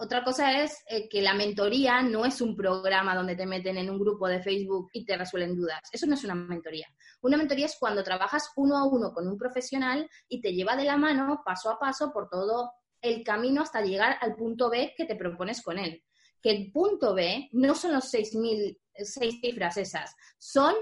otra 0.00 0.24
cosa 0.24 0.62
es 0.62 0.82
eh, 0.88 1.08
que 1.10 1.20
la 1.20 1.34
mentoría 1.34 2.00
no 2.02 2.24
es 2.24 2.40
un 2.40 2.56
programa 2.56 3.14
donde 3.14 3.36
te 3.36 3.44
meten 3.44 3.76
en 3.76 3.90
un 3.90 3.98
grupo 3.98 4.26
de 4.26 4.42
Facebook 4.42 4.88
y 4.94 5.04
te 5.04 5.16
resuelven 5.16 5.54
dudas. 5.54 5.80
Eso 5.92 6.06
no 6.06 6.14
es 6.14 6.24
una 6.24 6.34
mentoría. 6.34 6.88
Una 7.20 7.36
mentoría 7.36 7.66
es 7.66 7.76
cuando 7.78 8.02
trabajas 8.02 8.50
uno 8.56 8.78
a 8.78 8.84
uno 8.84 9.12
con 9.12 9.28
un 9.28 9.36
profesional 9.36 10.08
y 10.26 10.40
te 10.40 10.54
lleva 10.54 10.74
de 10.74 10.84
la 10.84 10.96
mano 10.96 11.42
paso 11.44 11.68
a 11.68 11.78
paso 11.78 12.12
por 12.12 12.30
todo 12.30 12.72
el 13.02 13.22
camino 13.22 13.60
hasta 13.62 13.82
llegar 13.82 14.16
al 14.22 14.36
punto 14.36 14.70
B 14.70 14.94
que 14.96 15.04
te 15.04 15.16
propones 15.16 15.62
con 15.62 15.78
él. 15.78 16.02
Que 16.40 16.50
el 16.50 16.72
punto 16.72 17.14
B 17.14 17.50
no 17.52 17.74
son 17.74 17.92
los 17.92 18.10
6.000, 18.12 18.78
seis 19.04 19.38
cifras 19.42 19.76
esas, 19.76 20.14
son 20.38 20.74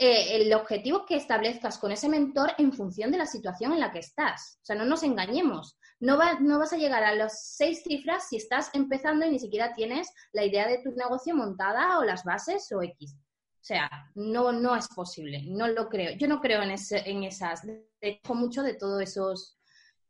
eh, 0.00 0.36
el 0.36 0.52
objetivo 0.52 1.04
que 1.06 1.16
establezcas 1.16 1.78
con 1.78 1.90
ese 1.90 2.08
mentor 2.08 2.52
en 2.58 2.72
función 2.72 3.10
de 3.10 3.18
la 3.18 3.26
situación 3.26 3.72
en 3.72 3.80
la 3.80 3.92
que 3.92 3.98
estás. 3.98 4.58
O 4.62 4.64
sea, 4.64 4.76
no 4.76 4.84
nos 4.84 5.02
engañemos. 5.02 5.76
No, 6.00 6.16
vas 6.16 6.72
a 6.72 6.76
llegar 6.76 7.02
a 7.02 7.14
las 7.14 7.56
seis 7.56 7.82
cifras 7.82 8.28
si 8.28 8.36
estás 8.36 8.70
empezando 8.72 9.26
y 9.26 9.30
ni 9.30 9.38
siquiera 9.38 9.72
tienes 9.72 10.08
la 10.32 10.44
idea 10.44 10.68
de 10.68 10.80
tu 10.82 10.92
negocio 10.92 11.34
montada 11.34 11.98
o 11.98 12.04
las 12.04 12.22
bases 12.24 12.70
o 12.72 12.82
X. 12.82 13.14
O 13.14 13.64
sea, 13.68 13.90
no, 14.14 14.52
no 14.52 14.76
es 14.76 14.86
posible, 14.88 15.42
no 15.46 15.66
lo 15.66 15.88
creo. 15.88 16.16
Yo 16.16 16.28
no 16.28 16.40
creo 16.40 16.62
en, 16.62 16.70
en 16.70 17.24
esas. 17.24 17.66
Dejo 18.00 18.34
mucho 18.34 18.62
de 18.62 18.74
todos 18.74 19.02
esos 19.02 19.58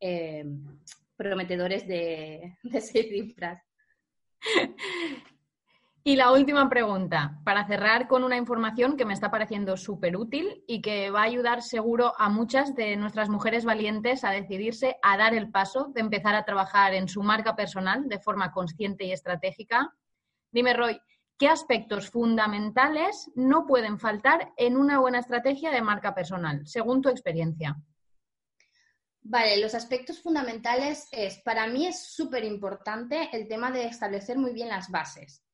eh, 0.00 0.44
prometedores 1.16 1.88
de, 1.88 2.58
de 2.62 2.80
seis 2.80 3.08
cifras. 3.08 3.62
Y 6.04 6.16
la 6.16 6.32
última 6.32 6.70
pregunta, 6.70 7.38
para 7.44 7.66
cerrar 7.66 8.08
con 8.08 8.24
una 8.24 8.36
información 8.36 8.96
que 8.96 9.04
me 9.04 9.12
está 9.12 9.30
pareciendo 9.30 9.76
súper 9.76 10.16
útil 10.16 10.64
y 10.66 10.80
que 10.80 11.10
va 11.10 11.20
a 11.20 11.24
ayudar 11.24 11.60
seguro 11.60 12.14
a 12.16 12.28
muchas 12.28 12.74
de 12.74 12.96
nuestras 12.96 13.28
mujeres 13.28 13.64
valientes 13.64 14.24
a 14.24 14.30
decidirse 14.30 14.96
a 15.02 15.16
dar 15.16 15.34
el 15.34 15.50
paso 15.50 15.90
de 15.94 16.00
empezar 16.00 16.34
a 16.34 16.44
trabajar 16.44 16.94
en 16.94 17.08
su 17.08 17.22
marca 17.22 17.56
personal 17.56 18.08
de 18.08 18.20
forma 18.20 18.52
consciente 18.52 19.04
y 19.04 19.12
estratégica. 19.12 19.92
Dime, 20.50 20.72
Roy, 20.72 20.98
¿qué 21.36 21.48
aspectos 21.48 22.10
fundamentales 22.10 23.30
no 23.34 23.66
pueden 23.66 23.98
faltar 23.98 24.52
en 24.56 24.76
una 24.76 25.00
buena 25.00 25.18
estrategia 25.18 25.70
de 25.70 25.82
marca 25.82 26.14
personal, 26.14 26.66
según 26.66 27.02
tu 27.02 27.10
experiencia? 27.10 27.76
Vale, 29.20 29.60
los 29.60 29.74
aspectos 29.74 30.22
fundamentales 30.22 31.06
es, 31.12 31.38
para 31.42 31.66
mí 31.66 31.86
es 31.86 32.02
súper 32.02 32.44
importante 32.44 33.28
el 33.32 33.46
tema 33.46 33.70
de 33.70 33.84
establecer 33.84 34.38
muy 34.38 34.54
bien 34.54 34.68
las 34.68 34.88
bases. 34.88 35.44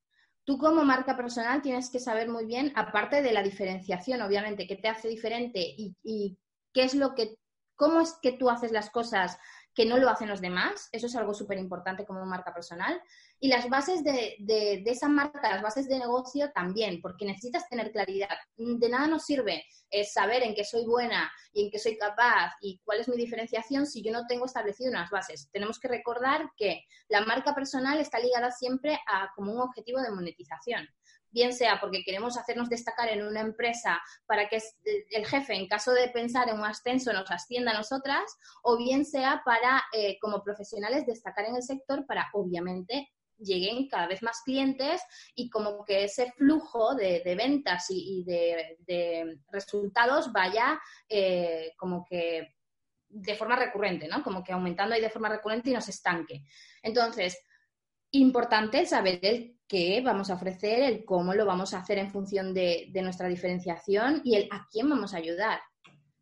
Tú 0.45 0.57
como 0.57 0.85
marca 0.85 1.17
personal 1.17 1.61
tienes 1.61 1.89
que 1.89 1.99
saber 1.99 2.29
muy 2.29 2.45
bien, 2.45 2.71
aparte 2.75 3.21
de 3.21 3.33
la 3.33 3.43
diferenciación, 3.43 4.21
obviamente, 4.21 4.67
qué 4.67 4.75
te 4.75 4.87
hace 4.87 5.07
diferente 5.07 5.59
y, 5.59 5.95
y 6.03 6.37
qué 6.73 6.83
es 6.83 6.93
lo 6.95 7.15
que, 7.15 7.37
cómo 7.75 7.99
es 7.99 8.15
que 8.21 8.31
tú 8.31 8.49
haces 8.49 8.71
las 8.71 8.89
cosas 8.89 9.37
que 9.75 9.85
no 9.85 9.97
lo 9.97 10.09
hacen 10.09 10.29
los 10.29 10.41
demás. 10.41 10.87
Eso 10.91 11.07
es 11.07 11.15
algo 11.15 11.33
súper 11.33 11.57
importante 11.59 12.05
como 12.05 12.25
marca 12.25 12.53
personal. 12.53 12.99
Y 13.39 13.49
las 13.49 13.69
bases 13.69 14.03
de, 14.03 14.37
de, 14.39 14.81
esa 14.85 15.09
marca, 15.09 15.49
las 15.49 15.61
bases 15.61 15.89
de 15.89 15.99
negocio 15.99 16.49
también, 16.53 17.01
porque 17.01 17.25
necesitas 17.25 17.67
tener 17.67 17.91
claridad. 17.91 18.29
De 18.55 18.89
nada 18.89 19.07
nos 19.07 19.25
sirve 19.25 19.65
eh, 19.91 20.05
saber 20.05 20.43
en 20.43 20.55
qué 20.55 20.63
soy 20.63 20.85
buena 20.85 21.29
y 21.51 21.65
en 21.65 21.71
qué 21.71 21.77
soy 21.77 21.97
capaz 21.97 22.53
y 22.61 22.79
cuál 22.85 23.01
es 23.01 23.09
mi 23.09 23.17
diferenciación 23.17 23.85
si 23.85 24.01
yo 24.01 24.13
no 24.13 24.25
tengo 24.27 24.45
establecido 24.45 24.89
unas 24.89 25.11
bases. 25.11 25.49
Tenemos 25.51 25.77
que 25.77 25.89
recordar 25.89 26.49
que 26.55 26.85
la 27.09 27.25
marca 27.25 27.53
personal 27.53 27.99
está 27.99 28.19
ligada 28.19 28.51
siempre 28.51 28.97
a 29.07 29.29
como 29.35 29.51
un 29.51 29.59
objetivo 29.59 30.01
de 30.01 30.11
monetización 30.11 30.87
bien 31.35 31.53
sea 31.53 31.79
porque 31.81 32.03
queremos 32.03 32.37
hacernos 32.37 32.69
destacar 32.69 33.09
en 33.09 33.21
una 33.21 33.41
empresa 33.41 34.01
para 34.25 34.47
que 34.47 34.59
el 35.11 35.25
jefe, 35.25 35.53
en 35.53 35.67
caso 35.67 35.91
de 35.91 36.07
pensar 36.07 36.47
en 36.47 36.57
un 36.57 36.65
ascenso, 36.65 37.11
nos 37.11 37.29
ascienda 37.29 37.71
a 37.71 37.77
nosotras, 37.77 38.23
o 38.63 38.77
bien 38.77 39.05
sea 39.05 39.41
para, 39.43 39.83
eh, 39.91 40.17
como 40.19 40.41
profesionales, 40.41 41.05
destacar 41.05 41.45
en 41.45 41.57
el 41.57 41.61
sector 41.61 42.05
para, 42.07 42.29
obviamente, 42.33 43.09
lleguen 43.37 43.89
cada 43.89 44.07
vez 44.07 44.23
más 44.23 44.43
clientes 44.45 45.01
y 45.35 45.49
como 45.49 45.83
que 45.83 46.05
ese 46.05 46.31
flujo 46.31 46.95
de, 46.95 47.21
ventas 47.37 47.87
y, 47.89 48.23
de, 48.23 49.37
resultados 49.51 50.31
vaya 50.31 50.79
eh, 51.09 51.73
como 51.77 52.05
que 52.05 52.55
de 53.09 53.35
forma 53.35 53.57
recurrente, 53.57 54.07
¿no? 54.07 54.23
Como 54.23 54.41
que 54.41 54.53
aumentando 54.53 54.95
ahí 54.95 55.01
de 55.01 55.09
forma 55.09 55.27
recurrente 55.27 55.69
y 55.69 55.73
nos 55.73 55.89
estanque. 55.89 56.43
Entonces, 56.81 57.37
importante 58.11 58.85
saber 58.85 59.19
el 59.21 59.54
qué 59.67 60.01
vamos 60.01 60.29
a 60.29 60.35
ofrecer, 60.35 60.83
el 60.83 61.05
cómo 61.05 61.33
lo 61.33 61.45
vamos 61.45 61.73
a 61.73 61.79
hacer 61.79 61.97
en 61.97 62.11
función 62.11 62.53
de, 62.53 62.89
nuestra 63.01 63.27
diferenciación 63.27 64.21
y 64.23 64.35
el 64.35 64.47
a 64.51 64.67
quién 64.71 64.89
vamos 64.89 65.13
a 65.13 65.17
ayudar. 65.17 65.59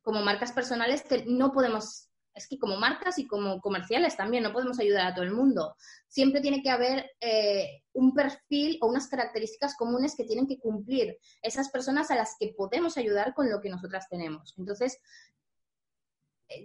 Como 0.01 0.21
marcas 0.21 0.51
personales 0.51 1.03
no 1.27 1.51
podemos, 1.51 2.09
es 2.33 2.47
que 2.47 2.57
como 2.57 2.77
marcas 2.77 3.19
y 3.19 3.27
como 3.27 3.59
comerciales 3.61 4.17
también 4.17 4.43
no 4.43 4.53
podemos 4.53 4.79
ayudar 4.79 5.07
a 5.07 5.13
todo 5.13 5.25
el 5.25 5.31
mundo. 5.31 5.75
Siempre 6.07 6.41
tiene 6.41 6.61
que 6.61 6.69
haber 6.69 7.11
eh, 7.19 7.83
un 7.93 8.13
perfil 8.13 8.77
o 8.81 8.87
unas 8.87 9.07
características 9.07 9.75
comunes 9.75 10.15
que 10.15 10.25
tienen 10.25 10.47
que 10.47 10.59
cumplir 10.59 11.17
esas 11.41 11.69
personas 11.69 12.11
a 12.11 12.15
las 12.15 12.35
que 12.39 12.53
podemos 12.55 12.97
ayudar 12.97 13.33
con 13.33 13.49
lo 13.49 13.61
que 13.61 13.69
nosotras 13.69 14.07
tenemos. 14.09 14.53
Entonces, 14.57 14.99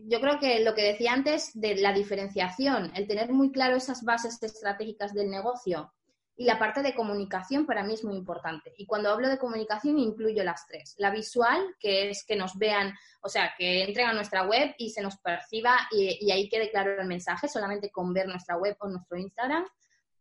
yo 0.06 0.20
creo 0.20 0.38
que 0.38 0.60
lo 0.60 0.74
que 0.74 0.82
decía 0.82 1.12
antes 1.12 1.50
de 1.54 1.76
la 1.76 1.92
diferenciación, 1.92 2.92
el 2.94 3.06
tener 3.06 3.32
muy 3.32 3.50
claro 3.50 3.76
esas 3.76 4.02
bases 4.02 4.42
estratégicas 4.42 5.14
del 5.14 5.30
negocio 5.30 5.92
y 6.38 6.44
la 6.44 6.58
parte 6.58 6.82
de 6.82 6.94
comunicación 6.94 7.66
para 7.66 7.82
mí 7.82 7.94
es 7.94 8.04
muy 8.04 8.16
importante. 8.16 8.72
Y 8.76 8.86
cuando 8.86 9.10
hablo 9.10 9.28
de 9.28 9.38
comunicación 9.38 9.98
incluyo 9.98 10.44
las 10.44 10.66
tres. 10.68 10.94
La 10.96 11.10
visual, 11.10 11.74
que 11.80 12.10
es 12.10 12.24
que 12.24 12.36
nos 12.36 12.56
vean, 12.56 12.94
o 13.20 13.28
sea, 13.28 13.54
que 13.58 13.82
entren 13.82 14.06
a 14.06 14.12
nuestra 14.12 14.46
web 14.46 14.72
y 14.78 14.90
se 14.90 15.02
nos 15.02 15.16
perciba 15.16 15.76
y, 15.90 16.16
y 16.20 16.30
ahí 16.30 16.48
quede 16.48 16.70
claro 16.70 17.00
el 17.00 17.08
mensaje 17.08 17.48
solamente 17.48 17.90
con 17.90 18.14
ver 18.14 18.28
nuestra 18.28 18.56
web 18.56 18.76
o 18.78 18.88
nuestro 18.88 19.18
Instagram 19.18 19.66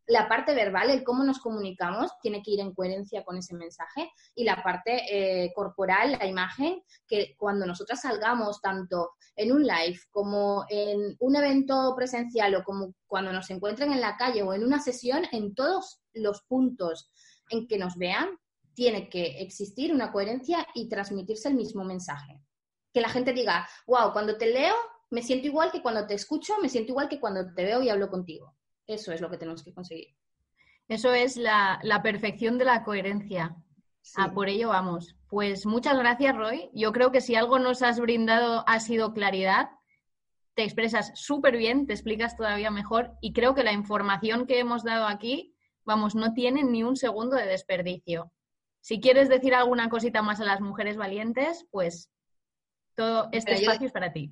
la 0.08 0.28
parte 0.28 0.56
verbal, 0.56 0.90
el 0.90 1.04
cómo 1.04 1.24
nos 1.24 1.40
comunicamos, 1.40 2.12
tiene 2.22 2.42
que 2.42 2.52
ir 2.52 2.60
en 2.62 2.74
coherencia 2.74 3.24
con 3.24 3.38
ese 3.38 3.56
mensaje. 3.56 4.10
Y 4.36 4.44
la 4.44 4.64
parte 4.64 5.04
eh, 5.10 5.52
corporal, 5.54 6.18
la 6.20 6.26
imagen, 6.26 6.82
que 7.08 7.36
cuando 7.38 7.66
nosotras 7.66 8.02
salgamos 8.02 8.62
tanto 8.62 9.12
en 9.36 9.52
un 9.52 9.64
live 9.64 10.00
como 10.10 10.66
en 10.70 11.16
un 11.20 11.36
evento 11.36 11.94
presencial 11.96 12.56
o 12.56 12.64
como 12.64 12.94
cuando 13.06 13.32
nos 13.32 13.50
encuentren 13.50 13.92
en 13.92 14.02
la 14.02 14.18
calle 14.18 14.44
o 14.44 14.54
en 14.54 14.64
una 14.64 14.80
sesión, 14.80 15.26
en 15.32 15.54
todos 15.54 16.02
los 16.14 16.42
puntos 16.44 17.12
en 17.50 17.68
que 17.68 17.78
nos 17.78 17.96
vean, 17.98 18.30
tiene 18.74 19.10
que 19.10 19.42
existir 19.42 19.94
una 19.94 20.12
coherencia 20.12 20.66
y 20.74 20.88
transmitirse 20.88 21.50
el 21.50 21.56
mismo 21.56 21.84
mensaje. 21.84 22.42
Que 22.94 23.02
la 23.02 23.10
gente 23.10 23.34
diga, 23.34 23.68
wow, 23.86 24.14
cuando 24.14 24.38
te 24.38 24.48
leo 24.48 24.76
me 25.10 25.22
siento 25.22 25.48
igual 25.48 25.72
que 25.72 25.82
cuando 25.82 26.06
te 26.06 26.16
escucho, 26.16 26.56
me 26.62 26.70
siento 26.70 26.92
igual 26.92 27.08
que 27.08 27.20
cuando 27.20 27.54
te 27.54 27.64
veo 27.64 27.82
y 27.82 27.90
hablo 27.90 28.10
contigo. 28.10 28.57
Eso 28.88 29.12
es 29.12 29.22
lo 29.22 29.30
que 29.30 29.38
tenemos 29.38 29.64
que 29.64 29.74
conseguir. 29.74 30.16
Eso 30.88 31.14
es 31.14 31.36
la, 31.36 31.80
perfección 32.02 32.58
de 32.58 32.66
la 32.66 32.84
coherencia. 32.84 33.56
A 34.16 34.32
por 34.32 34.48
ello 34.48 34.70
vamos. 34.70 35.18
Pues 35.28 35.66
muchas 35.66 35.98
gracias, 35.98 36.36
Roy. 36.36 36.70
Yo 36.74 36.94
creo 36.94 37.12
que 37.12 37.20
si 37.20 37.36
algo 37.36 37.60
nos 37.60 37.82
has 37.82 38.00
brindado 38.00 38.64
ha 38.68 38.80
sido 38.80 39.14
claridad. 39.14 39.70
Te 40.54 40.64
expresas 40.64 41.12
súper 41.16 41.58
bien, 41.58 41.86
te 41.86 41.94
explicas 41.94 42.38
todavía 42.38 42.72
mejor 42.72 43.12
y 43.22 43.34
creo 43.34 43.54
que 43.54 43.64
la 43.64 43.74
información 43.74 44.48
que 44.48 44.60
hemos 44.60 44.84
dado 44.84 45.06
aquí, 45.06 45.54
vamos, 45.84 46.16
no 46.16 46.34
tiene 46.34 46.64
ni 46.64 46.84
un 46.84 46.96
segundo 46.96 47.36
de 47.36 47.46
desperdicio. 47.46 48.32
Si 48.82 49.02
quieres 49.02 49.28
decir 49.28 49.54
alguna 49.54 49.90
cosita 49.90 50.22
más 50.22 50.40
a 50.40 50.46
las 50.46 50.62
mujeres 50.62 50.96
valientes, 50.96 51.68
pues 51.70 52.10
todo 52.96 53.28
este 53.34 53.54
espacio 53.54 53.88
es 53.88 53.94
para 53.94 54.14
ti. 54.14 54.32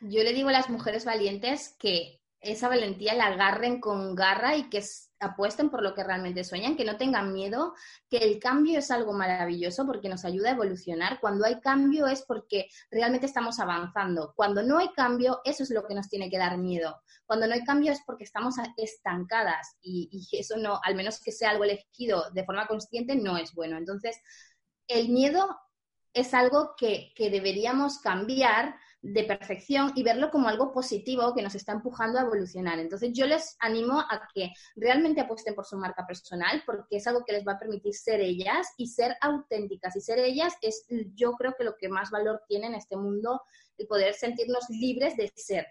Yo 0.00 0.24
le 0.24 0.32
digo 0.32 0.48
a 0.48 0.52
las 0.52 0.68
mujeres 0.68 1.04
valientes 1.04 1.76
que 1.78 2.21
esa 2.42 2.68
valentía 2.68 3.14
la 3.14 3.26
agarren 3.26 3.80
con 3.80 4.16
garra 4.16 4.56
y 4.56 4.68
que 4.68 4.82
apuesten 5.20 5.70
por 5.70 5.82
lo 5.82 5.94
que 5.94 6.02
realmente 6.02 6.42
sueñan, 6.42 6.76
que 6.76 6.84
no 6.84 6.96
tengan 6.96 7.32
miedo, 7.32 7.74
que 8.10 8.18
el 8.18 8.40
cambio 8.40 8.80
es 8.80 8.90
algo 8.90 9.12
maravilloso 9.12 9.86
porque 9.86 10.08
nos 10.08 10.24
ayuda 10.24 10.48
a 10.48 10.54
evolucionar. 10.54 11.20
Cuando 11.20 11.46
hay 11.46 11.60
cambio 11.60 12.08
es 12.08 12.22
porque 12.22 12.68
realmente 12.90 13.26
estamos 13.26 13.60
avanzando. 13.60 14.32
Cuando 14.34 14.64
no 14.64 14.78
hay 14.78 14.88
cambio, 14.88 15.40
eso 15.44 15.62
es 15.62 15.70
lo 15.70 15.86
que 15.86 15.94
nos 15.94 16.08
tiene 16.08 16.28
que 16.28 16.38
dar 16.38 16.58
miedo. 16.58 17.00
Cuando 17.24 17.46
no 17.46 17.54
hay 17.54 17.62
cambio 17.62 17.92
es 17.92 18.02
porque 18.04 18.24
estamos 18.24 18.56
estancadas 18.76 19.76
y, 19.80 20.28
eso 20.32 20.56
no, 20.56 20.80
al 20.82 20.96
menos 20.96 21.20
que 21.20 21.30
sea 21.30 21.50
algo 21.50 21.62
elegido 21.62 22.28
de 22.32 22.44
forma 22.44 22.66
consciente, 22.66 23.14
no 23.14 23.36
es 23.36 23.54
bueno. 23.54 23.78
Entonces, 23.78 24.20
el 24.88 25.10
miedo 25.10 25.56
es 26.12 26.34
algo 26.34 26.74
que, 26.76 27.12
que 27.14 27.30
deberíamos 27.30 28.00
cambiar 28.00 28.74
de 29.02 29.24
perfección 29.24 29.92
y 29.96 30.04
verlo 30.04 30.30
como 30.30 30.48
algo 30.48 30.72
positivo 30.72 31.34
que 31.34 31.42
nos 31.42 31.56
está 31.56 31.72
empujando 31.72 32.18
a 32.18 32.22
evolucionar. 32.22 32.78
Entonces 32.78 33.10
yo 33.12 33.26
les 33.26 33.56
animo 33.58 33.98
a 33.98 34.28
que 34.32 34.52
realmente 34.76 35.20
apuesten 35.20 35.56
por 35.56 35.66
su 35.66 35.76
marca 35.76 36.06
personal 36.06 36.62
porque 36.64 36.96
es 36.96 37.06
algo 37.08 37.24
que 37.24 37.32
les 37.32 37.46
va 37.46 37.54
a 37.54 37.58
permitir 37.58 37.94
ser 37.94 38.20
ellas 38.20 38.68
y 38.76 38.86
ser 38.86 39.16
auténticas. 39.20 39.96
Y 39.96 40.00
ser 40.00 40.20
ellas 40.20 40.54
es 40.62 40.86
yo 41.14 41.32
creo 41.32 41.54
que 41.58 41.64
lo 41.64 41.76
que 41.76 41.88
más 41.88 42.10
valor 42.12 42.42
tiene 42.46 42.68
en 42.68 42.74
este 42.74 42.96
mundo, 42.96 43.42
el 43.76 43.88
poder 43.88 44.14
sentirnos 44.14 44.70
libres 44.70 45.16
de 45.16 45.32
ser. 45.34 45.66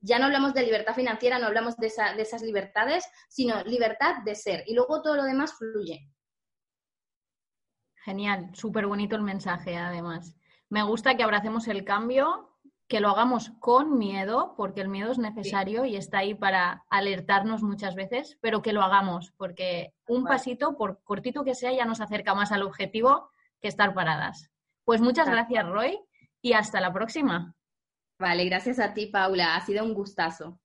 Ya 0.00 0.20
no 0.20 0.26
hablamos 0.26 0.54
de 0.54 0.62
libertad 0.62 0.94
financiera, 0.94 1.40
no 1.40 1.46
hablamos 1.46 1.76
de, 1.78 1.92
de 2.16 2.22
esas 2.22 2.42
libertades, 2.42 3.04
sino 3.28 3.64
libertad 3.64 4.22
de 4.24 4.36
ser. 4.36 4.62
Y 4.66 4.74
luego 4.74 5.02
todo 5.02 5.16
lo 5.16 5.24
demás 5.24 5.54
fluye. 5.54 6.08
Genial, 8.04 8.50
súper 8.54 8.86
bonito 8.86 9.16
el 9.16 9.22
mensaje 9.22 9.76
además. 9.76 10.36
Me 10.68 10.84
gusta 10.84 11.16
que 11.16 11.24
abracemos 11.24 11.66
el 11.66 11.84
cambio, 11.84 12.55
que 12.88 13.00
lo 13.00 13.10
hagamos 13.10 13.50
con 13.58 13.98
miedo, 13.98 14.54
porque 14.56 14.80
el 14.80 14.88
miedo 14.88 15.10
es 15.10 15.18
necesario 15.18 15.84
y 15.84 15.96
está 15.96 16.18
ahí 16.18 16.34
para 16.34 16.84
alertarnos 16.88 17.62
muchas 17.62 17.96
veces, 17.96 18.38
pero 18.40 18.62
que 18.62 18.72
lo 18.72 18.82
hagamos, 18.82 19.32
porque 19.36 19.92
un 20.06 20.24
pasito, 20.24 20.76
por 20.76 21.02
cortito 21.02 21.42
que 21.42 21.54
sea, 21.54 21.72
ya 21.72 21.84
nos 21.84 22.00
acerca 22.00 22.34
más 22.34 22.52
al 22.52 22.62
objetivo 22.62 23.30
que 23.60 23.68
estar 23.68 23.92
paradas. 23.92 24.50
Pues 24.84 25.00
muchas 25.00 25.28
gracias, 25.28 25.68
Roy, 25.68 25.98
y 26.40 26.52
hasta 26.52 26.80
la 26.80 26.92
próxima. 26.92 27.54
Vale, 28.20 28.44
gracias 28.44 28.78
a 28.78 28.94
ti, 28.94 29.06
Paula. 29.06 29.56
Ha 29.56 29.60
sido 29.62 29.84
un 29.84 29.92
gustazo. 29.92 30.60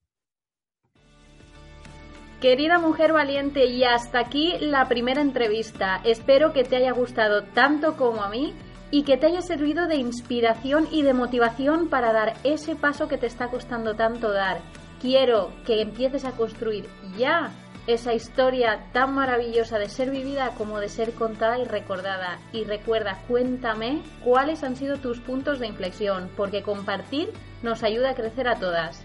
Querida 2.40 2.78
mujer 2.78 3.14
valiente, 3.14 3.66
y 3.66 3.84
hasta 3.84 4.20
aquí 4.20 4.58
la 4.60 4.88
primera 4.88 5.22
entrevista. 5.22 6.02
Espero 6.04 6.54
que 6.54 6.64
te 6.64 6.76
haya 6.76 6.92
gustado 6.92 7.44
tanto 7.46 7.98
como 7.98 8.24
a 8.24 8.30
mí 8.30 8.54
y 8.92 9.04
que 9.04 9.18
te 9.18 9.28
haya 9.28 9.42
servido 9.42 9.88
de 9.88 9.96
inspiración 9.96 10.88
y 10.92 11.02
de 11.02 11.14
motivación 11.14 11.88
para 11.88 12.14
dar 12.14 12.34
ese 12.44 12.76
paso 12.76 13.08
que 13.08 13.18
te 13.18 13.26
está 13.26 13.48
costando 13.48 13.96
tanto 13.96 14.32
dar. 14.32 14.60
Quiero 15.02 15.52
que 15.66 15.82
empieces 15.82 16.26
a 16.26 16.34
construir 16.34 16.88
ya 17.18 17.52
esa 17.88 18.14
historia 18.14 18.86
tan 18.94 19.16
maravillosa 19.16 19.80
de 19.80 19.90
ser 19.90 20.12
vivida 20.12 20.52
como 20.58 20.80
de 20.80 20.90
ser 20.90 21.14
contada 21.14 21.58
y 21.58 21.66
recordada. 21.66 22.40
Y 22.52 22.66
recuerda, 22.66 23.20
cuéntame 23.28 24.02
cuáles 24.24 24.64
han 24.64 24.76
sido 24.76 24.98
tus 24.98 25.20
puntos 25.20 25.60
de 25.60 25.68
inflexión, 25.68 26.30
porque 26.38 26.62
compartir 26.62 27.32
nos 27.64 27.84
ayuda 27.84 28.12
a 28.12 28.16
crecer 28.16 28.48
a 28.48 28.60
todas. 28.60 29.04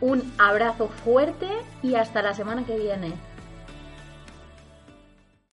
Un 0.00 0.32
abrazo 0.38 0.88
fuerte 0.88 1.48
y 1.82 1.94
hasta 1.94 2.22
la 2.22 2.34
semana 2.34 2.64
que 2.64 2.78
viene. 2.78 3.14